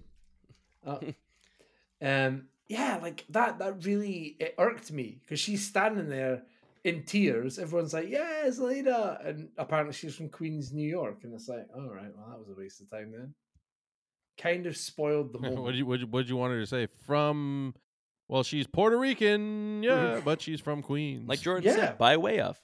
Oh. 0.85 0.99
um 2.01 2.43
yeah, 2.67 2.97
like 3.01 3.25
that 3.29 3.59
that 3.59 3.85
really 3.85 4.35
it 4.39 4.55
irked 4.57 4.91
me 4.91 5.19
because 5.21 5.39
she's 5.39 5.65
standing 5.65 6.09
there 6.09 6.43
in 6.83 7.03
tears. 7.03 7.57
Everyone's 7.59 7.93
like, 7.93 8.09
Yes, 8.09 8.59
Lena 8.59 9.19
and 9.23 9.49
apparently 9.57 9.93
she's 9.93 10.15
from 10.15 10.29
Queens, 10.29 10.71
New 10.71 10.87
York. 10.87 11.19
And 11.23 11.33
it's 11.33 11.47
like, 11.49 11.67
all 11.75 11.89
right, 11.93 12.11
well 12.15 12.27
that 12.29 12.39
was 12.39 12.49
a 12.49 12.53
waste 12.59 12.81
of 12.81 12.89
time 12.89 13.11
then. 13.11 13.33
Kind 14.37 14.65
of 14.65 14.75
spoiled 14.77 15.33
the 15.33 15.39
moment. 15.41 15.61
what 15.61 15.71
did 15.71 15.77
you 15.79 15.85
what 15.85 16.07
would 16.11 16.29
you 16.29 16.37
want 16.37 16.53
her 16.53 16.59
to 16.59 16.65
say? 16.67 16.87
From 17.05 17.73
well, 18.27 18.41
she's 18.43 18.65
Puerto 18.65 18.97
Rican, 18.97 19.83
yeah, 19.83 20.19
but 20.25 20.41
she's 20.41 20.59
from 20.59 20.81
Queens. 20.81 21.27
like 21.27 21.41
Jordan 21.41 21.63
Yeah. 21.69 21.75
said, 21.75 21.97
by 21.99 22.17
way 22.17 22.39
of. 22.39 22.59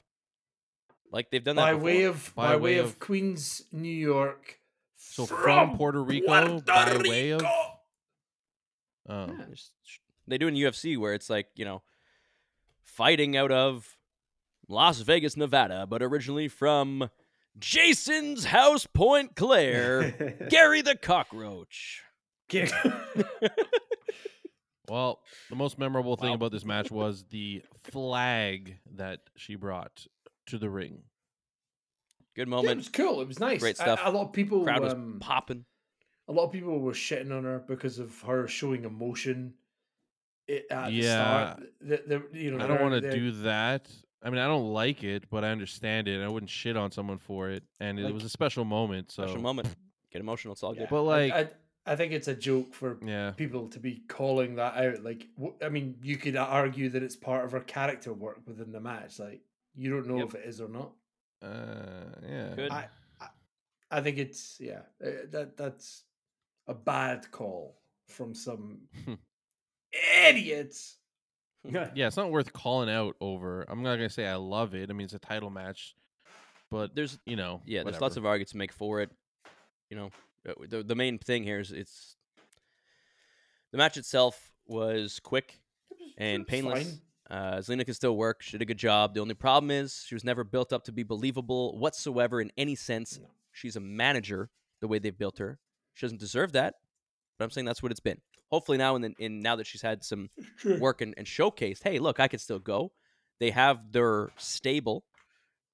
Like 1.12 1.30
they've 1.30 1.44
done 1.44 1.58
that 1.58 1.62
by 1.64 1.74
before. 1.74 1.86
way 1.86 2.04
of 2.04 2.32
By 2.36 2.48
by, 2.50 2.56
way 2.56 2.62
way 2.62 2.78
of, 2.80 2.86
of- 2.86 3.00
Queens, 3.00 3.64
New 3.72 3.90
York. 3.90 4.58
So 4.96 5.26
from 5.26 5.76
Puerto 5.78 6.02
Rico, 6.02 6.62
by 6.62 6.98
way 6.98 7.32
of- 7.32 7.44
Oh, 7.44 7.74
Yeah, 9.10 9.46
They 10.28 10.38
do 10.38 10.48
in 10.48 10.54
UFC 10.56 10.98
where 10.98 11.14
it's 11.14 11.30
like, 11.30 11.48
you 11.56 11.66
know, 11.66 11.82
fighting 12.84 13.36
out 13.36 13.52
of 13.52 13.98
Las 14.70 15.02
Vegas, 15.02 15.36
Nevada, 15.36 15.86
but 15.86 16.02
originally 16.02 16.48
from 16.48 17.10
Jason's 17.60 18.46
House 18.46 18.86
Point 18.86 19.36
Claire, 19.36 20.12
Gary 20.50 20.82
the 20.82 20.96
Cockroach. 20.96 22.04
well, 24.90 25.20
the 25.50 25.56
most 25.56 25.78
memorable 25.80 26.16
thing 26.16 26.30
Wow. 26.30 26.36
about 26.36 26.52
this 26.52 26.66
match 26.66 26.92
was 26.92 27.24
the 27.30 27.64
flag 27.84 28.78
that 28.96 29.22
she 29.36 29.56
brought 29.56 30.06
to 30.48 30.58
the 30.58 30.70
ring. 30.70 31.04
Good 32.36 32.48
Yeah, 32.50 32.62
it 32.72 32.78
was 32.78 32.90
cool. 32.90 33.22
It 33.22 33.28
was 33.28 33.40
nice. 33.40 33.60
Great 33.60 33.76
stuff. 33.76 34.00
A, 34.04 34.10
lot 34.12 34.28
of 34.28 34.34
people, 34.34 34.64
Crowd 34.64 34.82
was 34.82 34.94
um, 34.94 35.18
popping. 35.20 35.66
a 36.28 36.32
lot 36.32 36.46
of 36.46 36.52
people 36.52 36.80
were 36.80 36.94
shitting 36.94 37.36
on 37.36 37.44
her 37.44 37.60
because 37.68 38.00
of 38.00 38.20
her 38.22 38.48
showing 38.48 38.86
emotion. 38.86 39.54
i- 40.50 40.64
At 40.70 40.94
Yeah. 40.94 41.02
the 41.02 41.04
start, 41.04 41.60
the, 41.82 42.04
the, 42.32 42.40
you 42.40 42.52
know, 42.52 42.64
I 42.64 42.68
don't 42.68 42.82
want 42.82 43.02
to 43.04 43.12
do 43.12 43.32
that. 43.44 43.90
I 44.24 44.30
mean, 44.30 44.40
I 44.40 44.48
don't 44.48 44.72
like 44.72 45.04
it, 45.04 45.30
but 45.30 45.44
I 45.44 45.50
understand 45.50 46.08
it. 46.08 46.22
I 46.24 46.28
wouldn't 46.28 46.50
shit 46.50 46.78
on 46.78 46.92
someone 46.92 47.18
for 47.18 47.50
it, 47.50 47.64
and 47.80 48.00
it 48.00 48.14
was 48.14 48.24
a 48.24 48.30
special 48.30 48.66
moment. 48.66 49.12
So, 49.12 49.24
Special 49.26 49.42
moment. 49.42 49.68
Get 50.12 50.20
emotional. 50.22 50.54
It's 50.54 50.64
all 50.64 50.74
Yeah, 50.76 50.82
good. 50.82 50.90
But, 50.90 51.04
I- 51.04 51.28
like- 51.30 51.34
I, 51.86 51.92
I, 51.94 51.96
think 51.96 52.12
it's 52.14 52.28
a 52.28 52.36
joke 52.36 52.74
for 52.74 52.98
yeah, 53.04 53.32
people 53.32 53.68
to 53.70 53.80
be 53.80 54.04
calling 54.08 54.56
that 54.56 54.76
out. 54.78 55.04
Like, 55.04 55.28
wh- 55.42 55.64
I 55.64 55.70
mean, 55.70 55.96
you 56.04 56.16
could 56.18 56.36
argue 56.38 56.90
that 56.90 57.02
it's 57.04 57.16
part 57.16 57.44
of 57.46 57.52
her 57.54 57.60
character 57.62 58.14
work 58.14 58.42
within 58.46 58.72
the 58.72 58.80
match. 58.80 59.18
Like, 59.20 59.42
you 59.76 59.90
don't 59.90 60.08
know 60.08 60.18
Yep. 60.20 60.28
if 60.28 60.36
it 60.36 60.46
is 60.48 60.62
or 60.62 60.68
not. 60.70 60.92
uh, 61.42 62.10
yeah. 62.28 62.54
Good. 62.56 62.72
I, 62.72 62.88
I, 63.20 63.28
I 63.90 64.02
think 64.02 64.18
it's 64.18 64.58
yeah. 64.60 64.82
uh, 65.04 65.26
That 65.32 65.58
that's 65.58 66.04
a 66.68 66.74
bad 66.74 67.32
call 67.32 67.80
from 68.08 68.34
some 68.36 68.88
idiots. 70.28 70.98
Yeah, 71.64 72.08
it's 72.08 72.18
not 72.18 72.32
worth 72.32 72.52
calling 72.54 72.90
out 72.90 73.16
over. 73.22 73.66
I'm 73.70 73.84
not 73.84 73.96
gonna 73.98 74.10
say 74.10 74.26
I 74.28 74.36
love 74.36 74.74
it. 74.74 74.90
I 74.90 74.94
mean, 74.94 75.06
it's 75.06 75.14
a 75.14 75.20
title 75.20 75.52
match, 75.52 75.96
but 76.72 76.96
There's 76.96 77.20
you 77.26 77.36
know, 77.36 77.62
yeah, 77.66 77.84
there's 77.84 78.02
lots 78.02 78.18
of 78.18 78.26
arguments 78.26 78.52
to 78.54 78.58
make 78.58 78.72
for 78.72 79.02
it. 79.02 79.12
You 79.90 79.98
know, 79.98 80.10
uh, 80.50 80.54
the 80.68 80.82
the 80.84 80.96
main 80.96 81.20
thing 81.20 81.44
here 81.44 81.60
is 81.60 81.72
it's 81.72 82.16
the 83.72 83.78
match 83.78 83.98
itself 83.98 84.52
was 84.66 85.20
quick 85.20 85.60
and 86.18 86.48
painless. 86.48 86.84
fine. 86.90 87.02
Uh, 87.32 87.60
Zelina 87.60 87.86
can 87.86 87.94
still 87.94 88.18
work. 88.18 88.42
She 88.44 88.52
did 88.52 88.62
a 88.62 88.66
good 88.66 88.78
job. 88.78 89.14
The 89.14 89.22
only 89.22 89.34
problem 89.36 89.72
is 89.72 90.04
she 90.06 90.14
was 90.16 90.26
never 90.26 90.44
built 90.44 90.74
up 90.74 90.84
to 90.84 90.92
be 90.92 91.04
believable 91.04 91.78
whatsoever 91.80 92.42
in 92.42 92.52
any 92.58 92.76
sense. 92.76 93.20
No. 93.20 93.28
She's 93.54 93.78
a 93.78 93.80
manager 93.80 94.50
the 94.82 94.88
way 94.90 95.00
they've 95.00 95.18
built 95.18 95.38
her. 95.38 95.58
She 95.94 96.06
doesn't 96.06 96.20
deserve 96.20 96.52
that. 96.54 96.76
But 97.40 97.46
I'm 97.46 97.52
saying 97.52 97.66
that's 97.66 97.82
what 97.82 97.92
it's 97.92 98.02
been. 98.02 98.20
Hopefully 98.50 98.78
now 98.78 98.96
and 98.96 99.04
then, 99.04 99.16
in 99.18 99.40
now 99.40 99.56
that 99.56 99.66
she's 99.66 99.82
had 99.82 100.04
some 100.04 100.30
work 100.80 101.00
and, 101.00 101.14
and 101.18 101.26
showcased, 101.26 101.84
hey, 101.84 102.00
look, 102.00 102.20
I 102.20 102.28
can 102.28 102.40
still 102.40 102.60
go. 102.60 102.92
They 103.40 103.52
have 103.52 103.92
their 103.94 104.30
stable. 104.38 105.06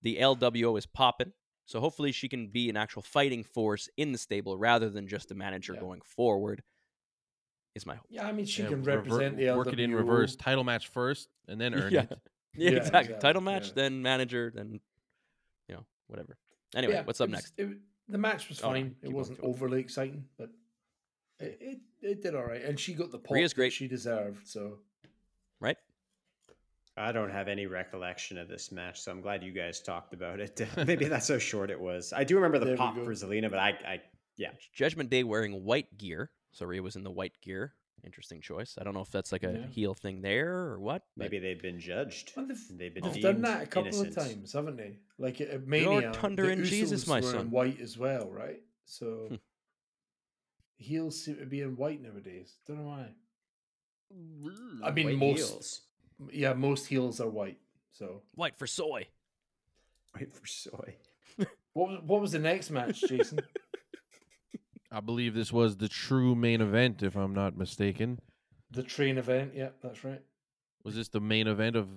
The 0.04 0.18
LWO 0.18 0.78
is 0.78 0.86
popping. 0.86 1.34
So 1.66 1.80
hopefully 1.82 2.12
she 2.12 2.30
can 2.30 2.48
be 2.50 2.70
an 2.70 2.78
actual 2.78 3.02
fighting 3.02 3.44
force 3.44 3.90
in 3.98 4.12
the 4.12 4.18
stable 4.20 4.58
rather 4.58 4.90
than 4.90 5.08
just 5.08 5.32
a 5.32 5.36
manager 5.36 5.74
Yeah. 5.74 5.82
going 5.82 6.02
forward. 6.02 6.62
Is 7.78 7.86
my 7.86 7.96
hope. 7.96 8.06
Yeah, 8.10 8.28
I 8.28 8.32
mean, 8.32 8.46
she 8.46 8.64
Yeah, 8.64 8.70
can 8.70 8.84
rever- 8.84 8.98
represent 9.04 9.38
the 9.38 9.52
work 9.56 9.72
it 9.72 9.80
in 9.80 9.94
reverse. 9.94 10.36
Title 10.36 10.64
match 10.64 10.88
first, 10.90 11.30
and 11.48 11.62
then 11.62 11.74
earn 11.74 11.94
Yeah. 11.94 12.02
it. 12.02 12.10
Yeah, 12.60 12.72
Yeah, 12.72 12.78
exactly. 12.78 13.00
exactly, 13.14 13.20
Title 13.22 13.42
match, 13.42 13.68
yeah. 13.68 13.74
then 13.76 14.02
manager, 14.02 14.52
then 14.54 14.80
you 15.70 15.76
know, 15.76 15.86
whatever. 16.08 16.36
Anyway, 16.76 16.94
Yeah, 16.94 17.04
what's 17.04 17.22
up 17.22 17.30
it 17.30 17.32
was- 17.34 17.38
next? 17.42 17.54
it 17.58 17.78
the 18.10 18.18
match 18.18 18.50
was 18.50 18.60
Oh, 18.62 18.70
fine. 18.72 18.96
keep 19.02 19.12
it 19.12 19.14
wasn't 19.14 19.40
going. 19.42 19.54
overly 19.54 19.80
exciting, 19.80 20.26
but 20.40 20.50
it, 21.40 21.58
it, 21.62 21.78
it 22.02 22.22
did 22.24 22.34
all 22.34 22.46
right. 22.46 22.64
And 22.64 22.80
she 22.80 22.94
got 22.96 23.12
the 23.12 23.20
pop 23.20 23.36
Rhea's 23.36 23.52
that 23.52 23.56
great. 23.58 23.74
she 23.74 23.88
deserved. 23.88 24.48
So 24.48 24.80
Right? 25.60 25.78
I 26.96 27.12
don't 27.12 27.30
have 27.30 27.48
any 27.48 27.68
recollection 27.68 28.40
of 28.40 28.48
this 28.48 28.72
match, 28.72 29.02
so 29.02 29.12
I'm 29.12 29.22
glad 29.22 29.44
you 29.44 29.52
guys 29.52 29.80
talked 29.82 30.14
about 30.16 30.40
it. 30.40 30.60
Maybe 30.88 31.06
that's 31.06 31.28
how 31.28 31.38
short 31.38 31.70
it 31.70 31.80
was. 31.80 32.12
I 32.12 32.24
do 32.24 32.36
remember 32.38 32.58
the 32.58 32.72
we 32.72 32.76
pop 32.76 32.96
for 32.96 33.12
Zelina, 33.14 33.52
but 33.52 33.60
I, 33.60 33.70
I 33.86 34.02
yeah. 34.36 34.50
Judgment 34.74 35.12
Day 35.12 35.24
wearing 35.24 35.64
white 35.64 35.96
gear. 35.96 36.32
So 36.58 36.66
Rhea 36.66 36.82
was 36.82 36.96
in 36.96 37.04
the 37.04 37.12
white 37.12 37.40
gear. 37.42 37.74
Interesting 38.04 38.42
choice. 38.42 38.78
I 38.82 38.84
don't 38.84 38.96
know 38.96 39.02
if 39.02 39.12
that's 39.12 39.32
like 39.32 39.44
a 39.44 39.60
Yeah. 39.62 39.68
heel 39.68 39.94
thing 39.94 40.22
there 40.22 40.52
or 40.56 40.80
what. 40.80 41.04
Maybe 41.16 41.38
they've 41.38 41.62
been 41.62 41.80
judged. 41.80 42.32
Well, 42.36 42.48
they've, 42.48 42.58
They've 42.78 42.94
been 42.94 43.04
they've 43.12 43.22
done 43.22 43.42
that 43.44 43.62
a 43.62 43.68
couple 43.68 43.90
innocent. 43.90 44.18
of 44.18 44.24
times, 44.24 44.54
haven't 44.54 44.76
they? 44.78 44.98
Like 45.20 45.40
at 45.40 45.68
Mania, 45.68 46.14
thunder 46.14 46.44
the 46.48 46.52
in 46.54 46.64
Jesus, 46.64 47.04
Usos 47.04 47.08
my 47.08 47.22
were 47.22 47.28
in 47.30 47.34
son. 47.34 47.52
white 47.52 47.80
as 47.80 47.96
well, 47.98 48.32
right? 48.32 48.62
So 48.86 49.28
Hmm. 49.30 49.36
heels 50.78 51.22
seem 51.24 51.38
to 51.38 51.46
be 51.46 51.62
in 51.62 51.76
white 51.76 52.02
nowadays. 52.02 52.56
Don't 52.66 52.78
know 52.78 52.86
why. 52.90 53.14
I 54.84 54.92
mean, 54.92 55.06
White 55.06 55.18
most 55.18 55.38
heels. 55.38 55.82
yeah, 56.32 56.54
most 56.54 56.88
heels 56.88 57.20
are 57.20 57.30
white. 57.30 57.60
So 57.92 58.24
white 58.34 58.56
for 58.56 58.66
soy. 58.66 59.08
White 60.14 60.34
for 60.34 60.48
soy. 60.48 60.96
what 61.74 61.90
was 61.90 62.00
what 62.04 62.22
was 62.22 62.32
the 62.32 62.40
next 62.40 62.72
match, 62.72 63.02
Jason? 63.08 63.44
I 64.92 65.00
believe 65.02 65.34
this 65.34 65.52
was 65.52 65.78
the 65.78 65.90
true 65.90 66.34
main 66.36 66.62
event, 66.62 67.04
if 67.04 67.16
I'm 67.16 67.34
not 67.34 67.58
mistaken. 67.58 68.20
the 68.72 68.84
train 68.84 69.18
event. 69.18 69.54
Yeah, 69.56 69.70
that's 69.82 70.04
right. 70.04 70.22
Was 70.84 70.96
this 70.96 71.10
the 71.10 71.20
main 71.20 71.48
event 71.48 71.76
of 71.76 71.88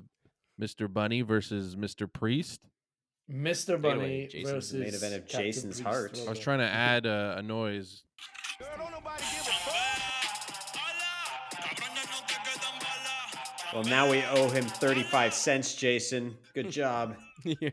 Mr. 0.60 0.92
Bunny 0.92 1.22
versus 1.22 1.76
Mr. 1.76 2.12
Priest? 2.12 2.60
Mr. 3.30 3.80
Bunny 3.80 4.26
Jason. 4.26 4.54
versus 4.54 4.72
The 4.72 4.78
main 4.78 4.94
event 4.94 5.14
of 5.14 5.20
Captain 5.28 5.42
Jason's 5.46 5.80
Priest, 5.80 5.82
heart. 5.84 6.20
I 6.26 6.30
was 6.30 6.38
trying 6.40 6.58
to 6.58 6.64
add 6.68 7.06
a, 7.06 7.36
a 7.38 7.42
noise. 7.42 8.02
Well, 13.72 13.84
now 13.84 14.10
we 14.10 14.24
owe 14.24 14.48
him 14.48 14.64
35 14.64 15.32
cents, 15.32 15.74
Jason. 15.74 16.36
Good 16.54 16.70
job. 16.70 17.14
yeah. 17.44 17.70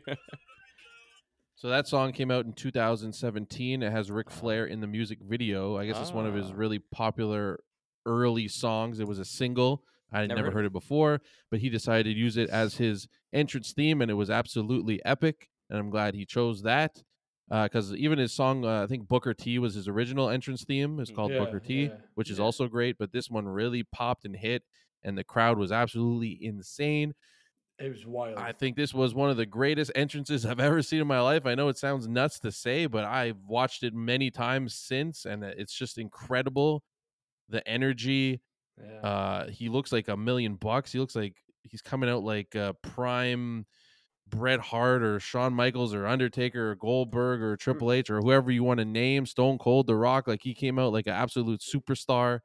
So 1.58 1.68
that 1.70 1.88
song 1.88 2.12
came 2.12 2.30
out 2.30 2.46
in 2.46 2.52
2017. 2.52 3.82
It 3.82 3.90
has 3.90 4.12
Ric 4.12 4.30
Flair 4.30 4.66
in 4.66 4.80
the 4.80 4.86
music 4.86 5.18
video. 5.20 5.76
I 5.76 5.86
guess 5.86 5.98
it's 5.98 6.12
one 6.12 6.24
of 6.24 6.32
his 6.32 6.52
Ah. 6.52 6.54
really 6.54 6.78
popular 6.78 7.58
early 8.06 8.46
songs. 8.46 9.00
It 9.00 9.08
was 9.08 9.18
a 9.18 9.24
single. 9.24 9.82
I 10.12 10.20
had 10.20 10.28
Never 10.28 10.42
never, 10.42 10.52
heard 10.52 10.66
it 10.66 10.72
before, 10.72 11.20
but 11.50 11.58
he 11.58 11.68
decided 11.68 12.04
to 12.14 12.16
use 12.16 12.36
it 12.36 12.48
as 12.48 12.76
his 12.76 13.08
entrance 13.32 13.72
theme, 13.72 14.00
and 14.00 14.08
it 14.08 14.14
was 14.14 14.30
absolutely 14.30 15.04
epic. 15.04 15.50
And 15.68 15.80
I'm 15.80 15.90
glad 15.90 16.14
he 16.14 16.24
chose 16.24 16.62
that 16.62 17.02
because 17.48 17.92
even 17.92 18.20
his 18.20 18.32
song, 18.32 18.64
uh, 18.64 18.84
I 18.84 18.86
think 18.86 19.08
Booker 19.08 19.34
T 19.34 19.58
was 19.58 19.74
his 19.74 19.88
original 19.88 20.28
entrance 20.28 20.62
theme. 20.62 21.00
It's 21.00 21.10
called 21.10 21.32
Yeah, 21.32 21.40
Booker 21.40 21.58
T, 21.58 21.86
yeah, 21.86 21.96
which 22.14 22.30
is 22.30 22.38
yeah. 22.38 22.44
also 22.44 22.68
great. 22.68 22.98
But 22.98 23.10
this 23.10 23.28
one 23.28 23.48
really 23.48 23.82
popped 23.82 24.24
and 24.24 24.36
hit, 24.36 24.62
and 25.02 25.18
the 25.18 25.24
crowd 25.24 25.58
was 25.58 25.72
absolutely 25.72 26.38
insane. 26.40 27.14
It 27.78 27.90
was 27.90 28.06
wild. 28.06 28.38
I 28.38 28.52
think 28.52 28.76
this 28.76 28.92
was 28.92 29.14
one 29.14 29.30
of 29.30 29.36
the 29.36 29.46
greatest 29.46 29.92
entrances 29.94 30.44
I've 30.44 30.60
ever 30.60 30.82
seen 30.82 31.00
in 31.00 31.06
my 31.06 31.20
life. 31.20 31.46
I 31.46 31.54
know 31.54 31.68
it 31.68 31.78
sounds 31.78 32.08
nuts 32.08 32.40
to 32.40 32.50
say, 32.50 32.86
but 32.86 33.04
I've 33.04 33.38
watched 33.46 33.82
it 33.82 33.94
many 33.94 34.30
times 34.30 34.74
since, 34.74 35.24
and 35.24 35.44
it's 35.44 35.74
just 35.74 35.98
incredible. 35.98 36.82
The 37.48 37.66
energy. 37.66 38.40
yeah. 38.78 39.08
Uh, 39.08 39.48
he 39.48 39.68
looks 39.68 39.92
like 39.92 40.08
a 40.08 40.16
million 40.16 40.56
bucks. 40.56 40.92
He 40.92 40.98
looks 40.98 41.16
like 41.16 41.36
he's 41.62 41.82
coming 41.82 42.10
out 42.10 42.24
like 42.24 42.54
uh, 42.56 42.72
prime 42.82 43.64
Bret 44.28 44.60
Hart 44.60 45.02
or 45.02 45.20
Shawn 45.20 45.54
Michaels 45.54 45.94
or 45.94 46.06
Undertaker 46.06 46.72
or 46.72 46.74
Goldberg 46.74 47.40
or 47.40 47.56
Triple 47.56 47.92
H 47.92 48.10
or 48.10 48.18
whoever 48.18 48.50
you 48.50 48.64
want 48.64 48.78
to 48.78 48.84
name. 48.84 49.24
Stone 49.24 49.58
Cold, 49.58 49.86
The 49.86 49.94
Rock. 49.94 50.26
Like 50.26 50.42
he 50.42 50.54
came 50.54 50.78
out 50.78 50.92
like 50.92 51.06
an 51.06 51.14
absolute 51.14 51.60
superstar, 51.60 52.40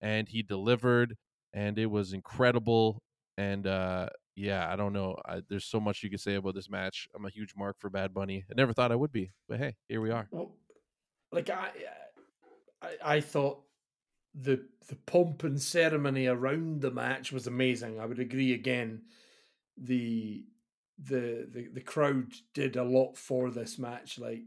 and 0.00 0.28
he 0.28 0.42
delivered, 0.42 1.16
and 1.52 1.78
it 1.78 1.86
was 1.86 2.12
incredible. 2.12 3.02
And 3.36 3.66
uh, 3.66 4.08
yeah, 4.36 4.70
I 4.72 4.76
don't 4.76 4.92
know. 4.92 5.16
I, 5.24 5.42
there's 5.48 5.64
so 5.64 5.80
much 5.80 6.02
you 6.02 6.10
could 6.10 6.20
say 6.20 6.34
about 6.34 6.54
this 6.54 6.70
match. 6.70 7.08
I'm 7.14 7.24
a 7.24 7.30
huge 7.30 7.54
mark 7.56 7.76
for 7.80 7.90
Bad 7.90 8.12
Bunny. 8.14 8.44
I 8.50 8.54
never 8.54 8.72
thought 8.72 8.92
I 8.92 8.96
would 8.96 9.12
be, 9.12 9.32
but 9.48 9.58
hey, 9.58 9.74
here 9.88 10.00
we 10.00 10.10
are. 10.10 10.28
Well, 10.30 10.52
like 11.32 11.50
I, 11.50 11.70
I, 12.82 12.90
I 13.16 13.20
thought 13.20 13.62
the 14.34 14.62
the 14.88 14.96
pomp 15.06 15.42
and 15.44 15.60
ceremony 15.60 16.26
around 16.26 16.82
the 16.82 16.90
match 16.90 17.32
was 17.32 17.46
amazing. 17.46 17.98
I 17.98 18.06
would 18.06 18.20
agree 18.20 18.52
again. 18.52 19.02
The 19.78 20.44
the 20.98 21.48
the, 21.50 21.68
the 21.72 21.80
crowd 21.80 22.32
did 22.54 22.76
a 22.76 22.84
lot 22.84 23.16
for 23.16 23.50
this 23.50 23.78
match. 23.78 24.18
Like 24.18 24.42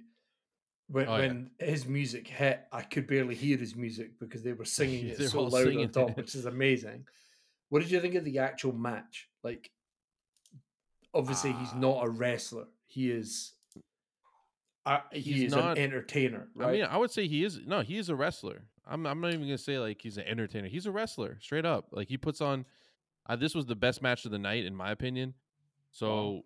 when, 0.88 1.08
Oh, 1.08 1.16
yeah. 1.18 1.28
when 1.28 1.52
his 1.60 1.86
music 1.88 2.28
hit, 2.28 2.62
I 2.72 2.82
could 2.82 3.08
barely 3.08 3.36
hear 3.36 3.58
his 3.58 3.76
music 3.76 4.20
because 4.20 4.44
they 4.44 4.54
were 4.54 4.66
singing 4.80 5.08
it 5.08 5.30
so 5.30 5.44
loud 5.44 5.76
on 5.76 5.90
top, 5.90 6.12
it. 6.12 6.18
which 6.18 6.36
is 6.36 6.46
amazing. 6.46 7.06
What 7.70 7.82
did 7.82 7.92
you 7.92 8.00
think 8.00 8.16
of 8.16 8.26
the 8.26 8.40
actual 8.40 8.74
match? 8.74 9.28
Like, 9.44 9.70
obviously 11.14 11.52
he's 11.54 11.74
not 11.74 12.06
a 12.06 12.10
wrestler. 12.10 12.66
He 12.88 13.12
is. 13.12 13.54
Uh, 14.86 15.00
he 15.12 15.20
He's 15.22 15.44
is 15.44 15.56
not- 15.56 15.78
an 15.78 15.84
entertainer, 15.84 16.48
right? 16.56 16.70
I 16.70 16.72
mean, 16.72 16.84
I 16.86 16.98
would 16.98 17.12
say 17.12 17.28
he 17.28 17.44
is. 17.44 17.60
No, 17.66 17.82
he 17.82 17.98
is 17.98 18.10
a 18.10 18.16
wrestler. 18.16 18.64
I'm. 18.88 19.06
I'm 19.06 19.22
not 19.22 19.34
even 19.34 19.42
gonna 19.46 19.58
say 19.58 19.78
like 19.78 20.02
he's 20.02 20.18
an 20.18 20.26
entertainer. 20.26 20.68
He's 20.68 20.86
a 20.86 20.92
wrestler, 20.92 21.38
straight 21.42 21.66
up. 21.66 21.90
Like 21.92 22.08
he 22.08 22.18
puts 22.18 22.42
on. 22.42 22.66
Uh, 23.28 23.36
this 23.36 23.54
was 23.54 23.68
the 23.68 23.76
best 23.76 24.02
match 24.02 24.26
of 24.26 24.32
the 24.32 24.40
night, 24.40 24.66
in 24.66 24.76
my 24.76 24.90
opinion. 24.92 25.36
So 25.92 26.46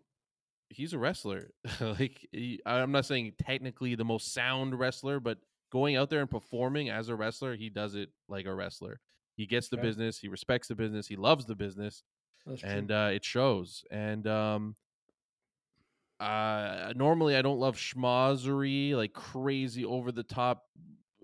he's 0.70 0.92
a 0.94 0.98
wrestler. 0.98 1.52
like 1.80 2.28
he, 2.32 2.60
I'm 2.66 2.92
not 2.92 3.06
saying 3.06 3.34
technically 3.42 3.96
the 3.96 4.04
most 4.04 4.34
sound 4.34 4.78
wrestler, 4.78 5.20
but 5.22 5.38
going 5.72 5.96
out 5.96 6.10
there 6.10 6.20
and 6.20 6.30
performing 6.30 6.90
as 6.90 7.08
a 7.10 7.16
wrestler, 7.16 7.56
he 7.56 7.70
does 7.70 7.96
it 7.96 8.10
like 8.28 8.46
a 8.46 8.54
wrestler. 8.54 9.00
He 9.36 9.46
gets 9.46 9.70
the 9.70 9.78
business. 9.78 10.20
He 10.20 10.28
respects 10.28 10.68
the 10.68 10.76
business. 10.76 11.08
He 11.08 11.16
loves 11.16 11.46
the 11.46 11.56
business. 11.56 12.04
And 12.62 12.92
uh, 12.92 13.10
it 13.14 13.26
shows. 13.26 13.84
And 13.92 14.28
um, 14.28 14.76
uh, 16.20 16.94
normally 16.96 17.36
I 17.36 17.42
don't 17.42 17.60
love 17.60 17.76
schmozzery, 17.76 18.94
like 18.96 19.14
crazy 19.14 19.84
over 19.84 20.12
the 20.12 20.24
top, 20.24 20.66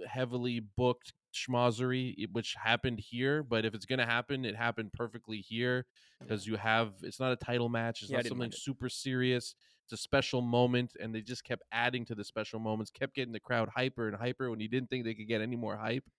heavily 0.08 0.60
booked 0.60 1.14
schmozzery, 1.34 2.26
which 2.32 2.56
happened 2.56 3.00
here. 3.00 3.44
But 3.44 3.66
if 3.66 3.74
it's 3.74 3.86
gonna 3.86 4.06
happen, 4.06 4.46
it 4.46 4.56
happened 4.56 4.94
perfectly 4.94 5.38
here 5.42 5.86
because 6.28 6.46
you 6.46 6.58
have 6.58 6.96
it's 7.04 7.20
not 7.20 7.32
a 7.32 7.38
title 7.38 7.70
match. 7.70 8.02
It's 8.02 8.12
Yeah, 8.12 8.18
not 8.18 8.26
something 8.26 8.52
super 8.52 8.90
serious. 8.90 9.56
It's 9.86 9.94
a 9.94 9.98
special 9.98 10.42
moment, 10.42 10.96
and 11.00 11.16
they 11.16 11.22
just 11.22 11.44
kept 11.44 11.64
adding 11.72 12.06
to 12.06 12.16
the 12.16 12.24
special 12.24 12.60
moments, 12.60 12.92
kept 12.92 13.16
getting 13.16 13.34
the 13.34 13.40
crowd 13.40 13.70
hyper 13.70 14.08
and 14.08 14.18
hyper 14.18 14.50
when 14.50 14.60
you 14.60 14.68
didn't 14.68 14.90
think 14.90 15.04
they 15.06 15.16
could 15.16 15.28
get 15.28 15.42
any 15.42 15.56
more 15.56 15.78
hype, 15.78 16.10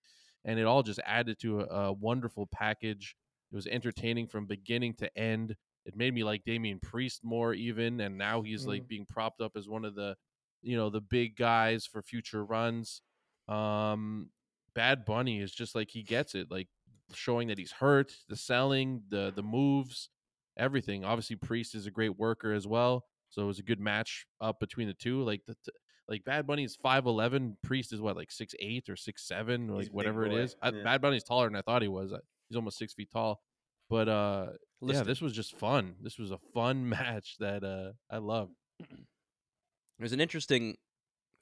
and 0.44 0.58
it 0.58 0.64
all 0.66 0.82
just 0.82 1.00
added 1.04 1.38
to 1.40 1.60
a, 1.60 1.64
a 1.88 1.92
wonderful 1.92 2.46
package. 2.46 3.16
It 3.52 3.54
was 3.56 3.66
entertaining 3.66 4.26
from 4.28 4.46
beginning 4.46 4.94
to 4.94 5.18
end. 5.18 5.56
It 5.86 5.96
made 5.96 6.14
me 6.14 6.24
like 6.24 6.44
Damian 6.44 6.78
Priest 6.80 7.24
more 7.24 7.52
even, 7.54 8.00
and 8.00 8.16
now 8.18 8.42
he's 8.42 8.66
like 8.66 8.82
Mm. 8.84 8.88
being 8.88 9.06
propped 9.06 9.40
up 9.40 9.56
as 9.56 9.68
one 9.68 9.84
of 9.84 9.94
the, 9.94 10.16
you 10.62 10.76
know, 10.76 10.90
the 10.90 11.00
big 11.00 11.36
guys 11.36 11.86
for 11.86 12.02
future 12.02 12.44
runs. 12.44 13.02
Um, 13.48 14.30
Bad 14.74 15.04
Bunny 15.04 15.40
is 15.40 15.52
just 15.52 15.74
like 15.74 15.90
he 15.90 16.02
gets 16.02 16.34
it, 16.34 16.50
like 16.50 16.68
showing 17.12 17.48
that 17.48 17.58
he's 17.58 17.72
hurt, 17.72 18.12
the 18.28 18.36
selling, 18.36 19.02
the 19.08 19.32
the 19.34 19.42
moves, 19.42 20.10
everything. 20.56 21.04
Obviously, 21.04 21.36
Priest 21.36 21.74
is 21.74 21.86
a 21.86 21.90
great 21.90 22.16
worker 22.18 22.52
as 22.52 22.66
well, 22.66 23.04
so 23.30 23.42
it 23.42 23.46
was 23.46 23.58
a 23.58 23.62
good 23.64 23.80
match 23.80 24.26
up 24.40 24.60
between 24.60 24.86
the 24.86 24.94
two. 24.94 25.22
Like 25.24 25.42
the 25.46 25.54
t- 25.54 25.72
like 26.08 26.24
Bad 26.24 26.46
Bunny 26.46 26.62
is 26.64 26.76
five 26.76 27.06
eleven, 27.06 27.56
Priest 27.64 27.92
is 27.92 28.00
what 28.00 28.16
like 28.16 28.30
six 28.30 28.54
eight 28.60 28.88
or 28.88 28.96
six 28.96 29.26
seven, 29.26 29.66
like 29.68 29.88
whatever 29.88 30.24
it 30.26 30.32
is. 30.34 30.54
I, 30.62 30.70
yeah. 30.70 30.82
Bad 30.84 31.00
Bunny's 31.00 31.24
taller 31.24 31.46
than 31.48 31.56
I 31.56 31.62
thought 31.62 31.82
he 31.82 31.88
was. 31.88 32.12
Uh, 32.12 32.18
He's 32.50 32.56
almost 32.56 32.76
six 32.78 32.92
feet 32.92 33.10
tall, 33.12 33.40
but 33.88 34.08
uh, 34.08 34.46
yeah, 34.82 35.04
this 35.04 35.20
was 35.20 35.32
just 35.32 35.56
fun. 35.56 35.94
This 36.02 36.18
was 36.18 36.32
a 36.32 36.38
fun 36.52 36.86
match 36.88 37.36
that 37.38 37.62
uh 37.64 37.92
I 38.12 38.18
loved. 38.18 38.52
There's 39.98 40.12
an 40.12 40.20
interesting 40.20 40.76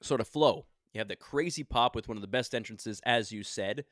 sort 0.01 0.21
of 0.21 0.27
flow. 0.27 0.67
You 0.93 0.99
have 0.99 1.07
the 1.07 1.15
crazy 1.15 1.63
pop 1.63 1.95
with 1.95 2.07
one 2.07 2.17
of 2.17 2.21
the 2.21 2.27
best 2.27 2.53
entrances, 2.55 2.99
as 3.05 3.31
you 3.31 3.43
said, 3.43 3.85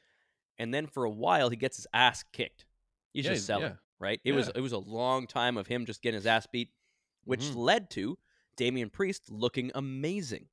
and 0.58 0.74
then 0.74 0.88
for 0.88 1.06
a 1.06 1.10
while 1.10 1.50
he 1.50 1.56
gets 1.56 1.78
his 1.78 1.88
ass 1.94 2.24
kicked. 2.34 2.66
He's 3.14 3.26
Yeah, 3.26 3.34
just 3.34 3.46
selling, 3.46 3.72
yeah. 3.72 3.76
right? 4.00 4.20
It 4.24 4.34
was 4.34 4.50
it 4.50 4.62
was 4.62 4.74
a 4.74 4.78
long 4.78 5.26
time 5.28 5.58
of 5.58 5.68
him 5.68 5.86
just 5.86 6.02
getting 6.02 6.16
his 6.18 6.26
ass 6.28 6.48
beat, 6.52 6.72
which 7.24 7.42
Mhm. 7.42 7.56
led 7.56 7.90
to 7.92 8.20
Damian 8.58 8.90
Priest 8.90 9.30
looking 9.32 9.72
amazing, 9.76 10.50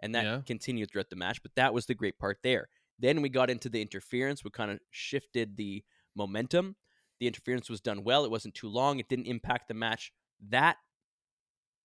and 0.00 0.14
that 0.14 0.24
Yeah. 0.24 0.42
continued 0.46 0.90
throughout 0.90 1.10
the 1.10 1.16
match. 1.16 1.42
But 1.42 1.54
that 1.56 1.74
was 1.74 1.86
the 1.86 1.94
great 1.94 2.18
part 2.18 2.38
there. 2.42 2.68
Then 2.98 3.20
we 3.20 3.28
got 3.28 3.50
into 3.50 3.68
the 3.68 3.82
interference, 3.82 4.44
we 4.44 4.50
kind 4.50 4.70
of 4.70 4.80
shifted 4.90 5.56
the 5.56 5.84
momentum. 6.16 6.76
The 7.20 7.26
interference 7.26 7.70
was 7.70 7.80
done 7.80 8.02
well. 8.04 8.24
It 8.24 8.30
wasn't 8.30 8.54
too 8.54 8.68
long. 8.68 8.98
It 8.98 9.08
didn't 9.08 9.26
impact 9.26 9.68
the 9.68 9.74
match 9.74 10.12
that 10.48 10.76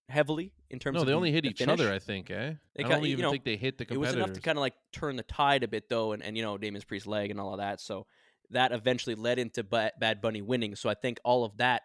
heavily 0.09 0.51
in 0.69 0.77
terms 0.79 0.95
No, 0.95 1.01
of 1.01 1.05
No, 1.05 1.05
they 1.05 1.11
the- 1.11 1.15
only 1.17 1.31
hit 1.31 1.43
the 1.43 1.49
each 1.51 1.59
finish. 1.59 1.79
other. 1.79 1.91
I 1.93 1.99
think. 1.99 2.29
Eh. 2.29 2.53
They 2.75 2.83
I 2.83 2.87
don't 2.89 3.03
you 3.03 3.11
even 3.11 3.23
know, 3.23 3.31
think 3.31 3.45
they 3.45 3.55
hit 3.55 3.77
the 3.77 3.85
competitors. 3.85 4.13
It 4.15 4.17
was 4.17 4.25
enough 4.25 4.35
to 4.35 4.41
kind 4.41 4.57
of 4.57 4.61
like 4.61 4.73
turn 4.91 5.15
the 5.15 5.23
tide 5.23 5.63
a 5.63 5.67
bit, 5.67 5.87
though, 5.89 6.11
and, 6.11 6.21
and 6.21 6.35
you 6.35 6.43
know 6.43 6.57
Damian 6.57 6.83
Priest's 6.85 7.07
leg 7.07 7.31
and 7.31 7.39
all 7.39 7.53
of 7.53 7.59
that. 7.59 7.79
So 7.79 8.07
that 8.49 8.73
eventually 8.73 9.15
led 9.15 9.39
into 9.39 9.63
Ba- 9.63 9.93
Bad 9.99 10.21
Bunny 10.21 10.41
winning. 10.41 10.75
So 10.75 10.89
I 10.89 10.93
think 10.95 11.19
all 11.23 11.45
of 11.45 11.55
that 11.57 11.83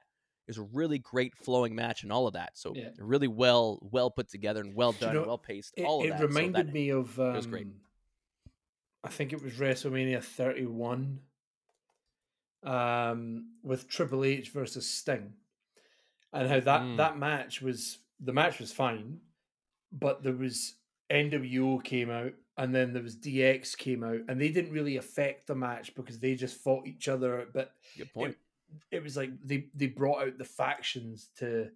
is 0.49 0.59
a 0.59 0.63
really 0.63 0.99
great 0.99 1.37
flowing 1.37 1.77
match 1.77 2.03
and 2.03 2.13
all 2.13 2.27
of 2.27 2.35
that. 2.35 2.59
So 2.59 2.73
Yeah. 2.75 2.91
really 2.99 3.29
well 3.29 3.79
well 3.93 4.11
put 4.11 4.29
together 4.29 4.61
and 4.61 4.75
well 4.75 4.91
Do 4.91 4.99
you 5.07 5.07
done, 5.07 5.15
know, 5.15 5.25
well 5.27 5.39
paced. 5.39 5.75
It, 5.77 5.85
all 5.85 6.01
of 6.01 6.07
it 6.07 6.11
that. 6.11 6.19
So 6.21 6.27
reminded 6.27 6.67
that- 6.69 6.73
me 6.73 6.89
of. 6.91 7.19
Um, 7.21 7.35
was 7.35 7.47
great. 7.47 7.69
I 9.05 9.09
think 9.09 9.33
it 9.33 9.41
was 9.41 9.53
WrestleMania 9.53 10.21
31 10.21 11.21
um, 12.67 13.53
with 13.63 13.89
Triple 13.89 14.25
H 14.25 14.51
versus 14.51 14.87
Sting, 14.89 15.33
and 16.33 16.49
how 16.49 16.61
that 16.61 16.81
Mm. 16.83 16.97
that 16.97 17.19
match 17.19 17.63
was 17.63 17.99
the 18.21 18.33
match 18.33 18.59
was 18.59 18.73
fine, 18.73 19.21
but 19.93 20.23
there 20.23 20.33
was 20.35 20.75
NWO 21.11 21.83
came 21.85 22.11
out 22.11 22.33
and 22.59 22.75
then 22.75 22.93
there 22.95 23.03
was 23.03 23.15
DX 23.17 23.77
came 23.77 24.03
out, 24.03 24.21
and 24.29 24.41
they 24.41 24.49
didn't 24.49 24.73
really 24.73 24.97
affect 24.97 25.47
the 25.47 25.55
match 25.55 25.95
because 25.95 26.19
they 26.19 26.35
just 26.35 26.57
fought 26.59 26.87
each 26.87 27.07
other. 27.09 27.47
But 27.53 27.75
Good 27.97 28.13
point. 28.13 28.37
it 28.91 29.03
was 29.03 29.17
like 29.17 29.31
they 29.45 29.69
they 29.75 29.87
brought 29.89 30.23
out 30.27 30.39
the 30.39 30.45
factions 30.45 31.29
to 31.39 31.71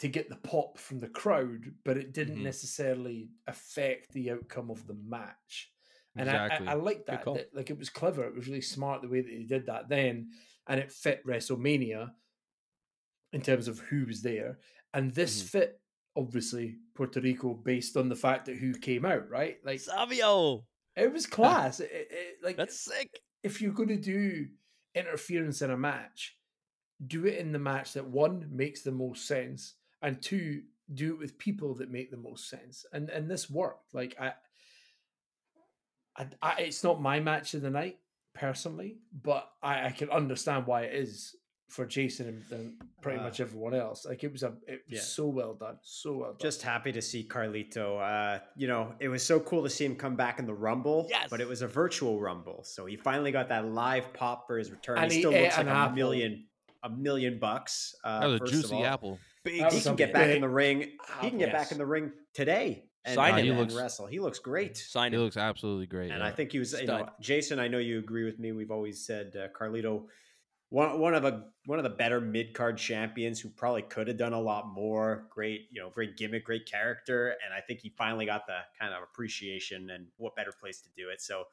to 0.00 0.08
get 0.08 0.28
the 0.28 0.36
pop 0.36 0.76
from 0.76 0.98
the 0.98 1.08
crowd, 1.08 1.72
but 1.84 1.96
it 1.96 2.12
didn't 2.12 2.38
Mhm. 2.38 2.42
necessarily 2.42 3.30
affect 3.46 4.12
the 4.12 4.32
outcome 4.32 4.68
of 4.70 4.86
the 4.88 4.94
match. 4.94 5.72
And 6.16 6.28
exactly. 6.28 6.66
I, 6.68 6.70
I, 6.72 6.74
I 6.74 6.78
like 6.78 7.06
that, 7.06 7.24
that. 7.24 7.48
Like 7.54 7.70
it 7.70 7.78
was 7.78 7.90
clever. 7.90 8.24
It 8.24 8.34
was 8.34 8.46
really 8.46 8.60
smart 8.60 9.02
the 9.02 9.08
way 9.08 9.20
that 9.20 9.30
he 9.30 9.44
did 9.44 9.66
that 9.66 9.88
then, 9.88 10.30
and 10.68 10.78
it 10.80 10.92
fit 10.92 11.26
WrestleMania 11.26 12.10
in 13.32 13.42
terms 13.42 13.68
of 13.68 13.80
who 13.80 14.06
was 14.06 14.22
there. 14.22 14.58
And 14.92 15.12
this 15.12 15.42
Mhm. 15.42 15.48
fit 15.48 15.80
obviously 16.16 16.76
Puerto 16.94 17.20
Rico 17.20 17.54
based 17.54 17.96
on 17.96 18.08
the 18.08 18.14
fact 18.16 18.46
that 18.46 18.56
who 18.56 18.72
came 18.74 19.04
out, 19.04 19.28
right? 19.28 19.56
Like 19.64 19.80
Savio, 19.80 20.64
it 20.94 21.12
was 21.12 21.26
class. 21.38 21.80
it, 21.80 21.90
it- 21.92 22.08
it- 22.12 22.36
like 22.44 22.56
that's 22.56 22.84
sick. 22.84 23.10
if 23.42 23.60
you're 23.60 23.72
going 23.72 23.88
to 23.88 23.96
do 23.96 24.46
interference 24.94 25.60
in 25.62 25.72
a 25.72 25.76
match, 25.76 26.36
do 27.04 27.26
it 27.26 27.38
in 27.38 27.50
the 27.50 27.58
match 27.58 27.94
that 27.94 28.06
one 28.06 28.48
makes 28.52 28.82
the 28.82 28.92
most 28.92 29.26
sense, 29.26 29.74
and 30.02 30.22
two, 30.22 30.62
do 30.92 31.12
it 31.14 31.18
with 31.18 31.38
people 31.38 31.74
that 31.74 31.90
make 31.90 32.12
the 32.12 32.16
most 32.16 32.48
sense. 32.48 32.86
And 32.92 33.10
and 33.10 33.28
this 33.28 33.50
worked. 33.50 33.92
Like 33.92 34.14
I, 34.20 34.34
I, 36.16 36.26
I 36.42 36.60
it's 36.62 36.84
not 36.84 37.00
my 37.00 37.20
match 37.20 37.54
of 37.54 37.62
the 37.62 37.70
night 37.70 37.98
personally, 38.34 38.98
but 39.22 39.48
I, 39.62 39.86
I 39.86 39.90
can 39.90 40.10
understand 40.10 40.66
why 40.66 40.82
it 40.82 40.94
is 40.94 41.36
for 41.68 41.86
Jason 41.86 42.28
and, 42.28 42.42
and 42.52 42.74
pretty 43.00 43.18
Uh, 43.18 43.22
much 43.24 43.40
everyone 43.40 43.74
else. 43.74 44.04
Like 44.06 44.22
it 44.22 44.30
was 44.30 44.42
a 44.42 44.54
it 44.66 44.82
was 44.88 44.96
yeah. 44.96 45.00
so 45.00 45.26
well 45.26 45.54
done, 45.54 45.78
so 45.82 46.12
well 46.18 46.30
done. 46.30 46.38
Just 46.40 46.62
happy 46.62 46.92
to 46.92 47.02
see 47.02 47.26
Carlito. 47.28 48.00
Uh, 48.00 48.40
you 48.56 48.68
know, 48.68 48.94
it 49.00 49.08
was 49.08 49.24
so 49.24 49.40
cool 49.40 49.62
to 49.62 49.70
see 49.70 49.84
him 49.84 49.96
come 49.96 50.14
back 50.14 50.38
in 50.38 50.46
the 50.46 50.54
Rumble. 50.54 51.06
Yes. 51.10 51.28
But 51.30 51.40
it 51.40 51.48
was 51.48 51.62
a 51.62 51.66
virtual 51.68 52.20
Rumble, 52.20 52.62
so 52.64 52.86
he 52.86 52.96
finally 52.96 53.32
got 53.32 53.48
that 53.48 53.66
live 53.66 54.12
pop 54.12 54.46
for 54.46 54.58
his 54.58 54.70
return. 54.70 54.98
And 54.98 55.10
he 55.10 55.16
he 55.18 55.22
still 55.22 55.32
looks 55.32 55.56
like 55.56 55.66
a 55.66 55.70
apple. 55.70 55.96
million, 55.96 56.44
a 56.82 56.90
million 56.90 57.38
bucks. 57.38 57.94
Uh, 58.04 58.20
That 58.20 58.26
was 58.26 58.40
a 58.42 58.44
juicy 58.52 58.82
apple. 58.82 59.18
Big 59.42 59.54
He 59.72 59.80
can 59.80 59.96
get 59.96 60.12
back 60.12 60.26
big 60.26 60.36
in 60.36 60.40
the 60.42 60.48
ring. 60.48 60.92
He 61.20 61.30
can 61.30 61.38
get 61.38 61.52
back 61.52 61.72
in 61.72 61.78
the 61.78 61.86
ring 61.86 62.12
today 62.34 62.84
and, 63.04 63.14
Sign 63.14 63.30
and, 63.30 63.38
him. 63.40 63.44
He 63.44 63.50
and 63.50 63.60
looks- 63.60 63.74
wrestle. 63.74 64.06
He 64.06 64.18
looks 64.20 64.38
great. 64.38 64.76
sign 64.76 65.12
He 65.12 65.16
him. 65.16 65.22
looks 65.24 65.36
absolutely 65.36 65.86
great. 65.86 66.10
And 66.10 66.20
yeah. 66.20 66.26
I 66.26 66.30
think 66.30 66.52
he 66.52 66.58
was, 66.58 66.72
you 66.72 66.86
know, 66.86 66.98
Stud. 66.98 67.10
Jason. 67.20 67.58
I 67.58 67.68
know 67.68 67.78
you 67.78 67.98
agree 67.98 68.24
with 68.24 68.38
me. 68.38 68.52
We've 68.52 68.70
always 68.70 69.04
said 69.04 69.34
uh, 69.36 69.48
Carlito, 69.58 70.04
one 70.70 70.98
one 70.98 71.14
of 71.14 71.24
a 71.24 71.44
one 71.66 71.78
of 71.78 71.82
the 71.84 71.90
better 71.90 72.20
mid 72.20 72.54
card 72.54 72.78
champions 72.78 73.40
who 73.40 73.48
probably 73.50 73.82
could 73.82 74.08
have 74.08 74.16
done 74.16 74.32
a 74.32 74.40
lot 74.40 74.66
more. 74.72 75.26
Great, 75.30 75.66
you 75.70 75.80
know, 75.82 75.90
great 75.90 76.16
gimmick, 76.16 76.44
great 76.44 76.66
character, 76.66 77.28
and 77.44 77.52
I 77.54 77.60
think 77.60 77.80
he 77.80 77.90
finally 77.96 78.26
got 78.26 78.46
the 78.46 78.58
kind 78.80 78.94
of 78.94 79.02
appreciation. 79.02 79.90
And 79.90 80.06
what 80.16 80.34
better 80.34 80.52
place 80.58 80.80
to 80.80 80.88
do 80.96 81.10
it? 81.10 81.20
So 81.20 81.44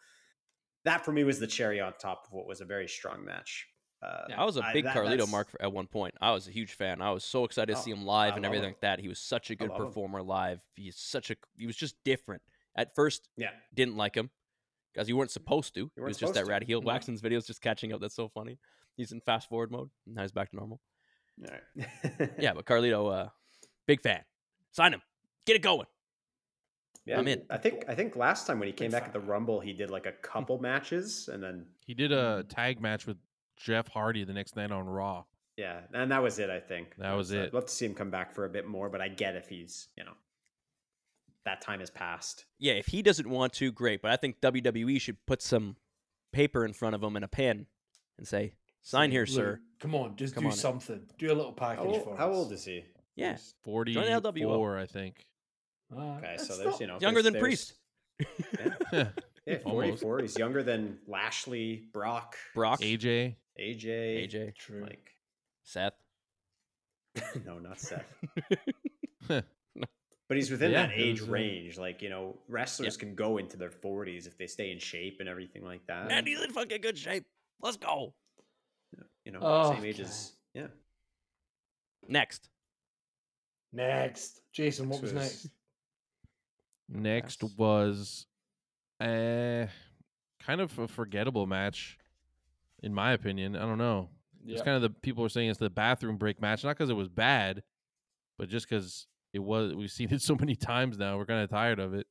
that 0.85 1.03
for 1.05 1.11
me 1.11 1.23
was 1.23 1.39
the 1.39 1.47
cherry 1.47 1.79
on 1.79 1.93
top 1.99 2.23
of 2.27 2.31
what 2.31 2.47
was 2.47 2.61
a 2.61 2.65
very 2.65 2.87
strong 2.87 3.23
match. 3.25 3.67
Uh, 4.01 4.25
Yeah, 4.29 4.41
I 4.41 4.45
was 4.45 4.57
a 4.57 4.63
big 4.73 4.85
that- 4.85 4.95
Carlito 4.95 5.09
that's- 5.11 5.29
mark 5.31 5.49
for, 5.49 5.61
at 5.61 5.71
one 5.71 5.87
point. 5.87 6.15
I 6.19 6.31
was 6.31 6.47
a 6.47 6.51
huge 6.51 6.73
fan. 6.73 7.01
I 7.01 7.11
was 7.11 7.23
so 7.23 7.45
excited 7.45 7.73
to 7.73 7.77
Oh, 7.79 7.81
see 7.81 7.91
him 7.91 8.03
live 8.05 8.33
I 8.33 8.37
and 8.37 8.45
everything 8.45 8.65
him. 8.69 8.71
like 8.71 8.81
that. 8.81 8.99
He 8.99 9.07
was 9.07 9.19
such 9.19 9.51
a 9.51 9.55
good 9.55 9.69
love 9.69 9.79
him. 9.79 9.85
performer 9.87 10.23
live. 10.23 10.59
He's 10.75 10.97
such 10.97 11.29
a 11.29 11.35
he 11.57 11.67
was 11.67 11.75
just 11.75 11.95
different. 12.03 12.41
At 12.75 12.95
first, 12.95 13.29
Yeah, 13.37 13.51
didn't 13.73 13.97
like 13.97 14.15
him 14.15 14.29
because 14.93 15.07
you 15.09 15.15
weren't 15.17 15.29
supposed 15.31 15.73
to. 15.75 15.91
He 15.93 16.01
weren't 16.01 16.09
was 16.09 16.17
just 16.17 16.33
that 16.33 16.39
supposed 16.39 16.49
rat 16.51 16.63
heel. 16.63 16.81
No. 16.81 16.87
Waxman's 16.87 17.21
videos 17.21 17.45
just 17.45 17.61
catching 17.61 17.93
up. 17.93 18.01
That's 18.01 18.15
so 18.15 18.27
funny. 18.29 18.57
He's 18.97 19.11
in 19.11 19.21
fast 19.21 19.49
forward 19.49 19.71
mode. 19.71 19.89
Now 20.07 20.21
he's 20.23 20.31
back 20.31 20.49
to 20.51 20.55
normal. 20.55 20.79
all 21.45 21.51
right. 21.51 22.29
Yeah, 22.39 22.53
but 22.55 22.65
Carlito, 22.65 23.11
uh, 23.25 23.29
big 23.87 24.01
fan. 24.01 24.23
Sign 24.71 24.93
him. 24.93 25.01
Get 25.45 25.55
it 25.57 25.61
going. 25.61 25.87
yeah, 27.05 27.17
I'm 27.19 27.27
in. 27.27 27.43
I 27.49 27.57
think 27.57 27.85
I 27.87 27.95
think 27.95 28.15
last 28.15 28.47
time 28.47 28.59
when 28.59 28.67
he 28.67 28.73
came 28.73 28.89
back 28.91 29.03
at 29.03 29.13
the. 29.13 29.19
Rumble, 29.19 29.59
he 29.59 29.73
did 29.73 29.89
like 29.89 30.05
a 30.05 30.11
couple 30.11 30.57
matches, 30.59 31.29
and 31.31 31.41
then 31.43 31.65
he 31.85 31.93
did 31.93 32.11
a 32.11 32.43
tag 32.47 32.79
match 32.81 33.05
with 33.07 33.17
Jeff 33.64 33.88
Hardy 33.88 34.24
the 34.24 34.34
next 34.34 34.55
night 34.55 34.72
on 34.72 34.86
Raw. 34.88 35.24
Yeah, 35.57 35.82
and 35.93 36.12
that 36.12 36.24
was 36.24 36.39
it. 36.39 36.49
I 36.49 36.59
think 36.59 36.95
That 36.97 37.14
was 37.14 37.32
I'd 37.32 37.38
it. 37.39 37.53
love 37.53 37.66
to 37.66 37.72
see 37.72 37.86
him 37.86 37.93
come 37.93 38.09
back 38.09 38.34
for 38.34 38.45
a 38.45 38.49
bit 38.49 38.68
more, 38.68 38.89
but 38.89 39.01
I 39.01 39.09
get 39.09 39.36
if 39.36 39.47
he's 39.49 39.88
you 39.97 40.03
know 40.03 40.14
that 41.45 41.62
time 41.62 41.80
has 41.80 41.89
passed. 41.89 42.45
Yeah, 42.59 42.74
if 42.74 42.88
he 42.88 43.01
doesn't 43.01 43.30
want 43.30 43.53
to, 43.53 43.72
great. 43.72 44.01
But 44.01 44.12
I 44.12 44.16
think 44.16 44.41
WWE 44.41 44.99
should 45.01 45.18
put 45.26 45.41
some 45.41 45.76
paper 46.32 46.64
in 46.66 46.74
front 46.74 46.95
of 46.95 47.03
him 47.03 47.16
and 47.16 47.26
a 47.26 47.28
pen 47.28 47.66
and 48.18 48.28
say, 48.28 48.53
"Sign 48.82 49.12
here, 49.12 49.22
Luke, 49.22 49.30
sir." 49.30 49.59
Come 49.80 49.95
on, 49.95 50.16
just 50.16 50.36
Come 50.36 50.43
do 50.43 50.47
on 50.49 50.53
in. 50.53 50.57
something. 50.59 51.01
Do 51.18 51.28
a 51.28 51.36
little 51.36 51.53
package 51.53 51.86
old, 51.86 52.03
for 52.03 52.14
us. 52.14 52.20
how 52.20 52.32
old 52.32 52.51
is 52.53 52.64
he? 52.66 52.86
Yeah. 53.16 53.34
Jeez. 53.34 53.53
Forty-four, 53.64 54.78
I 54.78 54.86
think. 54.86 55.26
Ah, 55.95 56.18
Okay, 56.18 56.36
so 56.38 56.45
that's 56.45 56.59
there's 56.59 56.80
you 56.80 56.88
know 56.88 56.97
Younger 57.01 57.22
than 57.22 57.36
Priest. 57.39 57.74
Yeah, 58.93 59.07
yeah 59.47 59.57
44. 59.64 60.20
He's 60.20 60.38
younger 60.38 60.62
than 60.62 60.99
Lashley, 61.07 61.88
Brock, 61.91 62.36
Brock, 62.53 62.82
AJ. 62.82 63.36
AJ. 63.59 63.85
AJ, 64.29 64.55
True. 64.55 64.81
Like, 64.81 65.11
Seth. 65.63 65.93
no, 67.45 67.59
not 67.59 67.79
Seth. 67.79 68.05
But 70.27 70.37
he's 70.37 70.49
within 70.49 70.71
Yeah, 70.71 70.87
that 70.87 70.95
age 70.95 71.19
was, 71.19 71.27
uh, 71.27 71.33
range. 71.33 71.77
Like 71.77 72.01
you 72.01 72.09
know, 72.09 72.37
wrestlers 72.47 72.95
can 72.95 73.15
go 73.15 73.37
into 73.37 73.57
their 73.57 73.69
40s 73.69 74.27
if 74.27 74.37
they 74.37 74.47
stay 74.47 74.71
in 74.71 74.79
shape 74.79 75.17
and 75.19 75.27
everything 75.27 75.65
like 75.65 75.85
that. 75.87 76.09
And 76.09 76.25
he's 76.25 76.41
in 76.41 76.51
fucking 76.51 76.79
good 76.79 76.97
shape. 76.97 77.25
Let's 77.61 77.75
go. 77.75 78.13
you 79.25 79.33
know, 79.33 79.39
Oh, 79.41 79.73
same 79.75 79.83
age 79.83 79.95
okay. 79.95 80.03
as 80.03 80.31
yeah. 80.53 80.67
Next. 82.07 82.47
Next, 83.73 84.39
Jason, 84.53 84.87
what 84.87 85.01
was 85.01 85.11
Next 85.11 85.49
next? 86.89 87.41
Next 87.41 87.43
Yes. 87.43 87.51
was 87.57 88.25
uh, 89.01 89.65
kind 90.39 90.61
of 90.61 90.79
a 90.79 90.87
forgettable 90.87 91.45
match, 91.45 91.97
in 92.82 92.93
my 92.93 93.11
opinion. 93.13 93.55
I 93.55 93.61
don't 93.61 93.77
know. 93.77 94.09
It's 94.45 94.61
kind 94.61 94.75
of 94.75 94.82
the 94.82 94.89
people 94.89 95.23
are 95.23 95.29
saying 95.29 95.49
it's 95.49 95.59
the 95.59 95.69
bathroom 95.69 96.17
break 96.17 96.41
match, 96.41 96.63
not 96.63 96.75
because 96.75 96.89
it 96.89 96.95
was 96.95 97.09
bad, 97.09 97.61
but 98.39 98.49
just 98.49 98.67
because 98.67 99.07
it 99.34 99.39
was. 99.39 99.73
We've 99.73 99.91
seen 99.91 100.09
it 100.13 100.21
so 100.21 100.36
many 100.36 100.55
times 100.55 100.97
now. 100.97 101.17
We're 101.17 101.25
kind 101.25 101.43
of 101.43 101.49
tired 101.49 101.79
of 101.79 101.93
it. 101.93 102.07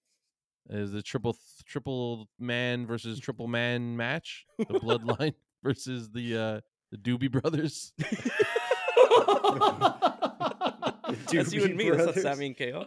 Is 0.69 0.93
the 0.93 1.03
triple 1.03 1.33
th- 1.33 1.65
triple 1.67 2.29
man 2.39 2.87
versus 2.87 3.19
triple 3.19 3.49
man 3.49 3.97
match? 3.97 4.47
The 4.59 4.67
Bloodline 4.67 5.35
versus 5.63 6.11
the 6.11 6.37
uh 6.37 6.61
the 6.93 6.99
Doobie 6.99 7.31
Brothers. 7.31 7.93
That's 7.99 8.13
you 11.33 11.41
and 11.41 11.49
Doobie 11.49 11.77
me. 11.77 11.91
That's 11.91 12.07
not 12.07 12.15
Sami 12.17 12.47
and 12.47 12.57
KO. 12.57 12.87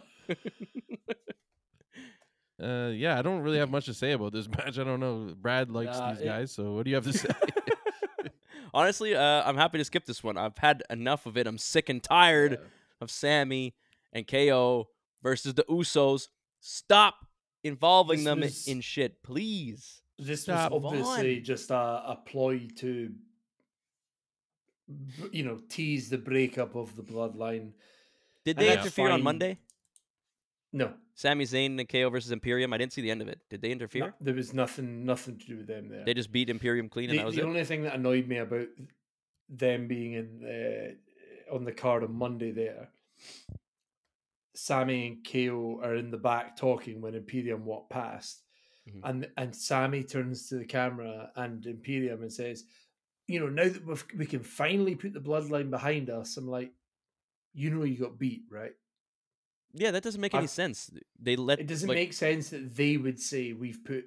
Uh, 2.62 2.90
yeah, 2.94 3.18
I 3.18 3.22
don't 3.22 3.40
really 3.40 3.58
have 3.58 3.70
much 3.70 3.86
to 3.86 3.94
say 3.94 4.12
about 4.12 4.32
this 4.32 4.48
match. 4.56 4.78
I 4.78 4.84
don't 4.84 5.00
know. 5.00 5.34
Brad 5.40 5.70
likes 5.70 5.96
Nah, 5.98 6.12
these 6.12 6.20
it- 6.22 6.24
guys, 6.26 6.52
so 6.52 6.72
what 6.74 6.84
do 6.84 6.90
you 6.90 6.96
have 6.96 7.04
to 7.04 7.12
say? 7.12 7.28
Honestly, 8.74 9.14
uh, 9.14 9.42
I'm 9.44 9.56
happy 9.56 9.78
to 9.78 9.84
skip 9.84 10.04
this 10.04 10.22
one. 10.24 10.36
I've 10.36 10.58
had 10.58 10.82
enough 10.90 11.26
of 11.26 11.36
it. 11.36 11.46
I'm 11.46 11.58
sick 11.58 11.88
and 11.88 12.02
tired 12.02 12.52
Yeah. 12.52 12.58
of 13.00 13.10
Sami 13.10 13.74
and 14.12 14.26
KO 14.26 14.88
versus 15.22 15.54
the 15.54 15.62
Usos. 15.64 16.28
Stop 16.60 17.26
involving 17.62 18.18
This 18.18 18.24
them 18.24 18.40
was- 18.40 18.66
in 18.68 18.80
shit, 18.80 19.22
please. 19.22 20.00
This 20.18 20.42
Stop. 20.42 20.70
was 20.72 20.82
obviously 20.84 21.38
on. 21.38 21.44
just 21.44 21.70
a, 21.70 21.74
a 21.74 22.18
ploy 22.24 22.68
to, 22.78 23.10
you 25.32 25.42
know, 25.44 25.58
tease 25.68 26.08
the 26.08 26.18
breakup 26.18 26.74
of 26.76 26.94
the 26.96 27.02
bloodline. 27.02 27.72
Did 28.44 28.56
they 28.58 28.66
that's 28.68 28.82
interfere 28.82 29.10
on. 29.10 29.22
Monday? 29.22 29.58
No, 30.76 30.92
Sami 31.14 31.44
Zayn 31.44 31.78
and 31.78 31.88
KO 31.88 32.10
versus 32.10 32.32
Imperium. 32.32 32.72
I 32.72 32.78
didn't 32.78 32.92
see 32.92 33.00
the 33.00 33.10
end 33.12 33.22
of 33.22 33.28
it. 33.28 33.38
Did 33.48 33.62
they 33.62 33.70
interfere? 33.70 34.06
no, 34.08 34.12
there 34.20 34.34
was 34.34 34.52
nothing, 34.52 35.04
nothing 35.06 35.38
to 35.38 35.46
do 35.46 35.56
with 35.58 35.68
them 35.68 35.88
there. 35.88 36.04
They 36.04 36.14
just 36.14 36.32
beat 36.32 36.50
Imperium 36.50 36.88
clean, 36.88 37.10
and 37.10 37.18
the, 37.18 37.22
that 37.22 37.26
was 37.26 37.36
the 37.36 37.42
it. 37.42 37.46
only 37.46 37.64
thing 37.64 37.82
that 37.84 37.94
annoyed 37.94 38.26
me 38.26 38.38
about 38.38 38.66
them 39.48 39.86
being 39.86 40.14
in 40.14 40.96
uh, 41.48 41.54
on 41.54 41.64
the 41.64 41.70
card 41.70 42.02
on 42.02 42.12
Monday 42.12 42.50
there, 42.50 42.88
Sami 44.54 45.06
and 45.06 45.26
KO 45.26 45.80
are 45.82 45.94
in 45.94 46.10
the 46.10 46.16
back 46.18 46.56
talking 46.56 47.00
when 47.00 47.14
Imperium 47.14 47.64
walked 47.64 47.90
past, 47.90 48.42
Mhm. 48.88 49.00
and 49.04 49.30
and 49.36 49.54
Sami 49.54 50.02
turns 50.02 50.48
to 50.48 50.56
the 50.56 50.64
camera 50.64 51.30
and 51.36 51.64
Imperium 51.66 52.22
and 52.22 52.32
says, 52.32 52.64
"You 53.28 53.40
know, 53.40 53.48
now 53.48 53.68
that 53.68 53.84
we've, 53.86 54.04
we 54.16 54.26
can 54.26 54.42
finally 54.42 54.96
put 54.96 55.12
the 55.12 55.20
bloodline 55.20 55.70
behind 55.70 56.10
us," 56.10 56.36
I'm 56.36 56.48
like, 56.48 56.72
"You 57.52 57.70
know, 57.70 57.84
you 57.84 57.96
got 57.96 58.18
beat, 58.18 58.42
right?" 58.50 58.74
Yeah, 59.74 59.90
that 59.90 60.02
doesn't 60.02 60.20
make 60.20 60.34
any 60.34 60.44
I- 60.44 60.46
sense. 60.46 60.90
They 61.20 61.36
let 61.36 61.58
It 61.60 61.66
doesn't 61.66 61.88
like, 61.88 61.96
make 61.96 62.12
sense 62.12 62.50
that 62.50 62.76
they 62.76 62.96
would 62.96 63.20
say 63.20 63.52
we've 63.52 63.82
put 63.84 64.06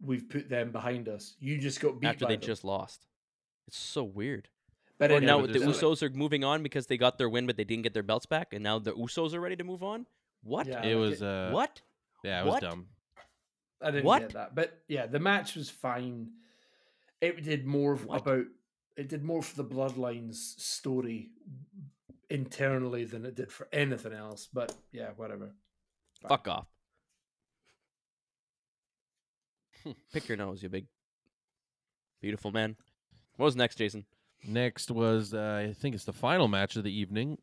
we've 0.00 0.28
put 0.28 0.48
them 0.50 0.70
behind 0.72 1.08
us. 1.08 1.34
You 1.38 1.56
just 1.58 1.80
got 1.80 2.00
beat 2.00 2.08
after 2.08 2.24
by 2.26 2.32
they 2.32 2.36
them. 2.36 2.46
just 2.46 2.64
lost. 2.64 3.06
It's 3.68 3.78
so 3.78 4.02
weird. 4.04 4.48
But 4.98 5.10
Or 5.12 5.20
now 5.20 5.40
the 5.46 5.58
there's- 5.58 5.80
Usos 5.80 6.02
are 6.02 6.10
moving 6.10 6.44
on 6.44 6.62
because 6.62 6.86
they 6.88 6.96
got 6.98 7.16
their 7.18 7.28
win, 7.28 7.46
but 7.46 7.56
they 7.56 7.64
didn't 7.64 7.82
get 7.84 7.94
their 7.94 8.02
belts 8.02 8.26
back, 8.26 8.52
and 8.52 8.62
now 8.62 8.78
the 8.78 8.92
Usos 8.92 9.32
are 9.34 9.40
ready 9.40 9.56
to 9.56 9.64
move 9.64 9.82
on. 9.82 10.06
What? 10.42 10.66
Yeah. 10.66 10.84
it 10.84 10.94
was 10.96 11.22
uh, 11.22 11.50
what? 11.52 11.80
Yeah, 12.22 12.42
it 12.42 12.44
was 12.44 12.52
What? 12.54 12.62
dumb. 12.62 12.86
I 13.80 13.90
didn't 13.92 14.04
What? 14.04 14.20
get 14.22 14.32
that, 14.32 14.54
but 14.54 14.82
yeah, 14.88 15.06
the 15.06 15.18
match 15.20 15.54
was 15.56 15.70
fine. 15.70 16.32
It 17.20 17.42
did 17.42 17.64
more 17.66 17.96
What? 17.96 18.20
about 18.22 18.46
it 18.96 19.08
did 19.08 19.24
more 19.24 19.42
for 19.42 19.56
the 19.56 19.64
Bloodlines 19.64 20.36
story 20.60 21.30
internally 22.30 23.04
than 23.04 23.24
it 23.24 23.34
did 23.34 23.52
for 23.52 23.68
anything 23.72 24.12
else. 24.12 24.48
But 24.52 24.74
yeah, 24.92 25.10
whatever. 25.16 25.52
Fine. 26.20 26.28
Fuck 26.28 26.48
off. 26.48 26.66
Pick 30.12 30.28
your 30.28 30.38
nose, 30.38 30.62
you 30.62 30.68
big, 30.70 30.86
beautiful 32.22 32.50
man. 32.50 32.76
What 33.36 33.46
was 33.46 33.56
next, 33.56 33.76
Jason? 33.76 34.06
Next 34.46 34.90
was 34.90 35.34
uh, 35.34 35.66
I 35.68 35.72
think 35.74 35.94
it's 35.94 36.04
the 36.04 36.12
final 36.12 36.48
match 36.48 36.76
of 36.76 36.84
the 36.84 36.92
evening. 36.98 37.38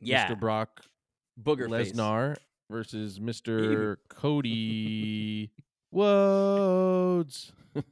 Yeah, 0.00 0.28
Mr. 0.28 0.38
Brock 0.38 0.84
booger 1.42 1.70
face. 1.70 1.92
Lesnar 1.92 2.36
versus 2.70 3.18
Mr. 3.18 3.96
Cody 4.08 5.50
Rhodes. 5.92 7.52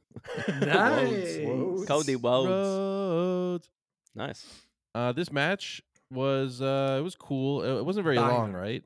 Nice. 0.47 1.37
Whoa. 1.37 1.83
Cody 1.87 2.15
Rhodes. 2.15 2.49
Rhodes. 2.49 3.69
Nice. 4.15 4.45
Uh, 4.93 5.11
this 5.11 5.31
match 5.31 5.81
was 6.11 6.61
uh, 6.61 6.97
it 6.99 7.03
was 7.03 7.15
cool. 7.15 7.61
It 7.63 7.79
it 7.79 7.85
wasn't 7.85 8.03
very 8.03 8.17
long, 8.19 8.53
right? 8.53 8.83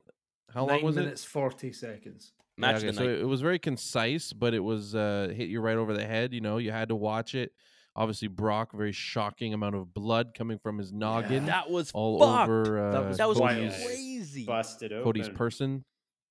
How 0.52 0.66
Nine 0.66 0.76
long 0.76 0.84
was 0.84 0.96
minutes 0.96 1.24
forty 1.24 1.72
seconds. 1.72 2.32
it? 2.58 2.60
Yeah, 2.62 2.76
okay, 2.76 2.92
so 2.92 3.04
it 3.08 3.26
was 3.26 3.40
very 3.40 3.58
concise, 3.58 4.32
but 4.32 4.52
it 4.52 4.58
was 4.60 4.94
uh, 4.94 5.32
hit 5.34 5.48
you 5.48 5.60
right 5.60 5.76
over 5.76 5.94
the 5.94 6.04
head. 6.04 6.34
You 6.34 6.40
know, 6.40 6.58
you 6.58 6.70
had 6.72 6.88
to 6.90 6.96
watch 6.96 7.34
it. 7.34 7.52
Obviously, 7.96 8.28
Brock, 8.28 8.72
very 8.72 8.92
shocking 8.92 9.52
amount 9.54 9.74
of 9.76 9.92
blood 9.92 10.32
coming 10.34 10.58
from 10.58 10.78
his 10.78 10.92
noggin 10.92 11.46
That 11.46 11.70
was 11.70 11.90
all 11.92 12.20
fucked. 12.20 12.48
over 12.48 12.88
uh, 12.88 12.92
That 12.92 13.08
was 13.08 13.16
That 13.18 13.28
was 13.28 13.38
crazy. 13.38 14.44
busted 14.44 14.92
open. 14.92 15.04
Cody's 15.04 15.28
person. 15.28 15.84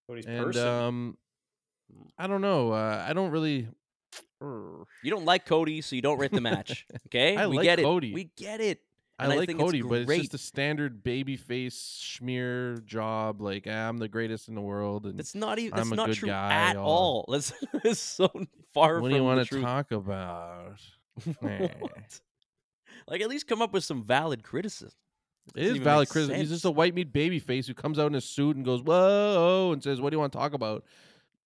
Cody's 0.08 0.26
and 0.26 0.46
person. 0.46 0.68
um 0.68 1.18
i 2.18 2.28
don't 2.28 2.42
know 2.42 2.72
uh, 2.72 3.04
i 3.08 3.14
don't 3.14 3.32
really 3.32 3.68
You 4.42 4.86
don't 5.12 5.26
like 5.26 5.46
Cody, 5.46 5.82
so 5.82 5.96
you 5.96 6.02
don't 6.02 6.18
rate 6.20 6.32
the 6.32 6.42
match. 6.42 6.86
Okay, 7.08 7.36
I 7.36 7.48
we 7.48 7.58
like 7.58 7.64
get 7.64 7.80
Cody. 7.80 8.10
it. 8.12 8.14
We 8.14 8.32
get 8.38 8.62
it. 8.62 8.80
I 9.20 9.26
and 9.26 9.34
I 9.34 9.36
like 9.36 9.50
it's 9.50 9.60
Cody, 9.60 9.82
but 9.82 10.02
it's 10.02 10.18
just 10.18 10.34
a 10.34 10.38
standard 10.38 11.04
baby 11.04 11.36
face 11.36 12.02
schmear 12.02 12.84
job. 12.86 13.42
Like 13.42 13.68
"Ah, 13.70 13.90
I'm 13.90 13.98
the 13.98 14.08
greatest 14.08 14.48
in 14.48 14.56
the 14.56 14.62
world, 14.62 15.06
and 15.06 15.20
That's 15.20 15.36
not 15.36 15.60
even. 15.60 15.76
That's 15.76 15.92
a 15.92 15.96
not 15.96 16.14
true 16.14 16.30
guy, 16.30 16.52
at 16.54 16.78
all- 16.78 16.86
all. 16.88 17.26
That's, 17.32 17.54
that's 17.84 18.00
so 18.00 18.30
far 18.74 18.96
what 18.96 19.08
from 19.08 19.10
do 19.10 19.16
you 19.18 19.24
want 19.24 19.42
to 19.42 19.46
truth. 19.46 19.64
talk 19.64 19.92
about? 19.92 20.80
Like 23.08 23.22
at 23.22 23.30
least 23.30 23.48
come 23.48 23.62
up 23.62 23.74
with 23.74 23.84
some 23.84 24.04
valid 24.04 24.44
criticism. 24.44 24.94
It 25.56 25.62
doesn't 25.62 25.78
is 25.78 25.82
valid 25.84 26.10
criticism. 26.10 26.40
He's 26.40 26.50
just 26.50 26.66
a 26.66 26.70
white 26.72 26.94
meat 26.94 27.12
baby 27.12 27.40
face 27.40 27.66
who 27.66 27.74
comes 27.74 27.98
out 27.98 28.06
in 28.08 28.16
a 28.16 28.22
suit 28.22 28.56
and 28.56 28.64
goes 28.64 28.82
whoa 28.84 29.72
and 29.74 29.82
says, 29.84 30.00
"What 30.00 30.12
do 30.12 30.16
you 30.16 30.20
want 30.20 30.32
to 30.32 30.38
talk 30.38 30.54
about?" 30.54 30.84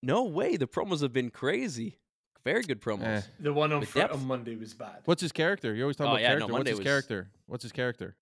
No 0.02 0.24
way. 0.26 0.58
The 0.58 0.68
promos 0.68 1.02
have 1.02 1.14
been 1.14 1.30
crazy. 1.30 2.00
Very 2.46 2.64
good 2.64 2.82
promos. 2.82 3.04
Eh. 3.04 3.22
The 3.40 3.54
one 3.54 3.72
on 3.72 3.86
Fr- 3.86 4.02
on 4.02 4.26
Monday 4.28 4.56
was 4.58 4.74
bad. 4.74 5.02
What's 5.06 5.22
his 5.22 5.32
character? 5.32 5.74
You 5.74 5.84
always 5.84 5.96
talk 5.96 6.08
Oh, 6.08 6.12
about 6.12 6.22
yeah, 6.22 6.28
no, 6.30 6.40
character. 6.40 6.52
Monday 6.52 6.58
What's 6.58 6.70
his 6.72 6.80
was- 6.80 6.86
character? 6.88 7.30
What's 7.46 7.64
his 7.64 7.72
character? 7.72 8.16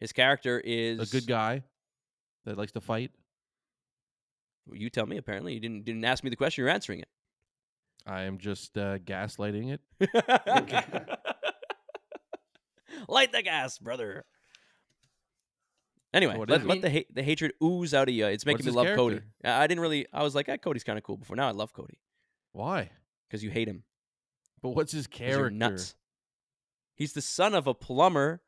His 0.00 0.12
character 0.12 0.58
is 0.60 1.00
A 1.00 1.06
good 1.12 1.26
guy 1.28 1.62
that 2.44 2.56
likes 2.58 2.72
to 2.72 2.80
fight. 2.80 3.10
You 4.72 4.90
tell 4.90 5.06
me. 5.06 5.16
Apparently, 5.16 5.54
you 5.54 5.60
didn't 5.60 5.84
didn't 5.84 6.04
ask 6.04 6.22
me 6.24 6.30
the 6.30 6.36
question. 6.36 6.62
You're 6.62 6.70
answering 6.72 7.00
it. 7.00 7.08
I 8.06 8.22
am 8.22 8.38
just 8.38 8.76
uh, 8.78 8.98
gaslighting 8.98 9.78
it. 9.78 9.80
Light 13.08 13.32
the 13.32 13.42
gas, 13.42 13.78
brother. 13.78 14.24
Anyway, 16.14 16.36
What 16.36 16.48
let, 16.48 16.66
let 16.66 16.80
the 16.80 16.88
hate 16.90 17.14
the 17.14 17.22
hatred 17.22 17.52
ooze 17.62 17.92
out 17.94 18.08
of 18.08 18.14
you. 18.14 18.26
It's 18.26 18.46
making 18.46 18.64
What's 18.66 18.76
me 18.76 18.82
love 18.88 18.96
Cody. 18.96 19.16
character? 19.16 19.30
I 19.44 19.62
I 19.64 19.66
didn't 19.66 19.80
really. 19.82 20.06
I 20.12 20.22
was 20.22 20.34
like, 20.34 20.48
ah, 20.48 20.56
Cody's 20.56 20.84
kind 20.84 20.96
of 20.98 21.04
cool 21.04 21.16
before. 21.18 21.36
Now 21.36 21.48
I 21.48 21.52
love 21.52 21.72
Cody 21.72 21.98
Why? 22.52 22.90
Because 23.28 23.44
you 23.44 23.50
hate 23.50 23.68
him. 23.68 23.84
But 24.62 24.70
what's 24.70 24.92
his 24.92 25.06
'cause 25.06 25.20
you're 25.20 25.28
character? 25.28 25.50
nuts. 25.50 25.94
He's 26.96 27.12
the 27.12 27.22
son 27.22 27.54
of 27.54 27.66
a 27.66 27.74
plumber. 27.74 28.42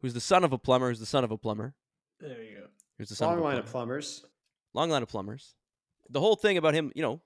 Who's 0.00 0.14
the 0.14 0.20
son 0.20 0.44
of 0.44 0.52
a 0.52 0.58
plumber? 0.58 0.88
Who's 0.88 1.00
the 1.00 1.06
son 1.06 1.24
of 1.24 1.30
a 1.30 1.38
plumber? 1.38 1.74
There 2.20 2.42
you 2.42 2.58
go. 2.58 2.66
Who's 2.98 3.08
the 3.08 3.14
son 3.14 3.28
Long 3.28 3.38
of 3.38 3.40
a 3.40 3.44
line 3.44 3.52
plumber? 3.54 3.66
of 3.66 3.70
plumbers. 3.72 4.24
long 4.72 4.90
line 4.90 5.02
of 5.02 5.08
plumbers. 5.08 5.54
The 6.10 6.20
whole 6.20 6.34
thing 6.36 6.56
about 6.58 6.74
him, 6.74 6.90
you 6.96 7.02
know, 7.02 7.22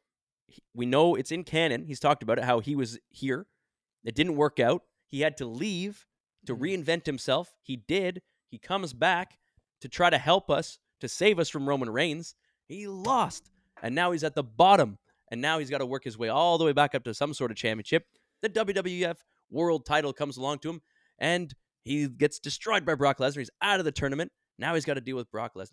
he- 0.47 0.63
we 0.75 0.85
know 0.87 1.15
it's 1.15 1.33
in 1.33 1.45
canon. 1.45 1.87
He's 1.87 1.99
talked 2.01 2.23
about 2.23 2.39
it, 2.39 2.45
how 2.45 2.61
he 2.61 2.77
was 2.77 2.99
here. 3.09 3.47
It 4.05 4.15
didn't 4.15 4.37
work 4.37 4.61
out. 4.61 4.85
He 5.07 5.21
had 5.21 5.37
to 5.39 5.47
leave 5.47 6.07
to 6.47 6.55
Mhm. 6.55 6.61
reinvent 6.85 7.07
himself. 7.07 7.55
He 7.63 7.77
did. 7.77 8.23
He 8.51 8.59
comes 8.59 8.93
back 8.93 9.39
to 9.81 9.89
try 9.89 10.11
to 10.11 10.19
help 10.19 10.51
us, 10.51 10.79
to 11.01 11.09
save 11.09 11.39
us 11.39 11.49
from 11.49 11.69
Roman 11.69 11.91
Reigns. 11.91 12.35
He 12.67 12.87
lost. 12.87 13.51
And 13.83 13.95
now 13.95 14.13
he's 14.13 14.25
at 14.25 14.35
the 14.35 14.43
bottom. 14.45 14.99
And 15.31 15.41
now 15.41 15.59
he's 15.59 15.71
got 15.71 15.79
to 15.79 15.87
work 15.87 16.05
his 16.05 16.17
way 16.19 16.29
all 16.29 16.59
the 16.59 16.65
way 16.65 16.73
back 16.73 16.95
up 16.95 17.05
to 17.05 17.15
some 17.15 17.35
sort 17.35 17.51
of 17.51 17.57
championship. 17.57 18.05
The 18.43 18.49
WWF 18.49 19.17
world 19.51 19.85
title 19.87 20.13
comes 20.13 20.37
along 20.37 20.61
to 20.61 20.71
him. 20.71 20.81
And 21.19 21.53
he 21.85 22.07
gets 22.09 22.39
destroyed 22.39 22.85
by 22.85 22.95
Brock 22.95 23.19
Lesnar. 23.19 23.39
He's 23.39 23.51
out 23.63 23.79
of 23.79 23.85
the 23.85 23.93
tournament. 23.93 24.31
Now 24.59 24.75
he's 24.75 24.85
got 24.85 24.95
to 24.95 25.01
deal 25.01 25.17
with 25.17 25.31
Brock 25.31 25.53
Lesnar. 25.57 25.73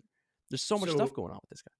There's 0.50 0.62
so 0.62 0.78
much 0.78 0.90
So- 0.90 0.96
stuff 0.96 1.12
going 1.12 1.30
on 1.32 1.38
with 1.42 1.50
this 1.50 1.62
guy. 1.62 1.72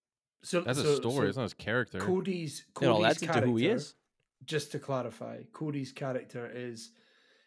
So 0.42 0.60
That's 0.60 0.80
so, 0.80 0.92
a 0.92 0.96
story. 0.96 1.14
so 1.14 1.22
it's 1.28 1.36
not 1.36 1.42
his 1.44 1.54
character. 1.54 1.98
Cody's 1.98 2.60
It 2.60 2.74
Cody's 2.74 2.88
all 2.90 3.06
adds 3.06 3.22
into 3.22 3.40
who 3.40 3.56
he 3.56 3.66
is. 3.68 3.94
Just 4.44 4.70
to 4.72 4.78
clarify, 4.78 5.40
Cody's 5.52 5.92
character 5.92 6.48
is 6.52 6.90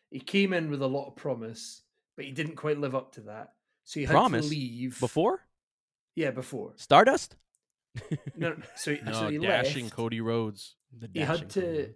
he 0.09 0.19
came 0.19 0.51
in 0.53 0.69
with 0.69 0.81
a 0.81 0.87
lot 0.87 1.07
of 1.07 1.15
promise, 1.15 1.83
but 2.17 2.25
he 2.25 2.31
didn't 2.31 2.55
quite 2.55 2.77
live 2.79 2.95
up 2.95 3.13
to 3.13 3.21
that. 3.21 3.53
So 3.85 3.99
he 3.99 4.05
had 4.05 4.11
Promise? 4.13 4.45
to 4.45 4.49
leave 4.51 4.99
Before 4.99 5.45
Yeah, 6.15 6.31
before. 6.31 6.73
Stardust, 6.77 7.37
No, 8.35 8.49
no, 8.49 8.55
so 8.75 8.95
No, 9.05 9.11
so 9.13 9.29
he 9.29 9.37
dashing 9.39 9.85
left. 9.85 9.95
Cody 9.95 10.21
Rhodes. 10.21 10.75
the 10.97 11.09
He 11.13 11.19
had 11.21 11.49
to- 11.51 11.93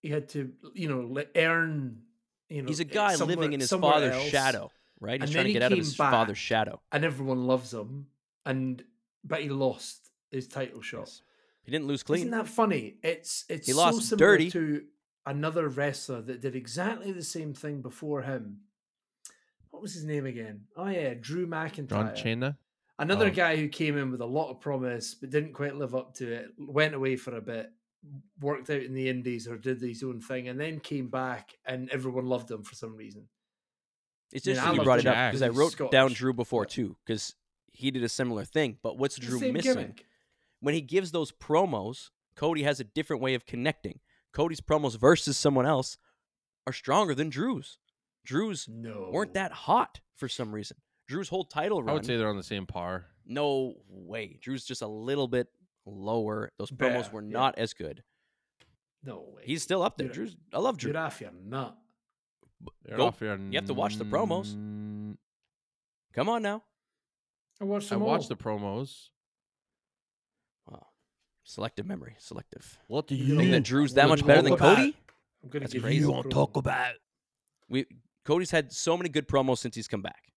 He 0.00 0.08
had 0.10 0.28
to, 0.30 0.52
you 0.74 0.88
know, 0.88 1.22
earn. 1.34 2.02
You 2.48 2.62
know, 2.62 2.68
He's 2.68 2.80
a 2.80 2.84
eh, 2.84 2.88
guy 2.90 3.14
living 3.16 3.52
in 3.52 3.60
his 3.60 3.70
father's 3.70 4.14
else, 4.14 4.24
shadow, 4.28 4.70
right? 5.00 5.14
And 5.20 5.24
He's 5.24 5.34
then 5.34 5.42
trying 5.42 5.44
to 5.44 5.48
he 5.48 5.52
get 5.54 5.62
out 5.64 5.72
of 5.72 5.76
came 5.76 5.84
his 5.84 5.96
back. 5.96 6.10
father's 6.12 6.38
shadow. 6.38 6.80
and 6.92 7.04
everyone 7.04 7.46
loves 7.46 7.74
him. 7.74 8.06
And 8.46 8.82
but 9.24 9.42
he 9.42 9.48
lost 9.50 10.10
his 10.30 10.46
title 10.48 10.80
shot. 10.80 11.00
Yes. 11.00 11.22
He 11.62 11.70
didn't 11.72 11.86
lose 11.88 12.02
clean. 12.02 12.20
Isn't 12.20 12.30
that 12.30 12.48
funny? 12.48 12.94
It's 13.02 13.44
it's 13.50 13.66
He 13.66 13.72
so 13.72 13.78
lost 13.78 14.08
similar 14.08 14.36
dirty. 14.38 14.50
to 14.52 14.84
another 15.26 15.68
wrestler 15.68 16.22
that 16.22 16.40
did 16.40 16.54
exactly 16.56 17.12
the 17.12 17.22
same 17.24 17.52
thing 17.52 17.82
before 17.82 18.22
him. 18.22 18.60
What 19.70 19.82
was 19.82 19.92
his 19.92 20.04
name 20.04 20.24
again? 20.24 20.62
Oh 20.76 20.86
yeah, 20.86 21.12
Drew 21.20 21.46
McIntyre. 21.46 21.88
John 21.90 22.16
Cena. 22.16 22.56
Another 22.98 23.26
Oh. 23.26 23.30
guy 23.30 23.56
who 23.56 23.68
came 23.68 23.96
in 23.96 24.10
with 24.10 24.20
a 24.20 24.26
lot 24.26 24.50
of 24.50 24.60
promise 24.60 25.14
but 25.14 25.30
didn't 25.30 25.52
quite 25.52 25.76
live 25.76 25.94
up 25.94 26.14
to 26.14 26.32
it. 26.32 26.50
Went 26.58 26.94
away 26.94 27.16
for 27.16 27.36
a 27.36 27.40
bit, 27.40 27.70
worked 28.40 28.70
out 28.70 28.82
in 28.82 28.92
the 28.94 29.08
Indies 29.08 29.46
or 29.46 29.56
did 29.56 29.80
his 29.80 30.02
own 30.02 30.20
thing, 30.20 30.48
and 30.48 30.58
then 30.58 30.80
came 30.80 31.08
back, 31.08 31.56
and 31.64 31.88
everyone 31.90 32.26
loved 32.26 32.50
him 32.50 32.62
for 32.64 32.74
some 32.74 32.96
reason. 32.96 33.28
It's 34.32 34.46
I 34.46 34.50
mean, 34.52 34.58
I 34.60 34.72
you 34.72 34.82
brought 34.82 34.98
it 34.98 35.06
up 35.06 35.32
because 35.32 35.42
I 35.42 35.48
wrote 35.48 35.90
down 35.90 36.12
Drew 36.12 36.32
before 36.32 36.66
too, 36.66 36.96
because 37.04 37.34
he 37.70 37.90
did 37.90 38.02
a 38.02 38.08
similar 38.08 38.44
thing. 38.44 38.78
But 38.82 38.98
what's 38.98 39.16
Drew 39.16 39.38
missing? 39.52 39.60
gimmick. 39.74 40.04
When 40.60 40.74
he 40.74 40.80
gives 40.80 41.12
those 41.12 41.30
promos, 41.32 42.10
Cody 42.34 42.64
has 42.64 42.80
a 42.80 42.84
different 42.84 43.22
way 43.22 43.34
of 43.34 43.46
connecting. 43.46 44.00
Cody's 44.32 44.60
promos 44.60 44.98
versus 44.98 45.36
someone 45.38 45.66
else 45.66 45.96
are 46.66 46.72
stronger 46.72 47.14
than 47.14 47.30
Drew's. 47.30 47.78
Drew's 48.24 48.68
No, 48.68 49.08
weren't 49.12 49.32
that 49.34 49.52
hot 49.52 50.00
for 50.14 50.28
some 50.28 50.52
reason. 50.52 50.76
Drew's 51.08 51.28
whole 51.28 51.44
title 51.44 51.82
run. 51.82 51.90
I 51.90 51.92
would 51.94 52.04
say 52.06 52.16
they're 52.16 52.28
on 52.28 52.36
the 52.36 52.42
same 52.42 52.66
par. 52.66 53.06
No 53.26 53.74
way. 53.88 54.38
Drew's 54.40 54.64
just 54.64 54.82
a 54.82 54.86
little 54.86 55.26
bit 55.28 55.48
lower. 55.86 56.50
Those 56.58 56.70
promos 56.70 56.76
Better, 57.04 57.10
were 57.12 57.22
yeah. 57.22 57.28
not 57.30 57.58
as 57.58 57.72
good. 57.74 58.02
no 59.02 59.24
way. 59.34 59.42
He's 59.44 59.62
still 59.62 59.82
up 59.82 59.96
there. 59.96 60.06
You're- 60.06 60.14
Drew's. 60.14 60.36
I 60.52 60.58
love 60.58 60.76
Drew. 60.76 60.92
You're 60.92 61.00
off 61.00 61.20
your 61.20 61.30
nut. 61.32 61.76
They're 62.84 62.96
Go- 62.96 63.06
off 63.06 63.20
here 63.20 63.36
you 63.36 63.52
have 63.58 63.66
to 63.66 63.74
watch 63.74 63.96
the 63.96 64.04
promos. 64.04 64.54
Come 66.12 66.28
on 66.28 66.42
now. 66.42 66.62
I 67.60 67.64
watched 67.64 67.90
I 67.92 67.94
them 67.96 68.02
watched 68.04 68.28
the 68.28 68.36
promos. 68.36 69.08
Wow. 70.68 70.86
Selective 71.44 71.86
memory. 71.86 72.16
Selective. 72.18 72.78
What 72.88 73.06
do 73.06 73.14
You 73.14 73.24
You 73.24 73.38
think 73.38 73.50
that 73.52 73.62
Drew's 73.62 73.94
that 73.94 74.08
much 74.08 74.26
better 74.26 74.42
than 74.42 74.52
about- 74.54 74.76
Cody? 74.76 74.96
I'm 75.42 75.48
gonna 75.50 75.64
That's 75.68 75.72
crazy. 75.80 75.96
you 75.96 76.00
You 76.06 76.10
won't 76.12 76.26
promo. 76.26 76.56
about? 76.56 76.94
We 77.68 77.86
Cody's 78.24 78.50
had 78.50 78.72
so 78.72 78.96
many 78.96 79.08
good 79.08 79.28
promos 79.28 79.58
since 79.58 79.74
he's 79.76 79.86
come 79.88 80.02
back. 80.02 80.32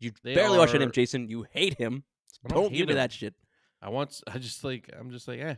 You 0.00 0.12
They 0.22 0.34
barely 0.34 0.58
watch 0.58 0.72
him, 0.72 0.90
Jason. 0.92 1.28
You 1.28 1.46
hate 1.50 1.74
him. 1.74 2.04
I 2.44 2.48
don't 2.48 2.62
Don't, 2.62 2.70
hate 2.72 2.78
give 2.78 2.88
me 2.88 2.94
that 2.94 3.12
shit. 3.12 3.34
I 3.82 3.88
want. 3.90 4.20
I 4.32 4.38
just 4.38 4.62
like. 4.64 4.90
I'm 4.98 5.10
just 5.10 5.26
like, 5.28 5.40
eh. 5.40 5.54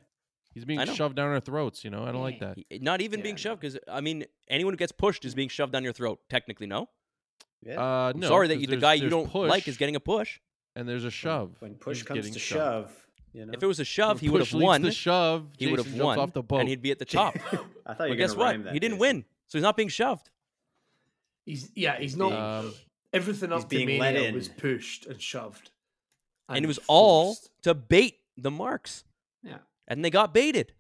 He's 0.53 0.65
being 0.65 0.85
shoved 0.87 1.15
down 1.17 1.29
our 1.29 1.41
throats. 1.41 1.85
You 1.85 1.91
know. 1.91 2.05
I 2.05 2.13
don't 2.13 2.23
like 2.23 2.41
that. 2.41 2.59
Not 2.81 3.01
even 3.01 3.21
Yeah, 3.21 3.25
being 3.25 3.37
shoved, 3.37 3.61
because 3.61 3.79
I 3.87 4.01
mean, 4.01 4.25
anyone 4.49 4.73
who 4.75 4.79
gets 4.79 4.93
pushed 4.93 5.25
is 5.25 5.35
being 5.35 5.49
shoved 5.49 5.73
down 5.73 5.85
your 5.85 5.93
throat. 5.93 6.21
Technically, 6.29 6.67
no. 6.67 6.89
Yeah. 7.63 7.79
Uh, 7.81 8.11
I'm 8.15 8.21
no. 8.21 8.29
sorry 8.29 8.49
that 8.49 8.59
you, 8.61 8.67
the 8.67 8.77
guy 8.79 8.95
you 8.95 9.09
don't 9.11 9.33
like 9.35 9.69
is 9.69 9.77
getting 9.77 9.95
a 9.97 10.01
push. 10.01 10.41
and 10.75 10.89
there's 10.89 11.05
a 11.05 11.11
shove. 11.11 11.55
when 11.61 11.75
push 11.75 12.03
comes 12.03 12.31
to 12.31 12.39
shoved. 12.39 12.89
shove, 12.89 13.07
you 13.35 13.45
know. 13.47 13.53
If 13.53 13.63
it 13.63 13.67
was 13.67 13.79
a 13.81 13.85
shove, 13.85 14.17
When 14.17 14.21
he 14.21 14.29
would 14.31 14.41
have 14.41 14.55
won. 14.55 14.81
The 14.83 14.91
shove. 14.93 15.47
He 15.59 15.67
would 15.67 15.79
have 15.79 15.87
Jason 15.87 15.99
jumps 15.99 16.17
won, 16.17 16.19
off 16.19 16.33
the 16.33 16.43
boat. 16.43 16.61
and 16.61 16.69
he'd 16.69 16.81
be 16.83 16.91
at 16.91 16.99
the 16.99 17.05
top. 17.05 17.37
I 17.87 17.95
thought 17.95 18.09
you 18.09 18.09
but 18.09 18.09
were 18.11 18.15
guess 18.17 18.31
gonna 18.33 18.39
what? 18.41 18.45
rhyme 18.47 18.63
that, 18.65 18.73
He 18.73 18.81
didn't 18.81 18.95
Jason. 18.99 19.17
win, 19.17 19.25
so 19.47 19.59
he's 19.59 19.63
not 19.63 19.77
being 19.77 19.89
shoved. 19.91 20.31
He's 21.47 21.71
yeah, 21.75 21.99
he's 21.99 22.17
not. 22.17 22.33
Um, 22.33 22.73
everything 23.13 23.51
he's 23.51 23.65
up 23.65 23.69
to 23.71 23.77
being 23.77 23.99
let 23.99 24.15
Mania 24.15 24.29
in. 24.29 24.35
was 24.35 24.49
pushed 24.49 25.07
and 25.07 25.21
shoved, 25.21 25.71
and 26.49 26.65
it 26.65 26.69
was 26.69 26.79
all 26.89 27.37
to 27.63 27.75
bait 27.75 28.19
the 28.37 28.51
marks, 28.51 29.05
Yeah, 29.43 29.59
and 29.89 30.05
they 30.05 30.11
got 30.11 30.33
baited. 30.35 30.73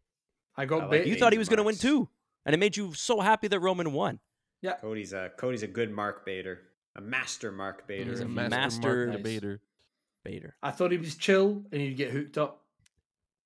I 0.57 0.65
got 0.67 0.79
I 0.79 0.87
like 0.87 0.91
bait. 0.91 1.07
You 1.07 1.17
thought 1.17 1.33
he 1.33 1.39
was 1.39 1.49
going 1.49 1.59
to 1.59 1.63
win 1.65 1.77
too, 1.77 2.09
and 2.45 2.55
it 2.55 2.59
made 2.59 2.77
you 2.77 2.93
so 2.95 3.21
happy 3.21 3.49
that 3.49 3.61
Roman 3.61 3.93
won. 3.93 4.19
Yeah, 4.63 4.75
Cody's 4.75 5.13
a 5.13 5.31
Cody's 5.37 5.63
a 5.63 5.67
good 5.69 5.91
mark 5.91 6.25
baiter, 6.27 6.61
a 6.97 7.01
master 7.01 7.51
mark 7.53 7.87
baiter. 7.87 8.11
He's 8.11 8.21
a 8.21 8.27
master, 8.27 8.43
will. 8.43 8.51
master- 8.51 9.07
mark 9.07 9.17
debater. 9.17 9.61
Baiter. 10.23 10.55
I 10.63 10.71
thought 10.71 10.93
he 10.93 10.99
was 10.99 11.17
chill 11.17 11.65
and 11.73 11.81
he'd 11.81 11.95
get 11.97 12.11
hooked 12.11 12.37
up, 12.37 12.63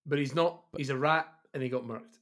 but 0.06 0.18
he's 0.18 0.34
not. 0.34 0.60
He's 0.76 0.90
a 0.90 0.96
rat 0.96 1.28
and 1.52 1.62
he 1.62 1.68
got 1.68 1.84
murked. 1.84 2.18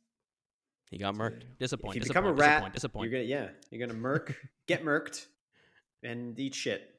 He 0.91 0.99
got 0.99 1.15
murked. 1.15 1.45
If 1.53 1.59
Disappoint. 1.59 1.93
If 1.93 1.95
you 1.97 2.01
disappoint, 2.03 2.25
become 2.25 2.27
a 2.27 2.33
rat, 2.35 2.51
disappoint, 2.75 2.75
disappoint. 2.75 3.11
you're 3.11 3.21
gonna 3.21 3.29
yeah, 3.31 3.49
you're 3.71 3.87
gonna 3.87 3.99
murk, 3.99 4.37
get 4.69 4.85
murked, 4.85 5.25
and 6.03 6.39
eat 6.39 6.55
shit. 6.55 6.91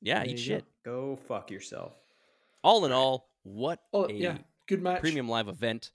yeah, 0.00 0.20
There 0.20 0.28
eat 0.28 0.30
you 0.30 0.36
go. 0.36 0.56
shit. 0.56 0.64
Go 0.84 1.16
fuck 1.28 1.50
yourself. 1.50 1.92
All 2.62 2.84
in 2.84 2.92
all, 2.92 3.28
what 3.42 3.80
Oh 3.92 4.06
a 4.06 4.12
yeah, 4.12 4.38
good 4.66 4.82
match. 4.82 5.00
premium 5.00 5.28
live 5.28 5.48
event. 5.48 5.90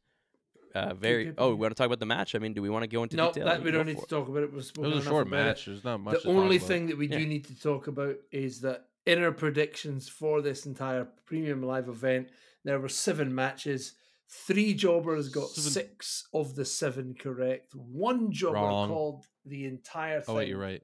Uh, 0.76 0.94
very. 0.94 1.26
good 1.26 1.36
Oh, 1.40 1.50
we 1.50 1.56
want 1.56 1.72
to 1.72 1.76
talk 1.76 1.88
about 1.88 2.00
the 2.00 2.06
match. 2.06 2.36
I 2.36 2.40
mean, 2.40 2.54
do 2.54 2.62
we 2.62 2.70
want 2.70 2.84
to 2.84 2.88
go 2.88 3.02
into 3.02 3.16
No, 3.18 3.28
detail? 3.32 3.46
that 3.46 3.60
You 3.60 3.66
we 3.66 3.72
don't 3.72 3.88
need 3.88 3.98
to 3.98 4.06
talk 4.06 4.28
about 4.28 4.44
it. 4.44 4.52
We've 4.52 4.54
It 4.54 4.56
was 4.56 4.68
spoken 4.68 4.94
a 4.94 5.02
short 5.02 5.28
about 5.28 5.40
it. 5.40 5.44
match. 5.46 5.66
There's 5.66 5.84
not 5.84 6.00
much. 6.00 6.14
The 6.14 6.20
to 6.20 6.26
talk 6.28 6.36
only 6.36 6.58
about. 6.58 6.68
thing 6.68 6.88
that 6.88 6.98
we 6.98 7.08
Yeah. 7.08 7.18
do 7.18 7.26
need 7.26 7.46
to 7.46 7.60
talk 7.60 7.88
about 7.88 8.18
is 8.32 8.62
that 8.62 8.88
in 9.08 9.24
our 9.24 9.32
predictions 9.32 10.08
for 10.08 10.42
this 10.44 10.68
entire 10.68 11.06
premium 11.26 11.64
live 11.64 11.90
event, 11.90 12.30
there 12.64 12.80
were 12.80 12.90
seven 12.90 13.34
matches. 13.34 13.94
Three 14.28 14.76
jobbers 14.76 15.30
got 15.30 15.50
Seven. 15.50 15.72
six 15.72 16.28
of 16.36 16.54
the 16.56 16.66
seven 16.66 17.16
correct. 17.16 17.74
One 17.74 18.32
jobber 18.32 18.58
Wrong. 18.58 18.90
called 18.90 19.26
the 19.46 19.66
entire 19.66 20.22
thing 20.22 20.36
Oh 20.36 20.38
wait, 20.38 20.50
you're 20.50 20.60
right 20.60 20.84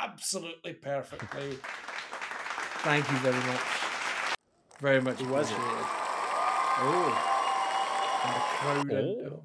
absolutely 0.00 0.72
perfectly. 0.74 1.58
Thank 2.82 3.10
you 3.10 3.16
very 3.18 3.34
much. 3.34 3.60
Very 4.80 5.00
much. 5.00 5.20
It 5.20 5.28
was 5.28 5.50
it? 5.50 5.56
Oh, 6.84 7.42
and 8.24 8.34
the 8.34 8.40
crowd. 8.40 8.90
Oh. 8.92 9.30
oh. 9.30 9.42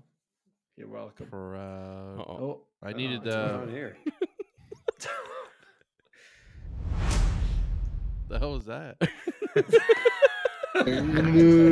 You're 0.78 0.90
welcome. 0.90 1.28
For, 1.28 1.56
uh, 1.56 2.22
oh, 2.22 2.62
I 2.84 2.94
needed. 2.94 3.28
Uh, 3.28 3.66
here. 3.66 3.98
the 8.30 8.38
hell 8.40 8.54
was 8.54 8.66
that? 8.66 8.98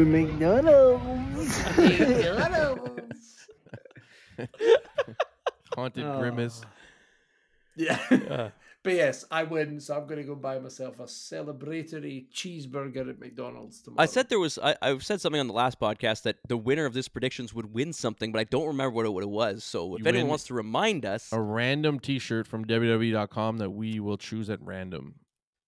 McDonald's. 0.06 1.64
McDonald's. 1.78 3.48
Haunted 5.76 6.06
oh. 6.06 6.20
grimace. 6.20 6.62
Yeah 7.76 8.50
but 8.86 8.94
yes, 8.94 9.26
I 9.30 9.44
win, 9.44 9.82
so 9.82 9.98
I'm 9.98 10.06
going 10.06 10.22
to 10.22 10.24
go 10.24 10.36
buy 10.36 10.60
myself 10.60 11.00
a 11.00 11.04
celebratory 11.04 12.28
cheeseburger 12.32 13.10
at 13.10 13.20
McDonald's 13.20 13.82
tomorrow. 13.82 14.04
I 14.04 14.06
said 14.06 14.30
there 14.30 14.40
was. 14.40 14.58
I, 14.58 14.76
I 14.82 14.98
said 15.00 15.20
something 15.20 15.40
on 15.40 15.48
the 15.48 15.54
last 15.54 15.80
podcast 15.80 16.22
that 16.22 16.38
the 16.48 16.56
winner 16.56 16.86
of 16.86 16.94
this 16.94 17.08
predictions 17.08 17.54
would 17.54 17.74
win 17.74 17.92
something, 17.92 18.32
but 18.32 18.40
I 18.40 18.44
don't 18.46 18.68
remember 18.68 18.92
what 18.92 19.06
it, 19.06 19.10
what 19.10 19.24
it 19.24 19.30
was. 19.30 19.64
So 19.64 19.96
if 19.96 20.02
You 20.02 20.08
anyone 20.08 20.26
win 20.26 20.30
wants 20.30 20.46
to 20.46 20.54
remind 20.54 21.06
us, 21.06 21.34
A 21.34 21.42
random 21.42 22.00
T-shirt 22.00 22.48
from 22.48 22.64
WWE.com 22.66 23.58
that 23.58 23.72
we 23.72 24.00
will 24.00 24.18
choose 24.18 24.50
at 24.50 24.62
random. 24.62 25.16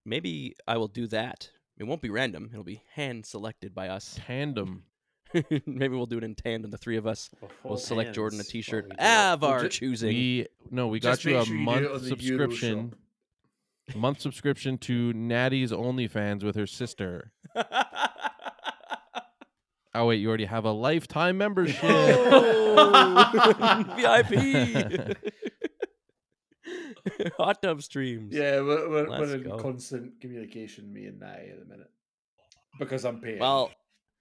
maybe 0.05 0.55
I 0.68 0.78
will 0.78 0.88
do 0.88 1.07
that. 1.07 1.49
It 1.78 1.84
won't 1.84 2.01
be 2.01 2.09
random. 2.09 2.49
It'll 2.51 2.63
be 2.63 2.84
hand 2.93 3.26
selected 3.26 3.76
by 3.76 3.89
us. 3.89 4.20
Tandem. 4.26 4.84
maybe 5.65 5.89
we'll 5.89 6.05
do 6.05 6.18
it 6.18 6.24
in 6.24 6.36
tandem. 6.36 6.72
The 6.72 6.78
three 6.78 6.97
of 6.97 7.05
us 7.05 7.30
We'll 7.63 7.78
select 7.78 8.13
Jordan 8.13 8.39
a 8.39 8.43
hands 8.43 8.47
while 8.47 8.51
T-shirt 8.51 8.86
we 8.86 8.91
do 8.91 9.03
of 9.03 9.41
We'll 9.41 9.51
our 9.51 9.68
choosing. 9.68 10.09
We 10.09 10.47
no, 10.72 10.88
we 10.88 10.99
Just 10.99 11.24
got 11.24 11.30
you 11.30 11.38
a 11.38 11.45
sure 11.45 11.55
you 11.55 11.59
do 11.59 11.61
it 11.61 11.65
month 11.65 11.78
on 11.78 11.84
the 12.09 12.24
Euro 12.24 12.49
subscription. 12.49 12.93
Month 13.95 14.21
subscription 14.21 14.77
to 14.79 15.13
Natty's 15.13 15.71
OnlyFans 15.71 16.43
with 16.43 16.55
her 16.55 16.67
sister. 16.67 17.31
Oh 19.97 20.05
wait, 20.05 20.17
you 20.17 20.27
already 20.27 20.45
have 20.45 20.65
a 20.65 20.71
lifetime 20.71 21.39
membership. 21.39 21.79
Oh. 21.83 23.83
VIP. 23.97 25.17
Hot 27.38 27.59
tub 27.63 27.81
streams. 27.81 28.31
Yeah, 28.31 28.59
we're, 28.59 28.88
we're, 28.89 29.09
we're 29.09 29.35
in 29.35 29.43
go. 29.43 29.57
constant 29.57 30.21
communication, 30.21 30.93
me 30.93 31.05
and 31.05 31.19
Natty 31.19 31.49
at 31.49 31.59
the 31.59 31.65
minute. 31.65 31.89
Because 32.77 33.05
I'm 33.05 33.19
paying. 33.19 33.39
Well, 33.39 33.71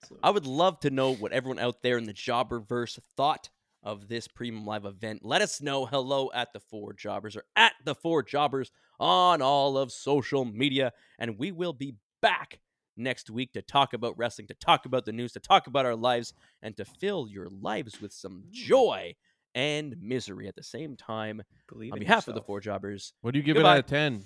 so- 0.08 0.16
I 0.22 0.30
would 0.30 0.46
love 0.46 0.80
to 0.80 0.88
know 0.88 1.14
what 1.14 1.32
everyone 1.32 1.58
out 1.58 1.82
there 1.82 1.98
in 1.98 2.04
the 2.04 2.14
Jobberverse 2.14 2.98
thought 3.14 3.50
of 3.86 4.08
this 4.08 4.26
premium 4.26 4.66
live 4.66 4.84
event. 4.84 5.24
Let 5.24 5.40
us 5.42 5.62
know. 5.62 5.86
Hello 5.86 6.28
at 6.34 6.52
the 6.52 6.58
Four 6.60 6.92
Jobbers 6.92 7.36
or 7.36 7.44
at 7.54 7.72
the 7.84 7.94
Four 7.94 8.22
Jobbers 8.24 8.72
on 8.98 9.40
all 9.40 9.78
of 9.78 9.92
social 9.92 10.44
media, 10.44 10.92
and 11.20 11.38
we 11.38 11.52
will 11.52 11.72
be 11.72 11.94
back 12.20 12.58
next 12.96 13.30
week 13.30 13.52
to 13.52 13.62
talk 13.62 13.92
about 13.94 14.18
wrestling, 14.18 14.48
to 14.48 14.54
talk 14.54 14.86
about 14.86 15.04
the 15.04 15.12
news, 15.12 15.32
to 15.32 15.40
talk 15.40 15.68
about 15.68 15.86
our 15.86 15.94
lives, 15.94 16.34
and 16.62 16.76
to 16.76 16.84
fill 16.84 17.28
your 17.28 17.48
lives 17.48 18.00
with 18.00 18.12
some 18.12 18.42
joy 18.50 19.14
and 19.54 19.94
misery 20.00 20.48
at 20.48 20.56
the 20.56 20.62
same 20.64 20.96
time. 20.96 21.40
Believe 21.68 21.92
On 21.92 21.98
in 21.98 22.02
behalf 22.04 22.26
of 22.26 22.34
the. 22.34 22.42
Four 22.42 22.60
Jobbers, 22.60 23.12
what 23.20 23.32
do 23.34 23.38
you 23.38 23.44
give 23.44 23.54
Goodbye. 23.54 23.74
it 23.74 23.78
out 23.78 23.84
of 23.84 23.86
ten? 23.86 24.24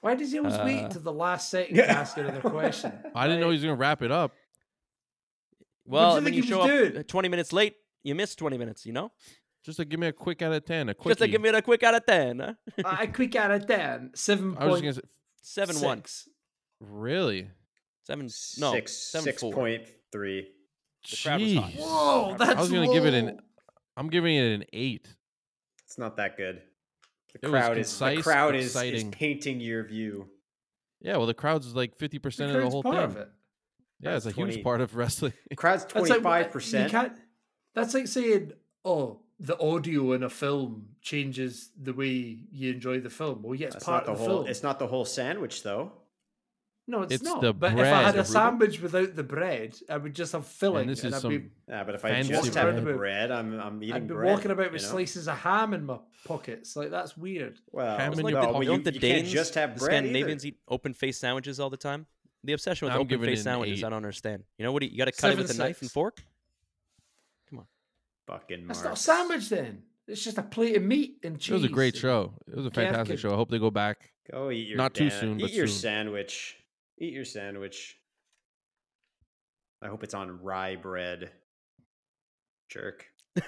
Why 0.00 0.14
does 0.14 0.30
he 0.30 0.38
always 0.38 0.54
Uh, 0.54 0.62
wait 0.64 0.90
to 0.92 0.98
the 1.00 1.12
last 1.12 1.50
second 1.50 1.76
Yeah. 1.76 1.86
to 1.86 1.90
ask 1.92 2.16
another 2.18 2.40
question? 2.50 2.92
I 3.14 3.26
didn't 3.26 3.40
know 3.40 3.46
he 3.48 3.54
was 3.54 3.62
gonna 3.62 3.74
wrap 3.74 4.02
it 4.02 4.12
up. 4.12 4.32
Well, 5.88 6.18
you 6.18 6.24
when 6.24 6.34
you 6.34 6.42
he 6.42 6.48
show 6.48 6.60
up 6.62 6.68
doing? 6.68 6.96
uh, 6.98 7.02
20 7.06 7.28
minutes 7.28 7.52
late, 7.52 7.76
you 8.02 8.14
miss 8.14 8.34
20 8.34 8.58
minutes, 8.58 8.86
you 8.86 8.92
know? 8.92 9.10
Just 9.64 9.78
to 9.78 9.84
give 9.84 9.98
me 10.00 10.06
a 10.06 10.12
quick 10.12 10.40
out 10.42 10.52
of 10.52 10.64
ten. 10.64 10.88
A 10.88 10.94
quick. 10.94 11.10
Just 11.10 11.18
to 11.20 11.28
give 11.28 11.40
me 11.40 11.48
a 11.50 11.60
quick 11.60 11.82
out 11.82 11.94
of 11.94 12.06
10. 12.06 12.38
Huh? 12.38 12.52
I 12.84 13.06
quick 13.08 13.34
out 13.36 13.50
of 13.50 13.66
10. 13.66 14.12
7. 14.14 14.56
I 14.58 14.66
was 14.66 14.80
gonna 14.80 14.92
say, 14.94 15.00
7 15.42 15.80
1. 15.80 16.02
really? 16.80 17.50
7 18.04 18.24
no, 18.58 18.72
six 18.72 18.92
7 18.92 19.24
six 19.24 19.42
4. 19.42 19.52
point 19.52 19.82
three. 20.10 20.48
The 21.10 21.16
crowd 21.22 21.40
was 21.40 21.54
hot. 21.54 21.70
Jeez. 21.72 21.78
Whoa, 21.80 22.36
that's 22.38 22.52
I 22.56 22.60
was 22.60 22.70
gonna 22.70 22.92
give 22.92 23.04
it 23.04 23.14
an. 23.14 23.40
I'm 23.96 24.08
giving 24.08 24.34
it 24.36 24.54
an 24.54 24.64
eight. 24.72 25.08
It's 25.84 25.98
not 25.98 26.16
that 26.16 26.36
good. 26.36 26.62
The 27.34 27.40
It 27.42 27.50
was 27.50 27.60
crowd 27.60 27.78
is 27.78 27.98
the 27.98 28.22
crowd 28.22 28.54
is, 28.54 28.74
is 28.76 29.04
painting 29.10 29.60
your 29.60 29.84
view. 29.84 30.28
Yeah, 31.00 31.16
well, 31.18 31.26
the 31.26 31.34
crowd's 31.34 31.74
like 31.74 31.96
fifty 31.96 32.16
The 32.16 32.22
percent 32.22 32.56
of 32.56 32.62
the 32.62 32.70
whole 32.70 32.82
part 32.82 32.96
thing. 32.96 33.04
of 33.04 33.16
it. 33.16 33.28
Yeah, 34.00 34.16
it's 34.16 34.26
a 34.26 34.28
That's 34.28 34.36
huge 34.38 34.62
part 34.62 34.80
of 34.80 34.94
wrestling. 34.96 35.32
Crowd's 35.56 35.84
That's 35.92 36.08
like- 36.24 36.52
percent. 36.52 36.92
That's 37.74 37.94
like 37.94 38.06
saying, 38.08 38.52
oh, 38.84 39.20
the 39.40 39.58
audio 39.60 40.12
in 40.12 40.22
a 40.24 40.30
film 40.30 40.86
changes 41.00 41.70
the 41.80 41.92
way 41.92 42.38
you 42.50 42.72
enjoy 42.72 43.00
the 43.00 43.10
film. 43.10 43.42
Well, 43.42 43.54
yeah, 43.54 43.66
it's 43.66 43.76
That's 43.76 43.84
part 43.84 44.06
not 44.06 44.12
of 44.12 44.18
the 44.18 44.24
the 44.24 44.28
whole. 44.30 44.38
film. 44.40 44.50
It's 44.50 44.62
not 44.62 44.78
the 44.78 44.86
whole 44.86 45.04
sandwich 45.04 45.62
though. 45.62 45.92
no, 46.88 47.02
it's, 47.02 47.14
it's 47.14 47.22
not. 47.22 47.40
the 47.42 47.52
but 47.52 47.72
if 47.74 47.78
I 47.78 47.84
had 47.86 48.14
a 48.14 48.18
Reuben. 48.18 48.24
sandwich 48.24 48.80
without 48.80 49.14
the 49.14 49.22
bread, 49.22 49.76
I 49.88 49.96
would 49.98 50.14
just 50.14 50.32
have 50.32 50.46
filling. 50.46 50.82
and 50.82 50.90
this 50.90 51.04
and 51.04 51.14
is 51.14 51.24
I'd 51.24 51.28
be, 51.28 51.36
some. 51.36 51.50
Yeah, 51.68 51.84
but 51.84 51.94
if 51.94 52.04
I 52.04 52.22
just 52.22 52.54
have 52.54 52.74
the 52.74 52.82
bread. 52.82 52.96
bread, 52.96 53.30
I'm 53.30 53.60
I'm 53.60 53.82
eating 53.82 53.92
bread. 53.92 54.02
I'd 54.02 54.08
be 54.08 54.14
bread. 54.14 54.32
walking 54.32 54.50
about 54.50 54.72
with 54.72 54.82
know? 54.82 54.88
slices 54.88 55.28
of 55.28 55.38
ham 55.38 55.72
in 55.74 55.84
my 55.86 55.98
pockets. 56.26 56.74
Like, 56.74 56.90
that's 56.90 57.16
weird. 57.16 57.58
Well, 57.70 57.96
Ham 57.98 58.14
in 58.14 58.18
like 58.20 58.32
your 58.32 58.40
the, 58.40 58.46
no, 58.46 58.52
pocket. 58.54 58.58
but 58.58 58.66
don't 58.66 58.78
you, 58.78 58.84
the 58.84 58.94
you 58.94 59.00
Danes, 59.00 59.22
can't 59.22 59.28
just 59.34 59.54
have 59.54 59.68
bread. 59.76 59.80
the. 59.80 59.84
Scandinavians 59.84 60.44
either. 60.46 60.54
eat 60.56 60.60
open 60.66 60.94
face 60.94 61.18
sandwiches 61.18 61.60
all 61.60 61.70
the 61.70 61.76
time. 61.76 62.06
The 62.48 62.54
obsession 62.54 62.86
with 62.86 62.94
I'm 62.94 63.00
open 63.00 63.08
giving 63.08 63.28
it 63.28 63.32
face 63.32 63.42
sandwiches, 63.42 63.80
eight. 63.80 63.84
I 63.84 63.90
don't 63.90 63.96
understand. 63.98 64.42
You 64.56 64.64
know 64.64 64.72
what? 64.72 64.82
You 64.82 64.96
got 64.96 65.04
to 65.04 65.12
cut 65.12 65.32
it 65.32 65.36
with 65.36 65.44
a 65.44 65.48
Seven 65.52 65.66
knife 65.68 65.80
and 65.82 65.88
six. 65.90 65.92
fork. 65.92 66.22
Fucking 68.26 68.66
That's 68.66 68.82
not 68.84 68.92
a 68.94 68.96
sandwich 68.96 69.48
then. 69.50 69.82
It's 70.06 70.22
just 70.24 70.36
a 70.38 70.42
plate 70.42 70.76
of 70.76 70.82
meat 70.82 71.16
and 71.24 71.38
cheese. 71.38 71.50
It 71.50 71.54
was 71.54 71.64
a 71.64 71.68
great 71.68 71.94
show. 71.96 72.32
It 72.46 72.56
was 72.56 72.64
a 72.66 72.70
fantastic 72.70 73.16
Kevkin. 73.18 73.20
show. 73.20 73.32
I 73.32 73.36
hope 73.36 73.50
they 73.50 73.58
go 73.58 73.70
back. 73.70 74.10
Go 74.30 74.50
eat 74.50 74.66
your 74.68 74.76
Not 74.78 74.94
too 74.94 75.08
damn- 75.10 75.20
soon, 75.20 75.40
Eat 75.40 75.42
but 75.42 75.52
your 75.52 75.66
soon. 75.66 75.76
sandwich. 75.76 76.56
Eat 76.98 77.12
your 77.12 77.24
sandwich. 77.26 77.98
I 79.82 79.88
hope 79.88 80.04
it's 80.04 80.14
on 80.14 80.42
rye 80.42 80.76
bread. 80.76 81.30
Jerk. 82.70 83.06